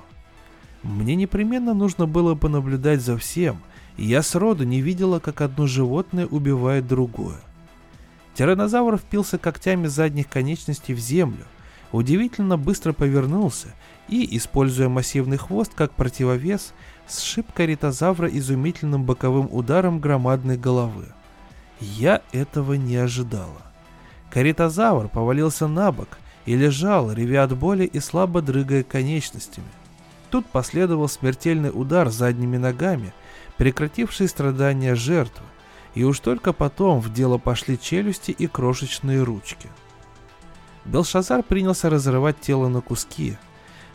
Мне 0.84 1.16
непременно 1.16 1.74
нужно 1.74 2.06
было 2.06 2.36
понаблюдать 2.36 3.02
за 3.02 3.18
всем, 3.18 3.62
и 3.98 4.06
я 4.06 4.22
сроду 4.24 4.64
не 4.64 4.82
видела, 4.82 5.20
как 5.20 5.42
одно 5.42 5.68
животное 5.68 6.26
убивает 6.26 6.88
другое. 6.88 7.42
Тиранозавр 8.36 8.98
впился 8.98 9.38
когтями 9.38 9.88
задних 9.88 10.30
конечностей 10.30 10.94
в 10.94 11.00
землю, 11.00 11.46
удивительно 11.92 12.58
быстро 12.58 12.94
повернулся 12.94 13.70
и, 14.08 14.38
используя 14.38 14.90
массивный 14.90 15.38
хвост 15.38 15.72
как 15.76 15.92
противовес, 15.92 16.74
сшиб 17.08 17.52
каритозавра 17.54 18.28
изумительным 18.28 19.04
боковым 19.04 19.48
ударом 19.52 20.00
громадной 20.00 20.58
головы. 20.58 21.06
Я 21.80 22.22
этого 22.32 22.74
не 22.74 22.98
ожидала. 22.98 23.62
Каритозавр 24.30 25.08
повалился 25.08 25.68
на 25.68 25.92
бок 25.92 26.20
и 26.46 26.56
лежал, 26.56 27.12
ревя 27.12 27.44
от 27.44 27.58
боли 27.58 27.86
и 27.86 28.00
слабо 28.00 28.42
дрыгая 28.42 28.84
конечностями. 28.84 29.68
Тут 30.30 30.46
последовал 30.46 31.08
смертельный 31.08 31.72
удар 31.74 32.10
задними 32.10 32.58
ногами, 32.58 33.14
прекративший 33.58 34.28
страдания 34.28 34.96
жертвы, 34.96 35.46
и 35.96 36.04
уж 36.04 36.20
только 36.20 36.54
потом 36.54 37.00
в 37.00 37.12
дело 37.12 37.38
пошли 37.38 37.80
челюсти 37.80 38.32
и 38.32 38.46
крошечные 38.48 39.24
ручки. 39.24 39.70
Белшазар 40.90 41.44
принялся 41.44 41.90
разрывать 41.90 42.40
тело 42.40 42.68
на 42.68 42.82
куски. 42.82 43.38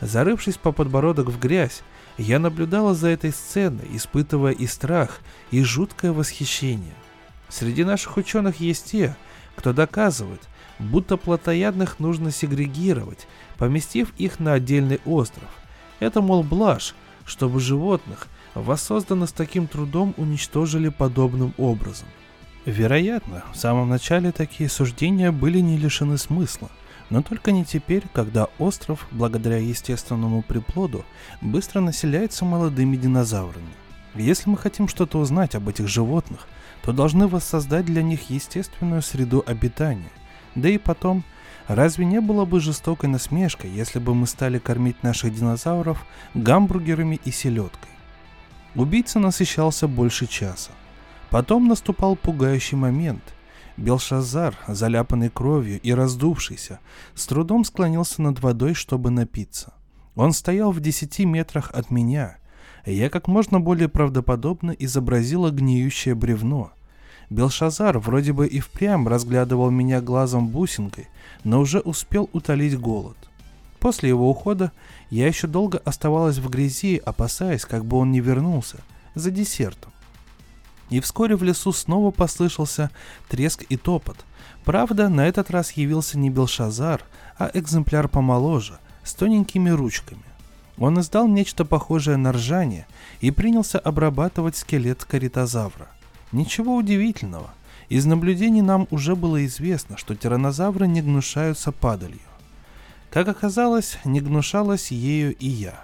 Зарывшись 0.00 0.56
по 0.56 0.70
подбородок 0.70 1.28
в 1.28 1.40
грязь, 1.40 1.82
я 2.18 2.38
наблюдала 2.38 2.94
за 2.94 3.08
этой 3.08 3.32
сценой, 3.32 3.88
испытывая 3.92 4.52
и 4.52 4.66
страх, 4.68 5.18
и 5.50 5.62
жуткое 5.64 6.12
восхищение. 6.12 6.94
Среди 7.48 7.82
наших 7.82 8.16
ученых 8.16 8.60
есть 8.60 8.92
те, 8.92 9.16
кто 9.56 9.72
доказывает, 9.72 10.42
будто 10.78 11.16
плотоядных 11.16 11.98
нужно 11.98 12.30
сегрегировать, 12.30 13.26
поместив 13.58 14.12
их 14.16 14.38
на 14.38 14.52
отдельный 14.52 15.00
остров. 15.04 15.48
Это, 15.98 16.20
мол, 16.20 16.44
блажь, 16.44 16.94
чтобы 17.24 17.58
животных, 17.58 18.28
воссозданы 18.54 19.26
с 19.26 19.32
таким 19.32 19.66
трудом, 19.66 20.14
уничтожили 20.16 20.90
подобным 20.90 21.54
образом. 21.58 22.06
Вероятно, 22.66 23.42
в 23.52 23.56
самом 23.56 23.88
начале 23.88 24.30
такие 24.30 24.70
суждения 24.70 25.32
были 25.32 25.58
не 25.58 25.76
лишены 25.76 26.18
смысла, 26.18 26.70
но 27.14 27.22
только 27.22 27.52
не 27.52 27.64
теперь, 27.64 28.02
когда 28.12 28.48
остров, 28.58 29.06
благодаря 29.12 29.58
естественному 29.58 30.42
приплоду, 30.42 31.04
быстро 31.40 31.78
населяется 31.78 32.44
молодыми 32.44 32.96
динозаврами. 32.96 33.72
Если 34.16 34.50
мы 34.50 34.58
хотим 34.58 34.88
что-то 34.88 35.20
узнать 35.20 35.54
об 35.54 35.68
этих 35.68 35.86
животных, 35.86 36.48
то 36.82 36.92
должны 36.92 37.28
воссоздать 37.28 37.84
для 37.84 38.02
них 38.02 38.30
естественную 38.30 39.00
среду 39.00 39.44
обитания. 39.46 40.10
Да 40.56 40.68
и 40.68 40.76
потом, 40.76 41.22
разве 41.68 42.04
не 42.04 42.20
было 42.20 42.46
бы 42.46 42.58
жестокой 42.58 43.08
насмешкой, 43.08 43.70
если 43.70 44.00
бы 44.00 44.12
мы 44.12 44.26
стали 44.26 44.58
кормить 44.58 45.04
наших 45.04 45.32
динозавров 45.32 46.04
гамбургерами 46.34 47.20
и 47.24 47.30
селедкой? 47.30 47.92
Убийца 48.74 49.20
насыщался 49.20 49.86
больше 49.86 50.26
часа. 50.26 50.72
Потом 51.30 51.68
наступал 51.68 52.16
пугающий 52.16 52.76
момент. 52.76 53.22
Белшазар, 53.76 54.56
заляпанный 54.68 55.30
кровью 55.30 55.80
и 55.80 55.92
раздувшийся, 55.92 56.78
с 57.14 57.26
трудом 57.26 57.64
склонился 57.64 58.22
над 58.22 58.40
водой, 58.40 58.74
чтобы 58.74 59.10
напиться. 59.10 59.74
Он 60.14 60.32
стоял 60.32 60.70
в 60.70 60.80
десяти 60.80 61.24
метрах 61.24 61.70
от 61.72 61.90
меня. 61.90 62.36
Я 62.86 63.10
как 63.10 63.26
можно 63.26 63.60
более 63.60 63.88
правдоподобно 63.88 64.70
изобразила 64.70 65.50
гниющее 65.50 66.14
бревно. 66.14 66.72
Белшазар 67.30 67.98
вроде 67.98 68.32
бы 68.32 68.46
и 68.46 68.60
впрямь 68.60 69.08
разглядывал 69.08 69.70
меня 69.70 70.00
глазом 70.00 70.48
бусинкой, 70.48 71.08
но 71.42 71.60
уже 71.60 71.80
успел 71.80 72.30
утолить 72.32 72.78
голод. 72.78 73.16
После 73.80 74.10
его 74.10 74.30
ухода 74.30 74.70
я 75.10 75.26
еще 75.26 75.46
долго 75.46 75.78
оставалась 75.84 76.38
в 76.38 76.48
грязи, 76.48 77.02
опасаясь, 77.04 77.64
как 77.64 77.84
бы 77.84 77.96
он 77.96 78.12
не 78.12 78.20
вернулся, 78.20 78.78
за 79.14 79.30
десертом. 79.30 79.93
И 80.94 81.00
вскоре 81.00 81.34
в 81.34 81.42
лесу 81.42 81.72
снова 81.72 82.12
послышался 82.12 82.88
треск 83.28 83.64
и 83.68 83.76
топот. 83.76 84.24
Правда, 84.64 85.08
на 85.08 85.26
этот 85.26 85.50
раз 85.50 85.72
явился 85.72 86.16
не 86.16 86.30
Белшазар, 86.30 87.02
а 87.36 87.50
экземпляр 87.52 88.06
помоложе, 88.06 88.78
с 89.02 89.12
тоненькими 89.12 89.70
ручками. 89.70 90.22
Он 90.78 91.00
издал 91.00 91.26
нечто 91.26 91.64
похожее 91.64 92.16
на 92.16 92.30
ржание 92.30 92.86
и 93.20 93.32
принялся 93.32 93.80
обрабатывать 93.80 94.56
скелет 94.56 95.04
каритозавра. 95.04 95.88
Ничего 96.30 96.76
удивительного. 96.76 97.50
Из 97.88 98.06
наблюдений 98.06 98.62
нам 98.62 98.86
уже 98.92 99.16
было 99.16 99.44
известно, 99.46 99.96
что 99.96 100.14
тиранозавры 100.14 100.86
не 100.86 101.02
гнушаются 101.02 101.72
падалью. 101.72 102.20
Как 103.10 103.26
оказалось, 103.26 103.98
не 104.04 104.20
гнушалась 104.20 104.92
ею 104.92 105.34
и 105.34 105.48
я. 105.48 105.82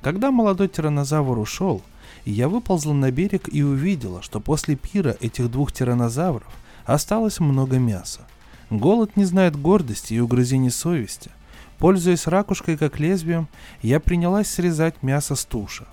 Когда 0.00 0.30
молодой 0.30 0.68
тиранозавр 0.68 1.38
ушел, 1.38 1.82
я 2.24 2.48
выползла 2.48 2.92
на 2.92 3.10
берег 3.10 3.48
и 3.52 3.62
увидела, 3.62 4.22
что 4.22 4.40
после 4.40 4.76
пира 4.76 5.16
этих 5.20 5.50
двух 5.50 5.72
тиранозавров 5.72 6.48
осталось 6.84 7.40
много 7.40 7.78
мяса. 7.78 8.20
Голод 8.70 9.16
не 9.16 9.24
знает 9.24 9.56
гордости 9.56 10.14
и 10.14 10.20
угрызений 10.20 10.70
совести. 10.70 11.30
Пользуясь 11.78 12.26
ракушкой 12.26 12.76
как 12.76 12.98
лезвием, 12.98 13.48
я 13.82 14.00
принялась 14.00 14.48
срезать 14.48 15.02
мясо 15.02 15.36
с 15.36 15.44
туши. 15.44 15.86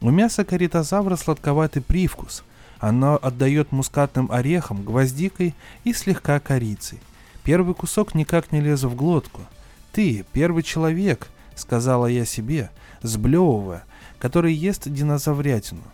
У 0.00 0.10
мяса 0.10 0.44
каритозавра 0.44 1.16
сладковатый 1.16 1.82
привкус. 1.82 2.44
Оно 2.78 3.18
отдает 3.20 3.72
мускатным 3.72 4.30
орехом, 4.30 4.84
гвоздикой 4.84 5.54
и 5.84 5.92
слегка 5.92 6.38
корицей. 6.40 6.98
Первый 7.42 7.74
кусок 7.74 8.14
никак 8.14 8.52
не 8.52 8.60
лез 8.60 8.84
в 8.84 8.94
глотку– 8.94 9.42
ты 9.96 10.26
первый 10.30 10.62
человек, 10.62 11.28
сказала 11.54 12.04
я 12.04 12.26
себе, 12.26 12.68
сблевывая, 13.00 13.82
который 14.26 14.52
ест 14.52 14.88
динозаврятину. 14.88 15.84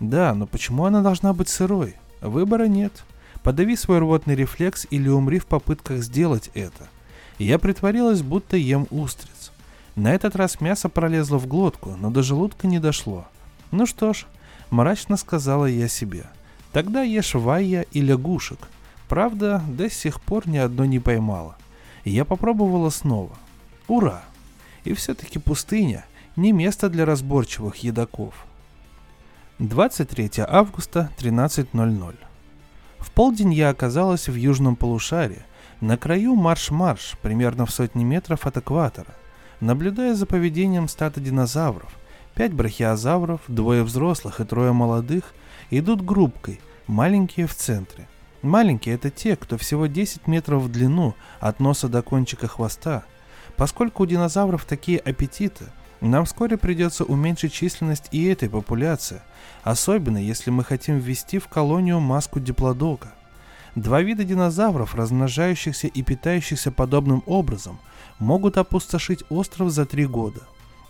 Да, 0.00 0.32
но 0.32 0.46
почему 0.46 0.86
она 0.86 1.02
должна 1.02 1.34
быть 1.34 1.50
сырой? 1.50 1.96
Выбора 2.22 2.64
нет. 2.64 3.04
Подави 3.42 3.76
свой 3.76 3.98
рвотный 3.98 4.34
рефлекс 4.34 4.86
или 4.88 5.10
умри 5.10 5.38
в 5.38 5.44
попытках 5.44 5.98
сделать 5.98 6.50
это. 6.54 6.88
Я 7.38 7.58
притворилась, 7.58 8.22
будто 8.22 8.56
ем 8.56 8.86
устриц. 8.90 9.52
На 9.96 10.14
этот 10.14 10.34
раз 10.34 10.62
мясо 10.62 10.88
пролезло 10.88 11.36
в 11.36 11.46
глотку, 11.46 11.94
но 12.00 12.08
до 12.10 12.22
желудка 12.22 12.66
не 12.66 12.78
дошло. 12.78 13.26
Ну 13.70 13.84
что 13.84 14.14
ж, 14.14 14.24
мрачно 14.70 15.18
сказала 15.18 15.66
я 15.66 15.86
себе. 15.86 16.24
Тогда 16.72 17.02
ешь 17.02 17.34
вайя 17.34 17.84
и 17.92 18.00
лягушек. 18.00 18.60
Правда, 19.10 19.62
до 19.68 19.90
сих 19.90 20.22
пор 20.22 20.48
ни 20.48 20.56
одно 20.56 20.86
не 20.86 21.00
поймала. 21.00 21.54
Я 22.06 22.24
попробовала 22.24 22.88
снова. 22.88 23.36
Ура! 23.88 24.24
И 24.84 24.94
все-таки 24.94 25.38
пустыня 25.38 26.06
не 26.36 26.52
место 26.52 26.88
для 26.88 27.04
разборчивых 27.04 27.76
едоков. 27.76 28.34
23 29.58 30.30
августа 30.46 31.10
13.00. 31.18 32.14
В 32.98 33.10
полдень 33.12 33.52
я 33.52 33.70
оказалась 33.70 34.28
в 34.28 34.34
южном 34.34 34.76
полушарии, 34.76 35.44
на 35.80 35.96
краю 35.96 36.34
марш-марш, 36.34 37.16
примерно 37.22 37.66
в 37.66 37.70
сотни 37.70 38.04
метров 38.04 38.46
от 38.46 38.56
экватора, 38.56 39.14
наблюдая 39.60 40.14
за 40.14 40.26
поведением 40.26 40.88
стада 40.88 41.20
динозавров. 41.20 41.90
Пять 42.34 42.52
брахиозавров, 42.52 43.40
двое 43.46 43.84
взрослых 43.84 44.40
и 44.40 44.44
трое 44.44 44.72
молодых 44.72 45.34
идут 45.70 46.04
группкой, 46.04 46.60
маленькие 46.86 47.46
в 47.46 47.54
центре. 47.54 48.08
Маленькие 48.42 48.96
это 48.96 49.10
те, 49.10 49.36
кто 49.36 49.56
всего 49.56 49.86
10 49.86 50.26
метров 50.26 50.62
в 50.62 50.72
длину 50.72 51.14
от 51.40 51.60
носа 51.60 51.88
до 51.88 52.02
кончика 52.02 52.48
хвоста– 52.48 53.04
Поскольку 53.56 54.02
у 54.02 54.06
динозавров 54.06 54.64
такие 54.64 54.98
аппетиты, 54.98 55.66
нам 56.08 56.26
вскоре 56.26 56.58
придется 56.58 57.04
уменьшить 57.04 57.52
численность 57.54 58.08
и 58.10 58.24
этой 58.24 58.50
популяции, 58.50 59.22
особенно 59.62 60.18
если 60.18 60.50
мы 60.50 60.62
хотим 60.62 60.98
ввести 60.98 61.38
в 61.38 61.48
колонию 61.48 61.98
маску 62.00 62.40
диплодога. 62.40 63.14
Два 63.74 64.02
вида 64.02 64.24
динозавров, 64.24 64.94
размножающихся 64.94 65.86
и 65.86 66.02
питающихся 66.02 66.70
подобным 66.70 67.22
образом, 67.26 67.78
могут 68.18 68.58
опустошить 68.58 69.24
остров 69.30 69.70
за 69.70 69.86
три 69.86 70.06
года. 70.06 70.42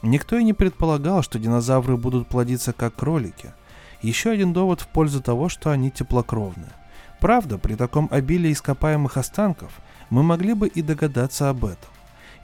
Никто 0.03 0.37
и 0.37 0.45
не 0.45 0.53
предполагал, 0.53 1.23
что 1.23 1.39
динозавры 1.39 1.97
будут 1.97 2.29
плодиться 2.29 2.73
как 2.73 2.95
кролики. 2.95 3.55
Еще 4.03 4.31
один 4.31 4.53
довод 4.53 4.81
в 4.81 4.89
пользу 4.89 5.23
того, 5.23 5.49
что 5.49 5.71
они 5.71 5.91
теплокровные. 5.91 6.73
Правда, 7.21 7.57
при 7.57 7.75
таком 7.75 8.09
обилии 8.11 8.53
ископаемых 8.53 9.17
останков 9.17 9.73
мы 10.11 10.23
могли 10.23 10.53
бы 10.53 10.69
и 10.69 10.83
догадаться 10.83 11.49
об 11.49 11.65
этом. 11.65 11.94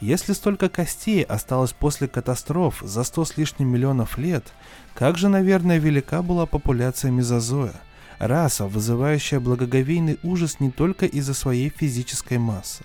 Если 0.01 0.33
столько 0.33 0.71
костей 0.71 1.23
осталось 1.23 1.73
после 1.75 2.09
катастроф 2.09 2.81
за 2.83 3.05
сто 3.05 3.27
с 3.27 3.37
лишним 3.37 3.69
миллионов 3.69 4.17
лет, 4.17 4.55
как 4.95 5.19
же, 5.19 5.29
наверное, 5.29 5.79
велика 5.79 6.23
была 6.23 6.47
популяция 6.47 7.11
мезозоя, 7.11 7.75
раса, 8.19 8.67
вызывающая 8.67 9.41
благоговейный 9.41 10.19
ужас 10.23 10.59
не 10.59 10.71
только 10.71 11.05
из-за 11.05 11.35
своей 11.35 11.69
физической 11.69 12.39
массы. 12.39 12.83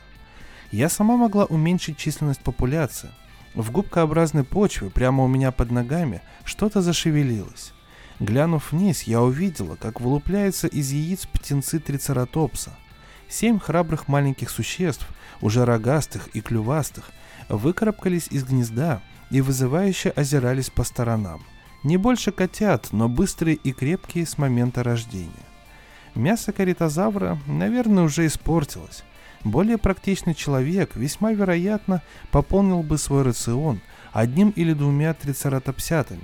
Я 0.71 0.89
сама 0.89 1.15
могла 1.15 1.45
уменьшить 1.45 1.97
численность 1.97 2.41
популяции. 2.41 3.11
В 3.53 3.71
губкообразной 3.71 4.43
почве 4.43 4.89
прямо 4.89 5.23
у 5.23 5.27
меня 5.27 5.53
под 5.53 5.71
ногами 5.71 6.21
что-то 6.43 6.81
зашевелилось. 6.81 7.71
Глянув 8.19 8.73
вниз, 8.73 9.03
я 9.03 9.21
увидела, 9.21 9.77
как 9.77 10.01
вылупляются 10.01 10.67
из 10.67 10.91
яиц 10.91 11.27
птенцы 11.27 11.79
трицератопса. 11.79 12.75
Семь 13.29 13.57
храбрых 13.59 14.09
маленьких 14.09 14.49
существ, 14.49 15.07
уже 15.41 15.65
рогастых 15.65 16.27
и 16.33 16.41
клювастых, 16.41 17.11
выкарабкались 17.49 18.27
из 18.29 18.43
гнезда 18.43 19.01
и 19.29 19.41
вызывающе 19.41 20.09
озирались 20.09 20.69
по 20.69 20.83
сторонам. 20.83 21.43
Не 21.83 21.97
больше 21.97 22.31
котят, 22.31 22.89
но 22.91 23.07
быстрые 23.07 23.55
и 23.55 23.71
крепкие 23.71 24.25
с 24.25 24.37
момента 24.37 24.83
рождения. 24.83 25.31
Мясо 26.15 26.51
каритозавра, 26.51 27.37
наверное, 27.45 28.03
уже 28.03 28.25
испортилось. 28.25 29.03
Более 29.43 29.77
практичный 29.77 30.33
человек, 30.33 30.95
весьма 30.95 31.33
вероятно, 31.33 32.01
пополнил 32.31 32.81
бы 32.81 32.97
свой 32.97 33.21
рацион 33.21 33.81
одним 34.11 34.49
или 34.51 34.73
двумя 34.73 35.13
трицератопсятами. 35.13 36.23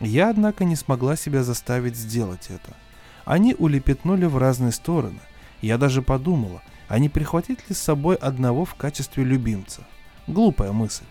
Я, 0.00 0.30
однако, 0.30 0.64
не 0.64 0.76
смогла 0.76 1.16
себя 1.16 1.42
заставить 1.42 1.96
сделать 1.96 2.46
это. 2.48 2.74
Они 3.24 3.54
улепетнули 3.58 4.24
в 4.24 4.38
разные 4.38 4.72
стороны. 4.72 5.20
Я 5.60 5.76
даже 5.76 6.02
подумала, 6.02 6.62
а 6.92 6.98
не 6.98 7.08
прихватить 7.08 7.70
ли 7.70 7.74
с 7.74 7.78
собой 7.78 8.16
одного 8.16 8.66
в 8.66 8.74
качестве 8.74 9.24
любимца. 9.24 9.82
Глупая 10.26 10.72
мысль. 10.72 11.06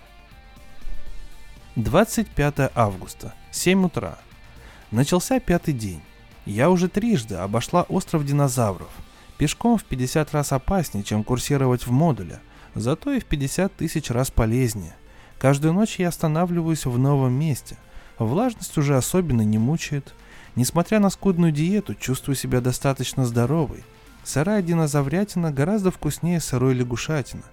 25 1.76 2.70
августа, 2.76 3.34
7 3.50 3.86
утра. 3.86 4.20
Начался 4.92 5.40
пятый 5.40 5.74
день. 5.74 6.04
Я 6.46 6.70
уже 6.70 6.88
трижды 6.88 7.34
обошла 7.34 7.82
остров 7.82 8.28
динозавров. 8.28 8.92
Пешком 9.40 9.80
в 9.80 9.84
50 9.84 10.32
раз 10.36 10.52
опаснее, 10.52 11.04
чем 11.04 11.24
курсировать 11.24 11.88
в 11.88 11.92
модуле, 11.92 12.42
зато 12.76 13.14
и 13.14 13.20
в 13.20 13.26
50 13.26 13.76
тысяч 13.76 14.12
раз 14.12 14.30
полезнее. 14.30 14.94
Каждую 15.40 15.74
ночь 15.74 15.96
я 15.98 16.10
останавливаюсь 16.10 16.86
в 16.86 17.00
новом 17.00 17.34
месте. 17.34 17.76
Влажность 18.20 18.78
уже 18.78 18.98
особенно 18.98 19.42
не 19.42 19.58
мучает. 19.58 20.14
Несмотря 20.56 21.00
на 21.00 21.10
скудную 21.10 21.52
диету, 21.52 21.96
чувствую 21.96 22.36
себя 22.36 22.62
достаточно 22.62 23.26
здоровой. 23.26 23.84
Сырая 24.24 24.62
динозаврятина 24.62 25.52
гораздо 25.52 25.92
вкуснее 25.92 26.40
сырой 26.40 26.74
лягушатины. 26.74 27.44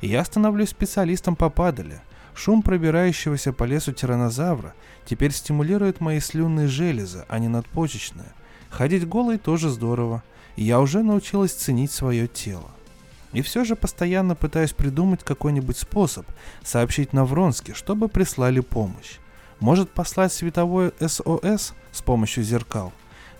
Я 0.00 0.24
становлюсь 0.24 0.70
специалистом 0.70 1.36
по 1.36 1.48
падале. 1.48 2.02
Шум 2.34 2.62
пробирающегося 2.62 3.52
по 3.52 3.64
лесу 3.64 3.92
тиранозавра 3.92 4.74
теперь 5.06 5.32
стимулирует 5.32 6.00
мои 6.00 6.20
слюнные 6.20 6.68
железы, 6.68 7.24
а 7.28 7.38
не 7.38 7.48
надпочечные. 7.48 8.32
Ходить 8.68 9.08
голой 9.08 9.38
тоже 9.38 9.70
здорово. 9.70 10.22
Я 10.56 10.80
уже 10.80 11.02
научилась 11.02 11.52
ценить 11.52 11.92
свое 11.92 12.28
тело. 12.28 12.70
И 13.32 13.42
все 13.42 13.64
же 13.64 13.76
постоянно 13.76 14.34
пытаюсь 14.34 14.72
придумать 14.72 15.22
какой-нибудь 15.22 15.78
способ 15.78 16.26
сообщить 16.62 17.12
на 17.12 17.24
Вронске, 17.24 17.74
чтобы 17.74 18.08
прислали 18.08 18.60
помощь. 18.60 19.18
Может 19.60 19.90
послать 19.90 20.32
световое 20.32 20.92
СОС 21.00 21.74
с 21.92 22.02
помощью 22.02 22.44
зеркал? 22.44 22.92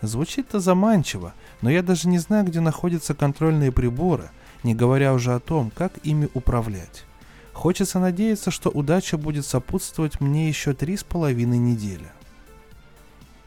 Звучит-то 0.06 0.60
заманчиво, 0.60 1.34
но 1.60 1.70
я 1.70 1.82
даже 1.82 2.08
не 2.08 2.18
знаю, 2.18 2.44
где 2.46 2.60
находятся 2.60 3.14
контрольные 3.14 3.72
приборы, 3.72 4.30
не 4.62 4.74
говоря 4.74 5.12
уже 5.12 5.34
о 5.34 5.40
том, 5.40 5.70
как 5.74 5.98
ими 6.04 6.28
управлять. 6.32 7.04
Хочется 7.52 7.98
надеяться, 7.98 8.50
что 8.50 8.70
удача 8.70 9.18
будет 9.18 9.46
сопутствовать 9.46 10.20
мне 10.20 10.48
еще 10.48 10.74
три 10.74 10.96
с 10.96 11.02
половиной 11.02 11.58
недели. 11.58 12.06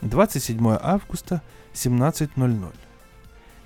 27 0.02 0.78
августа, 0.82 1.42
17.00. 1.74 2.74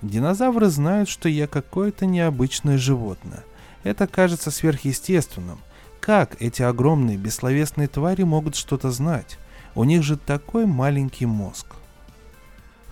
Динозавры 0.02 0.68
знают, 0.68 1.08
что 1.08 1.30
я 1.30 1.48
какое-то 1.48 2.06
необычное 2.06 2.78
животное. 2.78 3.44
Это 3.84 4.06
кажется 4.06 4.52
сверхъестественным. 4.52 5.60
Как 6.00 6.41
эти 6.41 6.62
огромные 6.62 7.18
бессловесные 7.18 7.88
твари 7.88 8.24
могут 8.24 8.56
что-то 8.56 8.91
знать? 8.91 9.38
У 9.76 9.84
них 9.84 10.04
же 10.04 10.18
такой 10.18 10.66
маленький 10.66 11.26
мозг. 11.26 11.68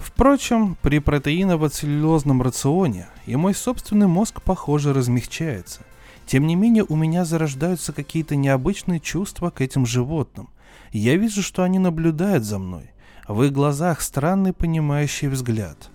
Впрочем, 0.02 0.78
при 0.82 0.97
протеиново-целлюлозном 0.97 2.41
рационе 2.41 3.08
и 3.28 3.36
мой 3.36 3.54
собственный 3.54 4.08
мозг, 4.08 4.41
похоже, 4.41 4.93
размягчается. 4.93 5.82
Тем 6.26 6.47
не 6.47 6.56
менее, 6.56 6.84
у 6.89 6.95
меня 6.95 7.24
зарождаются 7.24 7.93
какие-то 7.93 8.36
необычные 8.36 8.99
чувства 8.99 9.52
к 9.52 9.62
этим 9.62 9.86
животным. 9.86 10.49
Я 10.91 11.18
вижу, 11.18 11.43
что 11.43 11.62
они 11.62 11.78
наблюдают 11.78 12.43
за 12.43 12.58
мной. 12.58 12.91
В 13.28 13.43
их 13.43 13.52
глазах 13.52 14.02
странный 14.02 14.54
понимающий 14.54 15.28
взгляд. 15.28 15.91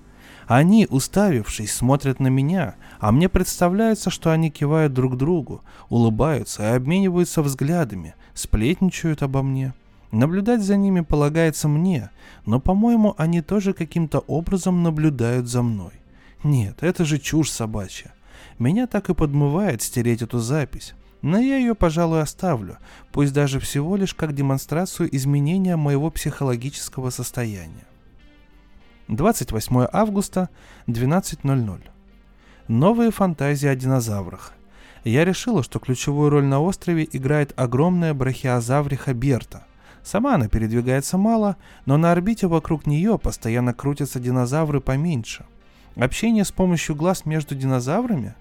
Они, 0.46 0.86
уставившись, 0.88 1.74
смотрят 1.74 2.20
на 2.20 2.28
меня, 2.28 2.76
а 3.00 3.10
мне 3.10 3.28
представляется, 3.28 4.10
что 4.10 4.30
они 4.30 4.50
кивают 4.50 4.92
друг 4.92 5.16
другу, 5.16 5.62
улыбаются 5.88 6.62
и 6.62 6.76
обмениваются 6.76 7.42
взглядами, 7.42 8.14
сплетничают 8.34 9.24
обо 9.24 9.42
мне– 9.42 9.74
Наблюдать 10.16 10.62
за 10.62 10.78
ними 10.78 11.02
полагается 11.02 11.68
мне, 11.68 12.08
но, 12.46 12.58
по-моему, 12.58 13.14
они 13.18 13.42
тоже 13.42 13.74
каким-то 13.74 14.20
образом 14.20 14.82
наблюдают 14.82 15.46
за 15.46 15.60
мной. 15.60 15.92
Нет, 16.42 16.78
это 16.80 17.04
же 17.04 17.18
чушь 17.18 17.50
собачья. 17.50 18.14
Меня 18.58 18.86
так 18.86 19.10
и 19.10 19.14
подмывает 19.14 19.82
стереть 19.82 20.22
эту 20.22 20.38
запись, 20.38 20.94
но 21.20 21.38
я 21.38 21.58
ее, 21.58 21.74
пожалуй, 21.74 22.22
оставлю, 22.22 22.78
пусть 23.12 23.34
даже 23.34 23.60
всего 23.60 23.94
лишь 23.96 24.14
как 24.14 24.34
демонстрацию 24.34 25.14
изменения 25.14 25.76
моего 25.76 26.10
психологического 26.10 27.10
состояния. 27.10 27.86
28 29.08 29.86
августа, 29.92 30.48
12.00. 30.86 31.80
Новые 32.68 33.10
фантазии 33.10 33.68
о 33.68 33.76
динозаврах. 33.76 34.54
Я 35.04 35.26
решила, 35.26 35.62
что 35.62 35.78
ключевую 35.78 36.30
роль 36.30 36.46
на 36.46 36.62
острове 36.62 37.06
играет 37.12 37.52
огромная 37.54 38.14
брахиозавриха 38.14 39.12
Берта– 39.12 39.65
Сама 40.06 40.36
она 40.36 40.46
передвигается 40.46 41.18
мало, 41.18 41.56
но 41.84 41.96
на 41.96 42.12
орбите 42.12 42.46
вокруг 42.46 42.86
нее 42.86 43.18
постоянно 43.18 43.74
крутятся 43.74 44.20
динозавры 44.20 44.80
поменьше. 44.80 45.44
Общение 45.96 46.44
с 46.44 46.52
помощью 46.52 46.94
глаз 46.94 47.26
между 47.26 47.56
динозаврами? 47.56 48.36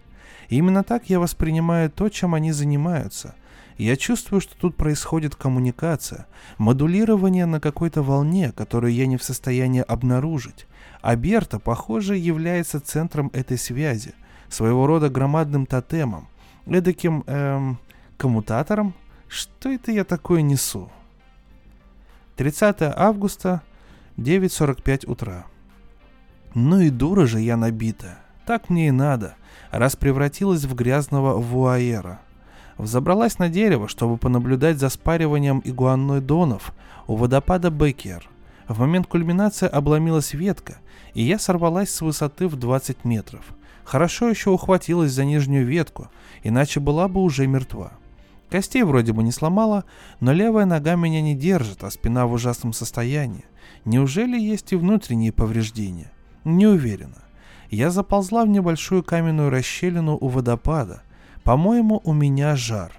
Именно 0.50 0.84
так 0.84 1.10
я 1.10 1.20
воспринимаю 1.20 1.90
то, 1.90 2.08
чем 2.10 2.36
они 2.36 2.52
занимаются. 2.52 3.34
Я 3.80 3.96
чувствую, 3.96 4.42
что 4.42 4.56
тут 4.56 4.76
происходит 4.76 5.36
коммуникация, 5.36 6.28
модулирование 6.60 7.48
на 7.48 7.60
какой-то 7.60 8.04
волне, 8.04 8.52
которую 8.56 8.94
я 8.94 9.08
не 9.08 9.18
в 9.18 9.24
состоянии 9.24 9.82
обнаружить. 9.82 10.68
А 11.02 11.16
Берта, 11.16 11.58
похоже, 11.58 12.16
является 12.16 12.80
центром 12.80 13.32
этой 13.34 13.58
связи, 13.58 14.14
своего 14.50 14.86
рода 14.86 15.10
громадным 15.10 15.66
тотемом, 15.66 16.28
эдаким, 16.68 17.24
эм, 17.26 17.80
коммутатором. 18.18 18.94
Что 19.28 19.72
это 19.72 19.92
я 19.92 20.04
такое 20.04 20.44
несу? 20.44 20.92
30 22.36 22.78
августа, 22.96 23.62
9.45 24.18 25.10
утра. 25.10 25.46
Ну 26.54 26.82
и 26.82 26.90
дура 26.90 27.26
же 27.26 27.40
я 27.40 27.56
набита. 27.56 28.18
Так 28.46 28.70
мне 28.70 28.90
и 28.90 28.92
надо, 28.92 29.36
раз 29.72 29.96
превратилась 29.96 30.66
в 30.66 30.76
грязного 30.76 31.38
вуаера. 31.38 32.20
Взобралась 32.78 33.40
на 33.40 33.48
дерево, 33.48 33.88
чтобы 33.88 34.18
понаблюдать 34.18 34.80
за 34.80 34.90
спариванием 34.90 35.62
игуанноидонов 35.64 36.74
у 37.08 37.16
водопада 37.16 37.70
Беккер. 37.70 38.30
В 38.68 38.80
момент 38.80 39.08
кульминации 39.08 39.70
обломилась 39.70 40.34
ветка, 40.34 40.80
и 41.14 41.24
я 41.24 41.40
сорвалась 41.40 41.90
с 41.90 42.02
высоты 42.02 42.50
в 42.50 42.58
20 42.58 43.06
метров. 43.06 43.46
Хорошо 43.86 44.28
еще 44.28 44.50
ухватилась 44.50 45.14
за 45.14 45.24
нижнюю 45.24 45.66
ветку, 45.66 46.10
иначе 46.44 46.82
была 46.82 47.08
бы 47.08 47.22
уже 47.22 47.48
мертва. 47.48 47.94
Костей 48.50 48.84
вроде 48.84 49.12
бы 49.12 49.24
не 49.24 49.32
сломала, 49.32 49.86
но 50.20 50.32
левая 50.32 50.66
нога 50.66 50.96
меня 50.96 51.22
не 51.22 51.36
держит, 51.36 51.84
а 51.84 51.90
спина 51.90 52.28
в 52.28 52.34
ужасном 52.34 52.74
состоянии. 52.74 53.46
Неужели 53.86 54.40
есть 54.40 54.72
и 54.72 54.76
внутренние 54.76 55.32
повреждения? 55.32 56.12
Не 56.44 56.68
уверена. 56.68 57.24
Я 57.72 57.90
заползла 57.90 58.46
в 58.46 58.48
небольшую 58.48 59.04
каменную 59.04 59.50
расщелину 59.50 60.18
у 60.20 60.28
водопада. 60.28 61.02
По-моему, 61.44 62.02
у 62.04 62.14
меня 62.14 62.56
жар. 62.56 62.92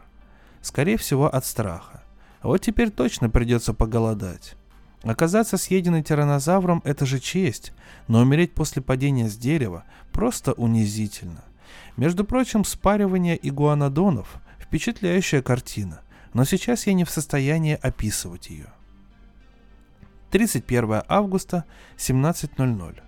Скорее 0.60 0.96
всего, 0.96 1.32
от 1.32 1.46
страха. 1.46 2.02
Вот 2.42 2.58
теперь 2.58 2.90
точно 2.90 3.30
придется 3.30 3.72
поголодать. 3.72 4.56
Оказаться 5.02 5.56
съеденной 5.56 6.02
тиранозавром– 6.02 6.82
это 6.84 7.06
же 7.06 7.20
честь, 7.20 7.72
но 8.08 8.20
умереть 8.20 8.54
после 8.54 8.82
падения 8.82 9.28
с 9.28 9.36
дерева 9.36 9.84
просто 10.10 10.52
унизительно. 10.52 11.44
Между 11.96 12.24
прочим, 12.24 12.64
спаривание 12.64 13.38
игуанодонов– 13.40 14.40
Впечатляющая 14.76 15.40
картина, 15.40 16.02
но 16.34 16.44
сейчас 16.44 16.86
я 16.86 16.92
не 16.92 17.04
в 17.04 17.10
состоянии 17.10 17.78
описывать 17.80 18.50
ее. 18.50 18.66
31 20.30 21.00
августа, 21.08 21.64
17.00. 21.96 23.00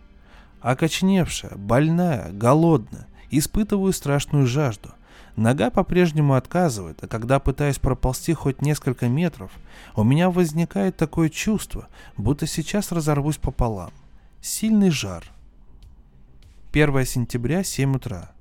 Окочневшая, 0.62 1.56
больная, 1.56 2.32
голодная, 2.32 3.06
испытываю 3.30 3.92
страшную 3.92 4.46
жажду. 4.46 4.92
Нога 5.36 5.68
по-прежнему 5.68 6.36
отказывает, 6.36 7.04
а 7.04 7.06
когда 7.06 7.38
пытаюсь 7.38 7.78
проползти 7.78 8.32
хоть 8.32 8.62
несколько 8.62 9.06
метров, 9.06 9.50
у 9.94 10.04
меня 10.04 10.30
возникает 10.30 10.96
такое 10.96 11.28
чувство, 11.28 11.88
будто 12.16 12.46
сейчас 12.46 12.92
разорвусь 12.92 13.36
пополам. 13.36 13.90
Сильный 14.40 14.88
жар. 14.88 15.22
1 16.72 17.04
сентября, 17.04 17.62
7 17.62 17.94
утра. 17.94 18.32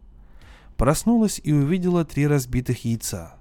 Проснулась 0.78 1.42
и 1.44 1.52
увидела 1.52 2.06
три 2.06 2.28
разбитых 2.28 2.86
яйца. 2.86 3.36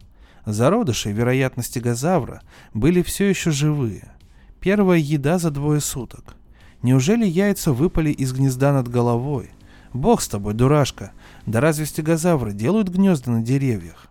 Зародыши, 0.47 1.13
вероятно, 1.13 1.63
стегозавра, 1.63 2.43
были 2.73 3.03
все 3.03 3.29
еще 3.29 3.51
живые. 3.51 4.13
Первая 4.61 4.99
еда 4.99 5.39
за 5.39 5.51
двое 5.51 5.81
суток. 5.81 6.35
Неужели 6.83 7.27
яйца 7.27 7.73
выпали 7.73 8.11
из 8.11 8.33
гнезда 8.33 8.73
над 8.73 8.89
головой? 8.89 9.51
Бог 9.93 10.23
с 10.23 10.29
тобой, 10.29 10.55
дурашка. 10.55 11.13
Да 11.45 11.61
разве 11.61 11.85
стегозавры 11.85 12.53
делают 12.53 12.89
гнезда 12.89 13.31
на 13.33 13.43
деревьях? 13.43 14.09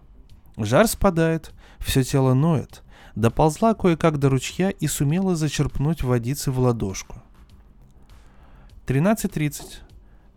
Жар 0.58 0.88
спадает, 0.88 1.52
все 1.80 2.04
тело 2.04 2.34
ноет. 2.34 2.84
Доползла 3.16 3.74
кое-как 3.74 4.20
до 4.20 4.30
ручья 4.30 4.70
и 4.70 4.88
сумела 4.88 5.36
зачерпнуть 5.36 6.04
водицы 6.04 6.52
в 6.52 6.60
ладошку. 6.60 7.24
13.30. 8.88 9.80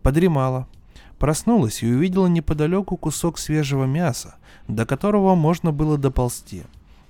Подремала. 0.01 0.67
Проснулась 1.19 1.83
и 1.83 1.91
увидела 1.91 2.27
неподалеку 2.27 2.97
кусок 2.97 3.37
свежего 3.37 3.83
мяса, 3.83 4.35
до 4.67 4.85
которого 4.85 5.35
можно 5.35 5.71
было 5.71 5.97
доползти. 5.97 6.63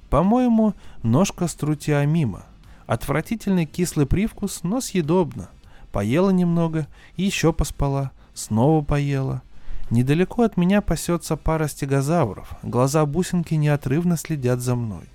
По-моему, 0.10 0.74
ножка 1.04 1.48
струтиамима. 1.48 2.44
Отвратительный 2.88 3.68
кислый 3.68 4.08
привкус, 4.08 4.62
но 4.64 4.82
съедобно. 4.82 5.50
Поела 5.92 6.32
немного, 6.32 6.88
еще 7.16 7.54
поспала, 7.54 8.12
снова 8.34 8.84
поела. 8.84 9.44
Недалеко 9.92 10.44
от 10.44 10.58
меня 10.58 10.82
пасется 10.82 11.36
пара 11.36 11.68
стегозавров. 11.68 12.54
Глаза 12.64 13.06
бусинки 13.06 13.54
неотрывно 13.54 14.18
следят 14.18 14.60
за 14.60 14.76
мной. 14.76 15.06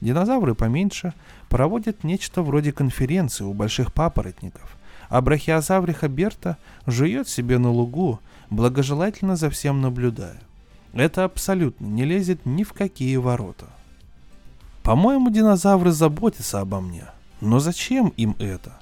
Динозавры 0.00 0.54
поменьше 0.54 1.14
проводят 1.48 2.04
нечто 2.04 2.42
вроде 2.42 2.72
конференции 2.72 3.44
у 3.44 3.54
больших 3.54 3.92
папоротников, 3.92 4.76
а 5.08 5.20
брахиозавриха 5.20 6.08
Берта 6.08 6.58
жует 6.86 7.28
себе 7.28 7.58
на 7.58 7.70
лугу, 7.70 8.20
благожелательно 8.50 9.36
за 9.36 9.50
всем 9.50 9.80
наблюдая. 9.80 10.40
Это 10.92 11.24
абсолютно 11.24 11.86
не 11.86 12.04
лезет 12.04 12.46
ни 12.46 12.62
в 12.62 12.72
какие 12.72 13.16
ворота. 13.16 13.66
По-моему, 14.82 15.30
динозавры 15.30 15.90
заботятся 15.90 16.60
обо 16.60 16.80
мне. 16.80 17.04
Но 17.40 17.58
зачем 17.58 18.08
им 18.16 18.36
это? 18.38 18.78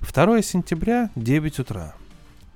2 0.00 0.42
сентября, 0.42 1.10
9 1.16 1.58
утра. 1.58 1.94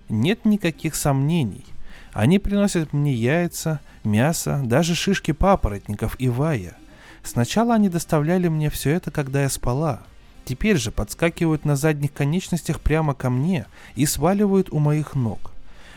Нет 0.09 0.45
никаких 0.45 0.95
сомнений. 0.95 1.65
Они 2.13 2.39
приносят 2.39 2.93
мне 2.93 3.13
яйца, 3.13 3.81
мясо, 4.05 4.61
даже 4.65 4.95
шишки 4.95 5.33
папоротников 5.33 6.17
и 6.19 6.29
вая. 6.29 6.77
Сначала 7.23 7.75
они 7.75 7.89
доставляли 7.89 8.49
мне 8.49 8.71
все 8.71 8.91
это, 8.91 9.11
когда 9.11 9.43
я 9.43 9.49
спала. 9.49 10.01
Теперь 10.45 10.79
же 10.79 10.91
подскакивают 10.91 11.65
на 11.65 11.77
задних 11.77 12.13
конечностях 12.13 12.81
прямо 12.81 13.15
ко 13.15 13.31
мне 13.31 13.67
и 13.95 14.07
сваливают 14.07 14.71
у 14.71 14.79
моих 14.79 15.15
ног. 15.15 15.53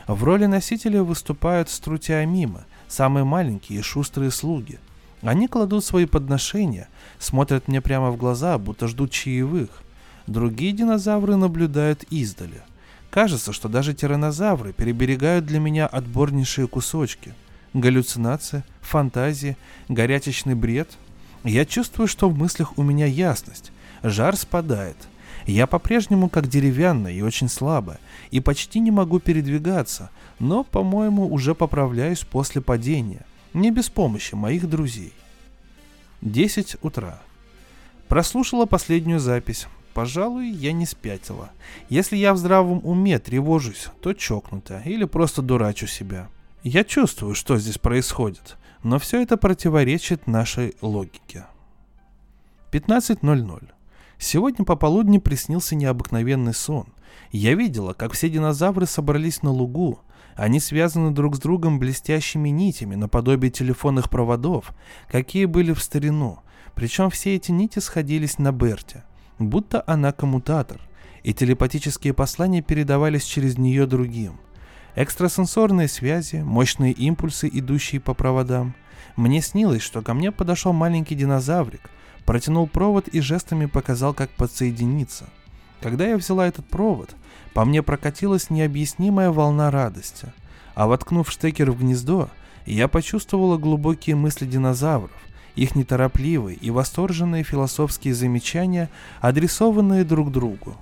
В 0.07 0.23
роли 0.23 0.45
носителя 0.45 1.01
выступают 1.03 1.69
струтиамимы, 1.69 2.65
самые 2.87 3.23
маленькие 3.23 3.79
и 3.79 3.81
шустрые 3.81 4.31
слуги. 4.31 4.79
Они 5.21 5.47
кладут 5.47 5.85
свои 5.85 6.05
подношения, 6.05 6.89
смотрят 7.19 7.67
мне 7.67 7.79
прямо 7.79 8.11
в 8.11 8.17
глаза, 8.17 8.57
будто 8.57 8.87
ждут 8.87 9.11
чаевых. 9.11 9.69
Другие 10.27 10.73
динозавры 10.73 11.37
наблюдают 11.37 12.03
издали. 12.09 12.61
Кажется, 13.09 13.53
что 13.53 13.69
даже 13.69 13.93
тиранозавры 13.93 14.73
переберегают 14.73 15.45
для 15.45 15.59
меня 15.59 15.87
отборнейшие 15.87 16.67
кусочки. 16.67 17.33
Галлюцинация, 17.73 18.65
фантазия, 18.81 19.55
горячечный 19.87 20.55
бред. 20.55 20.89
Я 21.43 21.65
чувствую, 21.65 22.07
что 22.07 22.29
в 22.29 22.37
мыслях 22.37 22.77
у 22.77 22.83
меня 22.83 23.05
ясность. 23.05 23.71
Жар 24.01 24.35
спадает– 24.35 24.97
я 25.45 25.67
по-прежнему 25.67 26.29
как 26.29 26.47
деревянная 26.47 27.13
и 27.13 27.21
очень 27.21 27.49
слабая, 27.49 27.99
и 28.31 28.39
почти 28.39 28.79
не 28.79 28.91
могу 28.91 29.19
передвигаться, 29.19 30.09
но, 30.39 30.63
по-моему, 30.63 31.27
уже 31.31 31.55
поправляюсь 31.55 32.21
после 32.21 32.61
падения, 32.61 33.25
не 33.53 33.71
без 33.71 33.89
помощи 33.89 34.35
моих 34.35 34.69
друзей. 34.69 35.13
10 36.21 36.77
утра. 36.81 37.21
Прослушала 38.07 38.65
последнюю 38.65 39.19
запись. 39.19 39.67
Пожалуй, 39.93 40.49
я 40.49 40.71
не 40.71 40.85
спятила. 40.85 41.51
Если 41.89 42.15
я 42.17 42.33
в 42.33 42.37
здравом 42.37 42.81
уме 42.83 43.19
тревожусь, 43.19 43.89
то 44.01 44.13
чокнуто 44.13 44.81
или 44.85 45.05
просто 45.05 45.41
дурачу 45.41 45.85
себя. 45.85 46.29
Я 46.63 46.83
чувствую, 46.83 47.35
что 47.35 47.57
здесь 47.57 47.77
происходит, 47.77 48.57
но 48.83 48.97
все 48.97 49.21
это 49.21 49.37
противоречит 49.37 50.25
нашей 50.25 50.75
логике. 50.81 51.45
15.00. 52.71 53.72
Сегодня 54.23 54.63
пополудни 54.63 55.17
приснился 55.17 55.75
необыкновенный 55.75 56.53
сон. 56.53 56.85
Я 57.33 57.55
видела, 57.55 57.91
как 57.91 58.13
все 58.13 58.29
динозавры 58.29 58.85
собрались 58.85 59.43
на 59.43 59.51
лугу. 59.51 59.99
Они 60.37 60.61
связаны 60.61 61.11
друг 61.11 61.35
с 61.35 61.39
другом 61.39 61.77
блестящими 61.77 62.47
нитями, 62.47 62.95
наподобие 62.95 63.51
телефонных 63.51 64.09
проводов, 64.09 64.73
какие 65.09 65.43
были 65.43 65.73
в 65.73 65.83
старину. 65.83 66.39
Причем 66.73 67.09
все 67.09 67.35
эти 67.35 67.51
нити 67.51 67.79
сходились 67.79 68.39
на 68.39 68.53
Берте, 68.53 69.03
будто 69.39 69.83
она 69.87 70.13
коммутатор, 70.13 70.79
и 71.23 71.33
телепатические 71.33 72.13
послания 72.13 72.61
передавались 72.61 73.25
через 73.25 73.57
нее 73.57 73.87
другим. 73.87 74.39
Экстрасенсорные 74.95 75.89
связи, 75.89 76.37
мощные 76.37 76.93
импульсы, 76.93 77.49
идущие 77.51 77.99
по 77.99 78.13
проводам. 78.13 78.73
Мне 79.17 79.41
снилось, 79.41 79.81
что 79.81 80.01
ко 80.01 80.13
мне 80.13 80.31
подошел 80.31 80.71
маленький 80.71 81.15
динозаврик– 81.15 81.89
протянул 82.25 82.67
провод 82.67 83.07
и 83.07 83.21
жестами 83.21 83.65
показал, 83.65 84.13
как 84.13 84.29
подсоединиться. 84.31 85.25
Когда 85.81 86.07
я 86.07 86.17
взяла 86.17 86.47
этот 86.47 86.65
провод, 86.65 87.15
по 87.53 87.65
мне 87.65 87.83
прокатилась 87.83 88.49
необъяснимая 88.49 89.31
волна 89.31 89.69
радости, 89.69 90.31
а 90.75 90.87
воткнув 90.87 91.29
штекер 91.29 91.71
в 91.71 91.79
гнездо, 91.79 92.29
я 92.65 92.87
почувствовала 92.87 93.57
глубокие 93.57 94.15
мысли 94.15 94.45
динозавров, 94.45 95.11
их 95.55 95.75
неторопливые 95.75 96.57
и 96.57 96.71
восторженные 96.71 97.43
философские 97.43 98.15
замечания, 98.15 98.89
адресованные 99.21 100.03
друг 100.03 100.31
другу. 100.31 100.75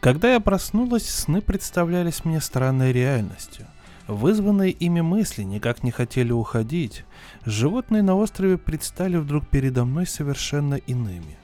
Когда 0.00 0.32
я 0.32 0.40
проснулась, 0.40 1.08
сны 1.08 1.40
представлялись 1.40 2.24
мне 2.24 2.40
странной 2.40 2.92
реальностью. 2.92 3.66
Вызванные 4.12 4.72
ими 4.72 5.00
мысли 5.00 5.42
никак 5.42 5.82
не 5.82 5.90
хотели 5.90 6.32
уходить. 6.32 7.06
Животные 7.46 8.02
на 8.02 8.14
острове 8.14 8.58
предстали 8.58 9.16
вдруг 9.16 9.48
передо 9.48 9.86
мной 9.86 10.06
совершенно 10.06 10.74
иными. 10.74 11.38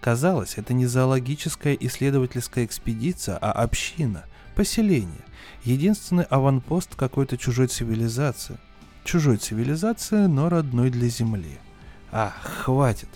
Казалось, 0.00 0.54
это 0.56 0.72
не 0.72 0.86
зоологическая 0.86 1.74
исследовательская 1.74 2.64
экспедиция, 2.64 3.36
а 3.36 3.52
община, 3.52 4.24
поселение, 4.54 5.26
единственный 5.62 6.24
аванпост 6.24 6.94
какой-то 6.94 7.36
чужой 7.36 7.66
цивилизации. 7.66 8.56
Чужой 9.04 9.36
цивилизации, 9.36 10.24
но 10.24 10.48
родной 10.48 10.88
для 10.88 11.08
Земли. 11.08 11.58
Ах, 12.10 12.32
хватит. 12.64 13.10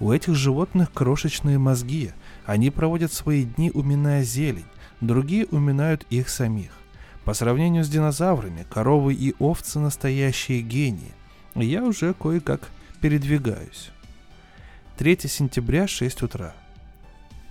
У 0.00 0.12
этих 0.12 0.34
животных 0.34 0.90
крошечные 0.94 1.58
мозги. 1.58 2.12
Они 2.46 2.70
проводят 2.70 3.12
свои 3.12 3.44
дни, 3.44 3.70
уминая 3.74 4.22
зелень, 4.22 4.64
другие 5.02 5.44
уминают 5.44 6.06
их 6.08 6.30
самих. 6.30 6.70
По 7.26 7.34
сравнению 7.34 7.82
с 7.82 7.88
динозаврами, 7.88 8.64
коровы 8.70 9.12
и 9.12 9.34
овцы 9.40 9.80
настоящие 9.80 10.62
гении. 10.62 11.12
Я 11.56 11.82
уже 11.82 12.14
кое-как 12.14 12.70
передвигаюсь. 13.00 13.90
3 14.96 15.18
сентября, 15.22 15.88
6 15.88 16.22
утра. 16.22 16.54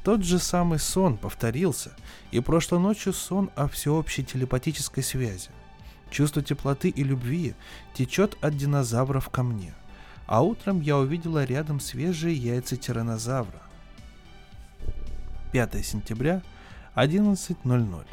Тот 0.06 0.24
же 0.24 0.40
самый 0.40 0.80
сон 0.80 1.18
повторился, 1.18 1.92
и 2.32 2.40
прошлой 2.40 2.80
ночью 2.80 3.12
сон 3.12 3.52
о 3.58 3.68
всеобщей 3.68 4.24
телепатической 4.24 5.04
связи. 5.04 5.50
Чувство 6.10 6.42
теплоты 6.42 6.88
и 6.88 7.04
любви 7.04 7.54
течет 7.94 8.38
от 8.40 8.56
динозавров 8.56 9.30
ко 9.30 9.44
мне. 9.44 9.74
А 10.26 10.42
утром 10.42 10.80
я 10.80 10.98
увидела 10.98 11.44
рядом 11.44 11.82
свежие 11.82 12.34
яйца 12.34 12.78
тиранозавра. 12.78 13.62
5 15.52 15.86
сентября, 15.86 16.42
11.00. 16.96 18.06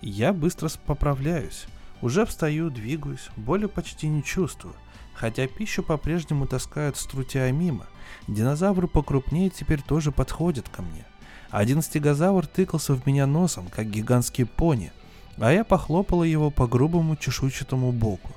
Я 0.00 0.32
быстро 0.32 0.70
поправляюсь. 0.86 1.66
Уже 2.00 2.24
встаю, 2.24 2.70
двигаюсь, 2.70 3.28
боли 3.36 3.66
почти 3.66 4.08
не 4.08 4.24
чувствую. 4.24 4.74
Хотя 5.14 5.46
пищу 5.46 5.82
по-прежнему 5.82 6.46
таскают 6.46 6.96
с 6.96 7.04
трутя 7.04 7.50
мимо. 7.52 7.86
Динозавры 8.26 8.88
покрупнее 8.88 9.50
теперь 9.50 9.82
тоже 9.82 10.12
подходят 10.12 10.68
ко 10.68 10.80
мне. 10.80 11.04
Один 11.50 11.82
стегозавр 11.82 12.46
тыкался 12.46 12.94
в 12.94 13.06
меня 13.06 13.26
носом, 13.26 13.68
как 13.68 13.90
гигантский 13.90 14.46
пони, 14.46 14.92
а 15.36 15.52
я 15.52 15.64
похлопала 15.64 16.24
его 16.24 16.50
по 16.50 16.66
грубому 16.66 17.16
чешуйчатому 17.16 17.92
боку. 17.92 18.30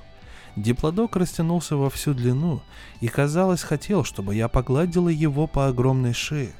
Диплодок 0.56 1.16
растянулся 1.16 1.76
во 1.76 1.90
всю 1.90 2.12
длину 2.12 2.60
и, 3.00 3.08
казалось, 3.08 3.62
хотел, 3.62 4.04
чтобы 4.04 4.34
я 4.34 4.48
погладила 4.48 5.08
его 5.08 5.46
по 5.46 5.68
огромной 5.68 6.12
шее. 6.12 6.52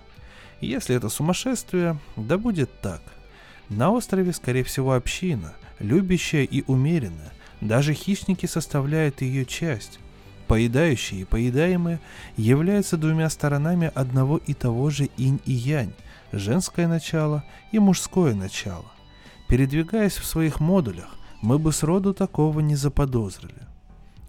Если 0.60 0.96
это 0.96 1.08
сумасшествие, 1.08 1.98
да 2.16 2.38
будет 2.38 2.80
так. 2.80 3.02
На 3.76 3.90
острове, 3.90 4.32
скорее 4.32 4.62
всего, 4.62 4.92
община, 4.92 5.52
любящая 5.80 6.44
и 6.44 6.62
умеренная. 6.68 7.32
Даже 7.60 7.92
хищники 7.92 8.46
составляют 8.46 9.20
ее 9.20 9.44
часть. 9.44 9.98
Поедающие 10.46 11.22
и 11.22 11.24
поедаемые 11.24 11.98
являются 12.36 12.96
двумя 12.96 13.28
сторонами 13.30 13.90
одного 13.92 14.36
и 14.36 14.54
того 14.54 14.90
же 14.90 15.08
инь 15.16 15.40
и 15.44 15.52
янь, 15.52 15.92
женское 16.30 16.86
начало 16.86 17.42
и 17.72 17.80
мужское 17.80 18.34
начало. 18.34 18.92
Передвигаясь 19.48 20.18
в 20.18 20.24
своих 20.24 20.60
модулях, 20.60 21.16
мы 21.42 21.58
бы 21.58 21.72
сроду 21.72 22.14
такого 22.14 22.60
не 22.60 22.76
заподозрили. 22.76 23.73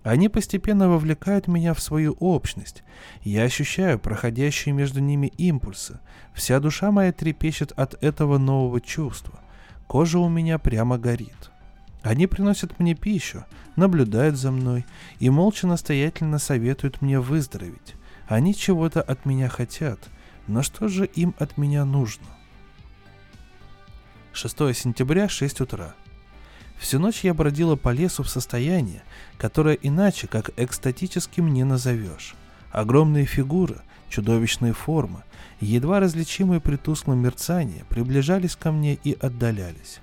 Они 0.05 0.29
постепенно 0.29 0.87
вовлекают 0.87 1.47
меня 1.47 1.73
в 1.73 1.81
свою 1.81 2.15
общность. 2.19 2.83
Я 3.23 3.41
ощущаю 3.41 3.97
проходящие 3.97 4.71
между 4.71 4.99
ними 4.99 5.33
импульсы. 5.37 5.99
Вся 6.35 6.59
душа 6.59 6.91
моя 6.91 7.11
трепещет 7.11 7.71
от 7.71 8.01
этого 8.03 8.37
нового 8.37 8.79
чувства. 8.79 9.39
Кожа 9.87 10.19
у 10.19 10.29
меня 10.29 10.59
прямо 10.59 10.99
горит. 10.99 11.49
Они 12.03 12.27
приносят 12.27 12.77
мне 12.77 12.93
пищу, 12.93 13.45
наблюдают 13.75 14.35
за 14.35 14.51
мной 14.51 14.85
и 15.17 15.31
молча 15.31 15.65
настоятельно 15.65 16.37
советуют 16.37 17.01
мне 17.01 17.19
выздороветь. 17.19 17.95
Они 18.27 18.53
чего-то 18.53 19.01
от 19.01 19.25
меня 19.25 19.49
хотят, 19.49 19.99
но 20.45 20.61
что 20.61 20.87
же 20.87 21.07
им 21.07 21.33
от 21.39 21.57
меня 21.57 21.83
нужно? 21.83 22.27
6 24.33 24.55
сентября, 24.75 25.27
6 25.27 25.61
утра. 25.61 25.95
Всю 26.78 26.99
ночь 26.99 27.23
я 27.23 27.34
бродила 27.34 27.76
по 27.76 27.89
лесу 27.89 28.23
в 28.23 28.30
состоянии, 28.30 29.01
которое 29.38 29.76
иначе 29.76 30.28
как 30.28 30.51
экстатическим 30.57 31.53
не 31.53 31.63
назовешь. 31.63 32.36
Огромные 32.71 33.26
фигуры, 33.26 33.82
чудовищные 34.09 34.73
формы, 34.73 35.23
едва 35.59 35.99
различимые 35.99 36.59
при 36.59 36.76
тусклом 36.76 37.19
мерцании, 37.19 37.86
приближались 37.89 38.55
ко 38.55 38.71
мне 38.71 38.95
и 38.95 39.13
отдалялись. 39.13 39.99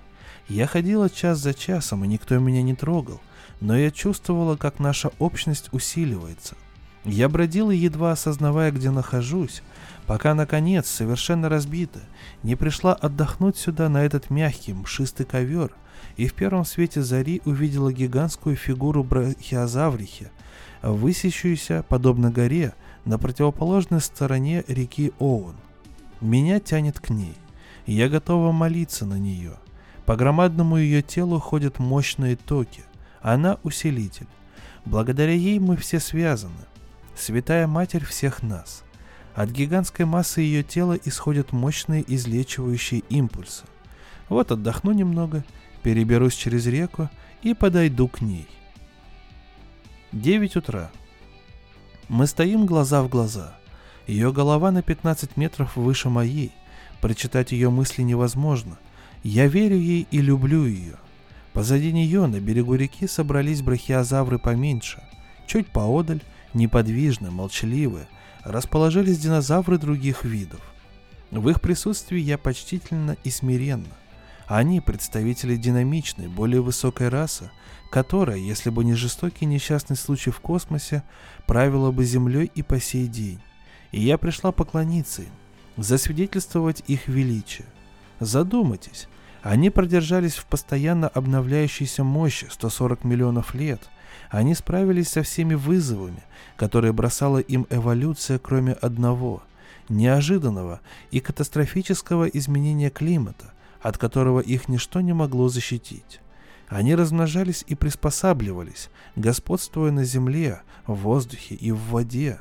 Я 0.49 0.66
ходила 0.66 1.09
час 1.09 1.39
за 1.39 1.55
часом, 1.55 2.05
и 2.05 2.09
никто 2.09 2.39
меня 2.39 2.62
не 2.62 2.75
трогал, 2.75 3.20
но 3.61 3.77
я 3.77 3.91
чувствовала, 3.91 4.57
как 4.57 4.81
наша 4.81 5.11
общность 5.18 5.68
усиливается. 5.73 6.57
Я 7.05 7.29
бродила, 7.29 7.70
едва 7.70 8.12
осознавая, 8.12 8.70
где 8.70 8.91
нахожусь, 8.91 9.62
пока, 10.07 10.35
наконец, 10.35 10.89
совершенно 10.89 11.49
разбита, 11.49 12.01
не 12.43 12.55
пришла 12.55 12.95
отдохнуть 12.95 13.57
сюда 13.57 13.89
на 13.89 14.05
этот 14.05 14.31
мягкий, 14.31 14.73
мшистый 14.73 15.27
ковер, 15.27 15.73
и 16.17 16.27
в 16.27 16.35
первом 16.35 16.65
свете 16.65 17.03
зари 17.03 17.43
увидела 17.45 17.93
гигантскую 17.93 18.57
фигуру 18.57 19.03
брахиозаврихи, 19.03 20.29
высящуюся, 20.83 21.85
подобно 21.89 22.31
горе, 22.31 22.75
на 23.05 23.19
противоположной 23.19 24.01
стороне 24.01 24.65
реки 24.69 25.13
Оуэн. 25.19 25.57
Меня 26.21 26.61
тянет 26.61 27.01
к 27.01 27.11
ней. 27.11 27.35
Я 27.87 28.09
готова 28.09 28.53
молиться 28.53 29.05
на 29.07 29.19
нее. 29.19 29.55
По 30.07 30.17
громадному 30.17 30.77
ее 30.77 31.03
телу 31.03 31.41
ходят 31.41 31.79
мощные 31.79 32.37
токи. 32.37 32.85
Она 33.21 33.59
усилитель. 33.65 34.29
Благодаря 34.85 35.33
ей 35.33 35.59
мы 35.59 35.77
все 35.77 35.99
связаны. 36.01 36.53
Святая 37.17 37.67
Матерь 37.67 38.05
всех 38.05 38.43
нас. 38.43 38.85
От 39.35 39.51
гигантской 39.51 40.05
массы 40.05 40.41
ее 40.41 40.63
тела 40.63 40.99
исходят 41.05 41.53
мощные 41.53 42.05
излечивающие 42.07 43.01
импульсы. 43.09 43.65
Вот 44.29 44.53
отдохну 44.53 44.93
немного, 44.93 45.45
переберусь 45.83 46.35
через 46.35 46.66
реку 46.66 47.09
и 47.43 47.55
подойду 47.55 48.09
к 48.09 48.20
ней. 48.20 48.47
9 50.12 50.57
утра. 50.57 50.91
Мы 52.09 52.26
стоим 52.26 52.66
глаза 52.66 53.03
в 53.03 53.09
глаза. 53.09 53.55
Ее 54.07 54.33
голова 54.33 54.70
на 54.70 54.83
15 54.83 55.37
метров 55.37 55.76
выше 55.76 56.09
моей. 56.09 56.53
Прочитать 57.01 57.53
ее 57.53 57.70
мысли 57.70 58.03
невозможно. 58.03 58.78
Я 59.22 59.47
верю 59.47 59.76
ей 59.76 60.07
и 60.11 60.20
люблю 60.20 60.66
ее. 60.66 60.97
Позади 61.53 61.93
нее 61.93 62.26
на 62.26 62.41
берегу 62.41 62.74
реки 62.74 63.07
собрались 63.07 63.62
брахиозавры 63.62 64.39
поменьше. 64.39 65.03
Чуть 65.47 65.68
поодаль, 65.68 66.22
неподвижно, 66.55 67.30
молчаливые, 67.30 68.07
расположились 68.45 69.18
динозавры 69.18 69.78
других 69.78 70.24
видов. 70.24 70.61
В 71.30 71.49
их 71.49 71.61
присутствии 71.61 72.18
я 72.18 72.37
почтительно 72.37 73.16
и 73.24 73.30
смиренно. 73.30 73.89
Они 74.55 74.82
представители 74.82 75.57
динамичной, 75.57 76.28
более 76.28 76.61
высокой 76.61 77.09
расы, 77.09 77.50
которая, 77.90 78.36
если 78.36 78.68
бы 78.68 78.84
не 78.84 78.92
жестокий 78.92 79.46
несчастный 79.46 79.96
случай 79.96 80.30
в 80.30 80.40
космосе, 80.40 81.05
правила 81.46 81.90
бы 81.90 82.05
Землей 82.05 82.53
и 82.55 82.61
по 82.61 82.78
сей 82.78 83.07
день. 83.07 83.40
И 83.92 84.03
я 84.03 84.18
пришла 84.18 84.53
поклониться 84.53 85.22
им, 85.22 85.30
засвидетельствовать 85.78 86.84
их 86.86 87.09
величие. 87.09 87.64
Задумайтесь, 88.20 89.09
они 89.40 89.70
продержались 89.70 90.34
в 90.34 90.44
постоянно 90.44 91.09
обновляющейся 91.09 92.05
мощи 92.05 92.46
140 92.50 93.05
миллионов 93.05 93.55
лет. 93.55 93.80
Они 94.28 94.55
справились 94.55 95.09
со 95.09 95.22
всеми 95.22 95.55
вызовами, 95.55 96.24
которые 96.57 96.92
бросала 96.92 97.38
им 97.38 97.66
эволюция, 97.70 98.38
кроме 98.38 98.74
одного– 98.74 99.42
неожиданного 99.88 100.80
и 101.11 101.20
катастрофического 101.20 102.26
изменения 102.26 102.90
климата, 102.90 103.51
от 103.83 103.99
которого 103.99 104.41
их 104.41 104.68
ничто 104.68 105.01
не 105.01 105.12
могло 105.12 105.49
защитить. 105.49 106.20
Они 106.68 106.95
размножались 106.95 107.64
и 107.66 107.74
приспосабливались, 107.74 108.89
господствуя 109.16 109.91
на 109.91 110.05
земле, 110.05 110.62
в 110.87 110.95
воздухе 110.95 111.55
и 111.55 111.70
в 111.70 111.78
воде. 111.91 112.41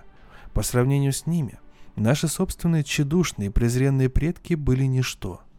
По 0.54 0.64
сравнению 0.64 1.12
с 1.12 1.26
ними, 1.26 1.60
наши 1.96 2.28
собственные 2.28 2.84
тщедушные 2.84 3.52
презренные 3.52 4.10
предки 4.10 4.54
были 4.54 4.86
ничто– 4.86 5.42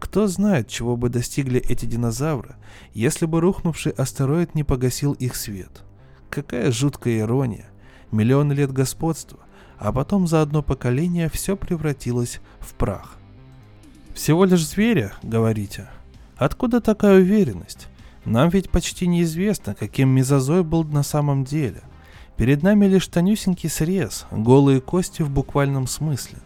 кто 0.00 0.26
знает, 0.26 0.66
чего 0.66 0.96
бы 0.96 1.10
достигли 1.10 1.60
эти 1.60 1.84
динозавры, 1.84 2.56
если 2.94 3.26
бы 3.26 3.40
рухнувший 3.40 3.92
астероид 3.92 4.54
не 4.54 4.64
погасил 4.64 5.12
их 5.12 5.36
свет. 5.36 5.84
Какая 6.30 6.72
жуткая 6.72 7.18
ирония. 7.20 7.66
Миллионы 8.10 8.54
лет 8.54 8.72
господства, 8.72 9.40
а 9.78 9.92
потом 9.92 10.26
за 10.26 10.42
одно 10.42 10.62
поколение 10.62 11.28
все 11.28 11.54
превратилось 11.54 12.40
в 12.60 12.74
прах. 12.74 13.19
Всего 14.14 14.44
лишь 14.44 14.66
зверя, 14.66 15.12
говорите? 15.22 15.88
Откуда 16.36 16.80
такая 16.80 17.20
уверенность? 17.20 17.88
Нам 18.24 18.48
ведь 18.48 18.70
почти 18.70 19.06
неизвестно, 19.06 19.74
каким 19.74 20.10
мезозой 20.10 20.62
был 20.62 20.84
на 20.84 21.02
самом 21.02 21.44
деле. 21.44 21.82
Перед 22.36 22.62
нами 22.62 22.86
лишь 22.86 23.06
тонюсенький 23.06 23.68
срез, 23.68 24.26
голые 24.30 24.80
кости 24.80 25.22
в 25.22 25.30
буквальном 25.30 25.86
смысле. 25.86 26.38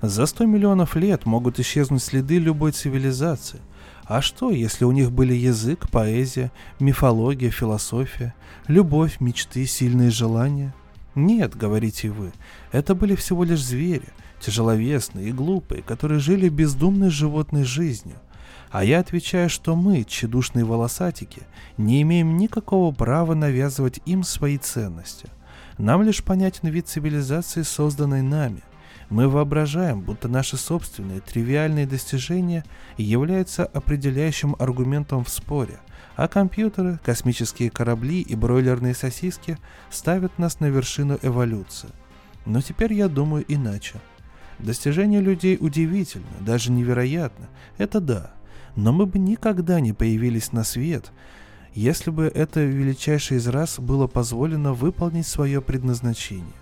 За 0.00 0.26
100 0.26 0.46
миллионов 0.46 0.96
лет 0.96 1.26
могут 1.26 1.60
исчезнуть 1.60 2.02
следы 2.02 2.38
любой 2.38 2.72
цивилизации. 2.72 3.60
А 4.04 4.20
что, 4.20 4.50
если 4.50 4.84
у 4.84 4.92
них 4.92 5.12
были 5.12 5.32
язык, 5.32 5.88
поэзия, 5.90 6.50
мифология, 6.80 7.50
философия, 7.50 8.34
любовь, 8.66 9.20
мечты, 9.20 9.64
сильные 9.64 10.10
желания? 10.10 10.74
Нет, 11.14 11.54
говорите 11.54 12.10
вы, 12.10 12.32
это 12.72 12.94
были 12.94 13.14
всего 13.14 13.44
лишь 13.44 13.62
звери, 13.62 14.08
тяжеловесные 14.42 15.28
и 15.28 15.32
глупые, 15.32 15.82
которые 15.82 16.20
жили 16.20 16.48
бездумной 16.48 17.10
животной 17.10 17.64
жизнью. 17.64 18.16
А 18.70 18.84
я 18.84 19.00
отвечаю, 19.00 19.50
что 19.50 19.76
мы, 19.76 20.02
тщедушные 20.02 20.64
волосатики, 20.64 21.42
не 21.76 22.02
имеем 22.02 22.36
никакого 22.36 22.92
права 22.94 23.34
навязывать 23.34 24.00
им 24.06 24.24
свои 24.24 24.58
ценности. 24.58 25.28
Нам 25.78 26.02
лишь 26.02 26.24
понятен 26.24 26.68
вид 26.68 26.88
цивилизации, 26.88 27.62
созданной 27.62 28.22
нами. 28.22 28.62
Мы 29.10 29.28
воображаем, 29.28 30.00
будто 30.00 30.26
наши 30.26 30.56
собственные 30.56 31.20
тривиальные 31.20 31.86
достижения 31.86 32.64
являются 32.96 33.66
определяющим 33.66 34.56
аргументом 34.58 35.22
в 35.22 35.28
споре, 35.28 35.80
а 36.16 36.28
компьютеры, 36.28 36.98
космические 37.04 37.68
корабли 37.68 38.22
и 38.22 38.34
бройлерные 38.34 38.94
сосиски 38.94 39.58
ставят 39.90 40.38
нас 40.38 40.60
на 40.60 40.66
вершину 40.66 41.18
эволюции. 41.20 41.90
Но 42.46 42.62
теперь 42.62 42.94
я 42.94 43.08
думаю 43.08 43.44
иначе. 43.48 44.00
Достижения 44.58 45.20
людей 45.20 45.56
удивительны, 45.58 46.26
даже 46.40 46.70
невероятно, 46.70 47.48
это 47.78 48.00
да, 48.00 48.32
но 48.76 48.92
мы 48.92 49.06
бы 49.06 49.18
никогда 49.18 49.80
не 49.80 49.92
появились 49.92 50.52
на 50.52 50.64
свет, 50.64 51.10
если 51.74 52.10
бы 52.10 52.24
это 52.24 52.60
величайшее 52.60 53.38
из 53.38 53.48
раз 53.48 53.80
было 53.80 54.06
позволено 54.06 54.72
выполнить 54.72 55.26
свое 55.26 55.60
предназначение. 55.60 56.52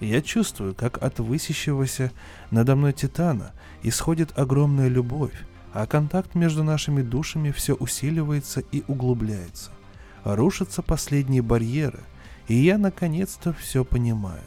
Я 0.00 0.22
чувствую, 0.22 0.74
как 0.74 1.02
от 1.02 1.20
высящегося 1.20 2.10
надо 2.50 2.74
мной 2.74 2.94
Титана 2.94 3.52
исходит 3.82 4.38
огромная 4.38 4.88
любовь, 4.88 5.34
а 5.74 5.86
контакт 5.86 6.34
между 6.34 6.64
нашими 6.64 7.02
душами 7.02 7.50
все 7.50 7.74
усиливается 7.74 8.60
и 8.72 8.82
углубляется. 8.88 9.70
Рушатся 10.24 10.82
последние 10.82 11.42
барьеры, 11.42 12.00
и 12.48 12.54
я 12.54 12.78
наконец-то 12.78 13.52
все 13.52 13.84
понимаю. 13.84 14.42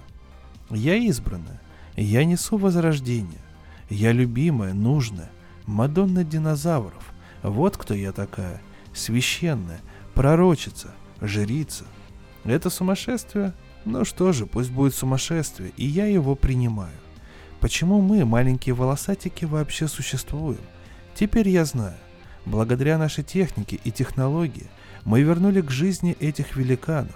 Я 0.70 0.96
избранная, 0.96 1.62
я 1.96 2.26
несу 2.26 2.58
возрождение, 2.58 3.42
я 3.90 4.12
любимая, 4.12 4.74
нужная, 4.74 5.30
Мадонна 5.66 6.24
динозавров. 6.26 7.14
Вот 7.42 7.78
кто 7.78 7.94
я 7.94 8.12
такая, 8.12 8.62
священная, 8.94 9.80
пророчица, 10.14 10.92
жрица. 11.22 11.86
Это 12.44 12.70
сумасшествие 12.70 13.54
ну 13.86 14.06
что 14.06 14.32
же, 14.32 14.46
пусть 14.46 14.72
будет 14.72 14.96
сумасшествие, 14.96 15.74
и 15.76 15.86
я 15.86 16.06
его 16.06 16.36
принимаю. 16.36 16.94
Почему 17.60 18.02
мы, 18.02 18.24
маленькие 18.24 18.76
волосатики, 18.76 19.44
вообще 19.44 19.88
существуем? 19.88 20.62
Теперь 21.16 21.50
я 21.50 21.66
знаю. 21.66 21.98
Благодаря 22.46 22.98
нашей 22.98 23.24
технике 23.24 23.80
и 23.84 23.92
технологии 23.92 24.68
мы 25.04 25.22
вернули 25.22 25.62
к 25.62 25.70
жизни 25.70 26.16
этих 26.20 26.56
великанов. 26.56 27.16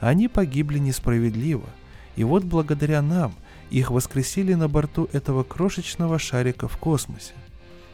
Они 0.00 0.28
погибли 0.28 0.78
несправедливо. 0.78 1.68
И 2.16 2.22
вот 2.22 2.44
благодаря 2.44 3.02
нам 3.02 3.34
их 3.70 3.90
воскресили 3.90 4.54
на 4.54 4.68
борту 4.68 5.08
этого 5.12 5.42
крошечного 5.42 6.18
шарика 6.18 6.68
в 6.68 6.76
космосе. 6.76 7.34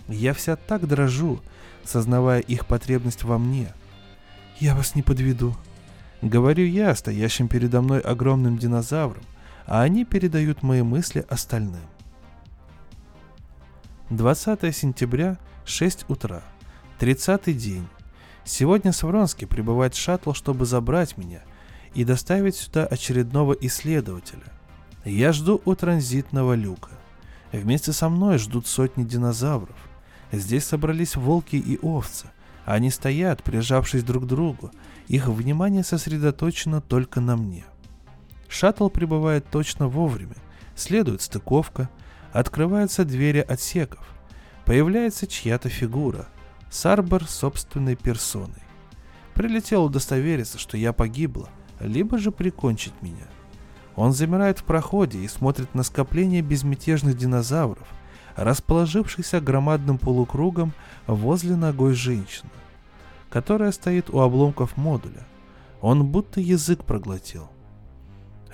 Я 0.09 0.35
вся 0.35 0.57
так 0.57 0.87
дрожу, 0.87 1.41
сознавая 1.85 2.41
их 2.41 2.67
потребность 2.67 3.25
во 3.25 3.39
мне. 3.39 3.73
Я 4.59 4.75
вас 4.75 4.95
не 4.95 5.03
подведу, 5.03 5.57
Говорю 6.23 6.67
я, 6.67 6.95
стоящим 6.95 7.49
передо 7.49 7.81
мной 7.81 8.01
огромным 8.01 8.59
динозавром, 8.59 9.23
а 9.67 9.83
они 9.83 10.05
передают 10.05 10.63
мои 10.63 10.83
мысли 10.83 11.25
остальным. 11.29 11.81
20 14.11 14.77
сентября, 14.77 15.39
6 15.65 16.05
утра. 16.09 16.43
Тридцатый 16.99 17.55
день. 17.55 17.87
Сегодня 18.45 18.93
с 18.93 19.03
Вронски 19.03 19.47
прибывает 19.47 19.95
шаттл, 19.95 20.33
чтобы 20.33 20.67
забрать 20.67 21.17
меня 21.17 21.41
и 21.95 22.05
доставить 22.05 22.57
сюда 22.57 22.85
очередного 22.85 23.55
исследователя. 23.55 24.53
Я 25.05 25.33
жду 25.33 25.63
у 25.65 25.75
транзитного 25.75 26.55
люка. 26.55 26.91
Вместе 27.53 27.93
со 27.93 28.09
мной 28.09 28.39
ждут 28.39 28.67
сотни 28.67 29.05
динозавров. 29.05 29.77
Здесь 30.31 30.65
собрались 30.65 31.17
волки 31.17 31.57
и 31.57 31.79
овцы. 31.79 32.31
Они 32.67 32.91
стоят, 32.91 33.43
прижавшись 33.43 34.05
друг 34.05 34.25
к 34.25 34.27
другу. 34.27 34.71
Их 35.09 35.27
внимание 35.27 35.83
сосредоточено 35.83 36.81
только 36.81 37.21
на 37.21 37.37
мне. 37.37 37.65
Шаттл 38.49 38.89
прибывает 38.89 39.47
точно 39.51 39.89
вовремя. 39.89 40.37
Следует 40.77 41.23
стыковка. 41.23 41.89
Открываются 42.33 43.05
двери 43.05 43.41
отсеков. 43.41 44.07
Появляется 44.67 45.27
чья-то 45.27 45.69
фигура. 45.69 46.29
Сарбор 46.71 47.25
собственной 47.25 47.97
персоной. 47.97 48.63
Прилетел 49.35 49.85
удостовериться, 49.85 50.59
что 50.59 50.77
я 50.77 50.93
погибла, 50.93 51.49
либо 51.81 52.19
же 52.19 52.31
прикончить 52.31 53.01
меня. 53.01 53.27
Он 53.97 54.13
замирает 54.13 54.59
в 54.59 54.65
проходе 54.65 55.19
и 55.19 55.29
смотрит 55.29 55.75
на 55.75 55.83
скопление 55.83 56.43
безмятежных 56.43 57.17
динозавров, 57.17 57.87
расположившихся 58.37 59.41
громадным 59.41 59.99
полукругом 59.99 60.73
возле 61.07 61.57
ногой 61.57 61.95
женщины, 61.95 62.51
которая 63.29 63.73
стоит 63.73 64.11
у 64.11 64.21
обломков 64.21 64.77
модуля. 64.77 65.27
Он 65.81 66.07
будто 66.07 66.41
язык 66.41 66.85
проглотил. 66.85 67.49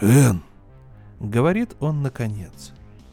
«Эн!»— 0.01 0.43
говорит 1.20 1.76
он 1.80 2.03
наконец. 2.03 2.72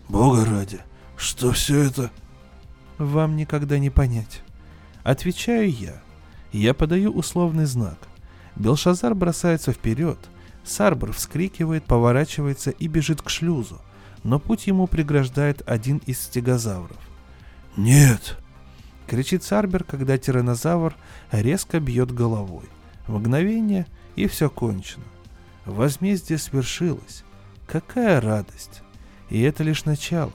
«Бога 0.09 0.45
ради, 0.45 0.79
что 1.15 1.51
все 1.51 1.83
это...» 1.83 2.11
«Вам 2.97 3.35
никогда 3.35 3.79
не 3.79 3.89
понять». 3.89 4.43
Отвечаю 5.03 5.69
я. 5.69 6.01
Я 6.53 6.73
подаю 6.73 7.11
условный 7.11 7.65
знак. 7.65 7.97
Белшазар 8.55 9.13
бросается 9.13 9.73
вперед. 9.73 10.17
Сарбор 10.63 11.11
вскрикивает, 11.11 11.83
поворачивается 11.83 12.71
и 12.71 12.87
бежит 12.87 13.21
к 13.21 13.29
шлюзу, 13.29 13.81
но 14.23 14.39
путь 14.39 14.67
ему 14.67 14.87
преграждает 14.87 15.61
один 15.67 15.97
из 16.05 16.21
стегозавров. 16.21 16.97
«Нет!»— 17.75 18.37
кричит 19.07 19.43
Сарбер, 19.43 19.83
когда 19.83 20.17
тиранозавр 20.17 20.95
резко 21.31 21.79
бьет 21.79 22.11
головой. 22.11 22.65
Мгновение, 23.07 23.85
и 24.15 24.27
все 24.27 24.49
кончено. 24.49 25.03
Возмездие 25.65 26.37
свершилось. 26.37 27.23
Какая 27.67 28.21
радость! 28.21 28.81
И 29.29 29.41
это 29.41 29.63
лишь 29.63 29.85
начало. 29.85 30.33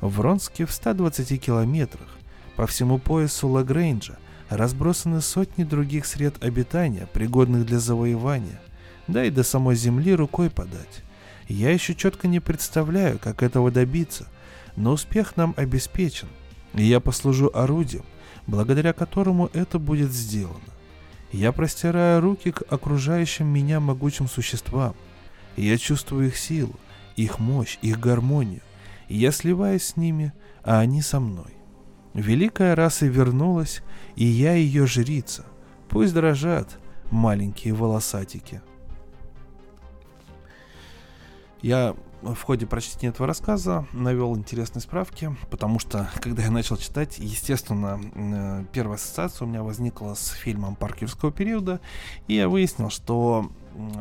В 0.00 0.20
Ронске 0.20 0.66
в 0.66 0.72
120 0.72 1.40
километрах 1.40 2.08
по 2.56 2.66
всему 2.66 2.98
поясу 2.98 3.48
Лагрейнджа 3.48 4.18
разбросаны 4.48 5.20
сотни 5.20 5.64
других 5.64 6.06
сред 6.06 6.42
обитания, 6.44 7.08
пригодных 7.12 7.66
для 7.66 7.78
завоевания, 7.78 8.60
да 9.06 9.24
и 9.24 9.30
до 9.30 9.42
самой 9.42 9.76
земли 9.76 10.14
рукой 10.14 10.50
подать. 10.50 11.02
Я 11.48 11.70
еще 11.70 11.94
четко 11.94 12.28
не 12.28 12.40
представляю, 12.40 13.18
как 13.18 13.42
этого 13.42 13.70
добиться, 13.70 14.26
но 14.76 14.92
успех 14.92 15.36
нам 15.36 15.54
обеспечен, 15.56 16.28
и 16.74 16.84
я 16.84 17.00
послужу 17.00 17.50
орудием, 17.52 18.04
благодаря 18.46 18.92
которому 18.92 19.50
это 19.52 19.78
будет 19.78 20.12
сделано. 20.12 20.58
Я 21.32 21.52
простираю 21.52 22.20
руки 22.20 22.52
к 22.52 22.62
окружающим 22.70 23.46
меня 23.46 23.80
могучим 23.80 24.28
существам. 24.28 24.94
Я 25.56 25.78
чувствую 25.78 26.28
их 26.28 26.36
силу, 26.36 26.74
их 27.16 27.38
мощь, 27.38 27.78
их 27.82 27.98
гармонию. 27.98 28.60
Я 29.08 29.32
сливаюсь 29.32 29.84
с 29.84 29.96
ними, 29.96 30.32
а 30.62 30.78
они 30.78 31.02
со 31.02 31.20
мной. 31.20 31.54
Великая 32.14 32.74
раса 32.76 33.06
вернулась, 33.06 33.82
и 34.14 34.24
я 34.24 34.54
ее 34.54 34.86
жрица. 34.86 35.44
Пусть 35.88 36.14
дрожат 36.14 36.78
маленькие 37.10 37.74
волосатики. 37.74 38.62
Я 41.64 41.96
в 42.20 42.42
ходе 42.42 42.66
прочтения 42.66 43.08
этого 43.08 43.26
рассказа 43.26 43.86
навел 43.94 44.36
интересные 44.36 44.82
справки, 44.82 45.34
потому 45.50 45.78
что, 45.78 46.10
когда 46.20 46.42
я 46.42 46.50
начал 46.50 46.76
читать, 46.76 47.16
естественно, 47.18 47.98
э, 48.14 48.64
первая 48.70 48.96
ассоциация 48.96 49.46
у 49.46 49.48
меня 49.48 49.62
возникла 49.62 50.12
с 50.12 50.28
фильмом 50.28 50.76
паркерского 50.76 51.32
периода, 51.32 51.80
и 52.28 52.34
я 52.34 52.50
выяснил, 52.50 52.90
что 52.90 53.50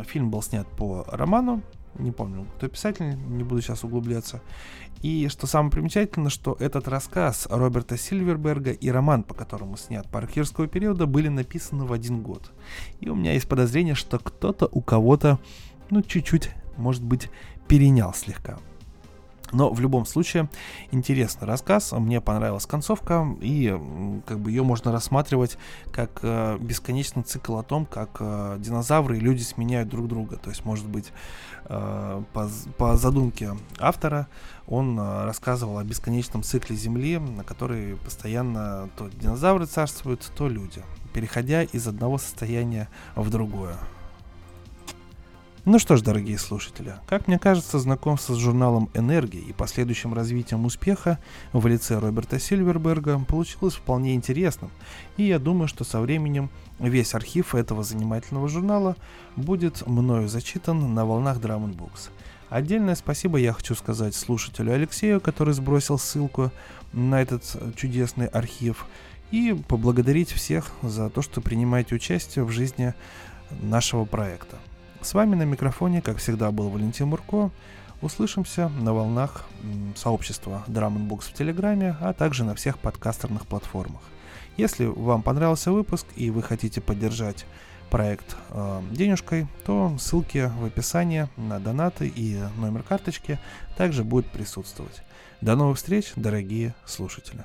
фильм 0.09 0.29
был 0.29 0.41
снят 0.41 0.67
по 0.67 1.05
роману, 1.07 1.61
не 1.97 2.11
помню, 2.11 2.47
кто 2.57 2.67
писатель, 2.67 3.15
не 3.29 3.45
буду 3.45 3.61
сейчас 3.61 3.85
углубляться. 3.85 4.41
И 5.01 5.29
что 5.29 5.47
самое 5.47 5.71
примечательное, 5.71 6.31
что 6.31 6.57
этот 6.59 6.89
рассказ 6.89 7.47
Роберта 7.49 7.97
Сильверберга 7.97 8.71
и 8.71 8.89
роман, 8.89 9.23
по 9.23 9.35
которому 9.35 9.77
снят 9.77 10.05
паркерского 10.09 10.67
периода, 10.67 11.05
были 11.05 11.29
написаны 11.29 11.85
в 11.85 11.93
один 11.93 12.23
год. 12.23 12.51
И 12.99 13.07
у 13.07 13.15
меня 13.15 13.31
есть 13.31 13.47
подозрение, 13.47 13.95
что 13.95 14.19
кто-то 14.19 14.67
у 14.69 14.81
кого-то, 14.81 15.39
ну, 15.89 16.01
чуть-чуть, 16.01 16.51
может 16.77 17.03
быть, 17.03 17.29
перенял 17.73 18.13
слегка. 18.13 18.59
Но 19.51 19.73
в 19.73 19.79
любом 19.79 20.05
случае 20.05 20.47
интересный 20.91 21.47
рассказ, 21.47 21.91
мне 21.91 22.21
понравилась 22.21 22.67
концовка, 22.67 23.27
и 23.41 23.75
как 24.27 24.39
бы 24.39 24.51
ее 24.51 24.61
можно 24.61 24.91
рассматривать 24.91 25.57
как 25.91 26.19
э, 26.21 26.59
бесконечный 26.59 27.23
цикл 27.23 27.57
о 27.57 27.63
том, 27.63 27.87
как 27.87 28.17
э, 28.19 28.57
динозавры 28.59 29.17
и 29.17 29.19
люди 29.19 29.41
сменяют 29.41 29.89
друг 29.89 30.07
друга. 30.07 30.37
То 30.37 30.51
есть, 30.51 30.65
может 30.65 30.85
быть, 30.85 31.11
э, 31.65 32.23
по, 32.31 32.49
по 32.77 32.95
задумке 32.95 33.53
автора 33.79 34.27
он 34.67 34.99
э, 34.99 35.25
рассказывал 35.25 35.79
о 35.79 35.83
бесконечном 35.83 36.43
цикле 36.43 36.75
Земли, 36.75 37.17
на 37.17 37.43
которой 37.43 37.95
постоянно 37.95 38.87
то 38.95 39.09
динозавры 39.09 39.65
царствуют, 39.65 40.31
то 40.37 40.47
люди, 40.47 40.83
переходя 41.11 41.63
из 41.63 41.87
одного 41.87 42.19
состояния 42.19 42.87
в 43.15 43.31
другое. 43.31 43.79
Ну 45.65 45.79
что 45.79 45.95
ж, 45.95 46.01
дорогие 46.01 46.37
слушатели, 46.37 46.95
как 47.07 47.29
мне 47.29 47.39
кажется, 47.39 47.79
знакомство 47.79 48.33
с 48.33 48.37
журналом 48.37 48.89
«Энергия» 48.93 49.39
и 49.39 49.53
последующим 49.53 50.13
развитием 50.13 50.65
успеха 50.65 51.19
в 51.53 51.65
лице 51.67 51.99
Роберта 51.99 52.37
Сильверберга 52.37 53.17
получилось 53.19 53.75
вполне 53.75 54.13
интересным, 54.13 54.71
и 55.15 55.23
я 55.23 55.39
думаю, 55.39 55.69
что 55.69 55.85
со 55.85 56.01
временем 56.01 56.49
весь 56.79 57.15
архив 57.15 57.55
этого 57.55 57.81
занимательного 57.81 58.49
журнала 58.49 58.97
будет 59.37 59.87
мною 59.87 60.27
зачитан 60.27 60.93
на 60.93 61.05
волнах 61.05 61.37
Drum 61.37 61.73
Books. 61.73 62.09
Отдельное 62.49 62.95
спасибо 62.95 63.37
я 63.37 63.53
хочу 63.53 63.73
сказать 63.73 64.15
слушателю 64.15 64.73
Алексею, 64.73 65.21
который 65.21 65.53
сбросил 65.53 65.97
ссылку 65.97 66.51
на 66.91 67.21
этот 67.21 67.75
чудесный 67.77 68.27
архив, 68.27 68.85
и 69.31 69.53
поблагодарить 69.69 70.33
всех 70.33 70.71
за 70.81 71.09
то, 71.09 71.21
что 71.21 71.39
принимаете 71.39 71.95
участие 71.95 72.43
в 72.43 72.51
жизни 72.51 72.93
нашего 73.61 74.03
проекта. 74.03 74.57
С 75.03 75.13
вами 75.13 75.35
на 75.35 75.43
микрофоне, 75.43 76.01
как 76.01 76.17
всегда, 76.17 76.49
был 76.51 76.69
Валентин 76.69 77.07
Мурко. 77.07 77.51
Услышимся 78.01 78.69
на 78.69 78.93
волнах 78.93 79.43
сообщества 79.97 80.63
Drum 80.67 81.09
Books 81.09 81.23
в 81.29 81.33
Телеграме, 81.33 81.97
а 81.99 82.13
также 82.13 82.45
на 82.45 82.55
всех 82.55 82.79
подкастерных 82.79 83.45
платформах. 83.45 84.01
Если 84.55 84.85
вам 84.85 85.21
понравился 85.21 85.73
выпуск 85.73 86.07
и 86.15 86.29
вы 86.29 86.41
хотите 86.41 86.79
поддержать 86.79 87.45
проект 87.89 88.37
э, 88.51 88.81
денежкой, 88.91 89.47
то 89.65 89.93
ссылки 89.99 90.49
в 90.57 90.65
описании 90.65 91.27
на 91.35 91.59
донаты 91.59 92.07
и 92.07 92.41
номер 92.57 92.83
карточки 92.83 93.39
также 93.75 94.05
будут 94.05 94.31
присутствовать. 94.31 95.03
До 95.41 95.57
новых 95.57 95.77
встреч, 95.77 96.13
дорогие 96.15 96.73
слушатели! 96.85 97.43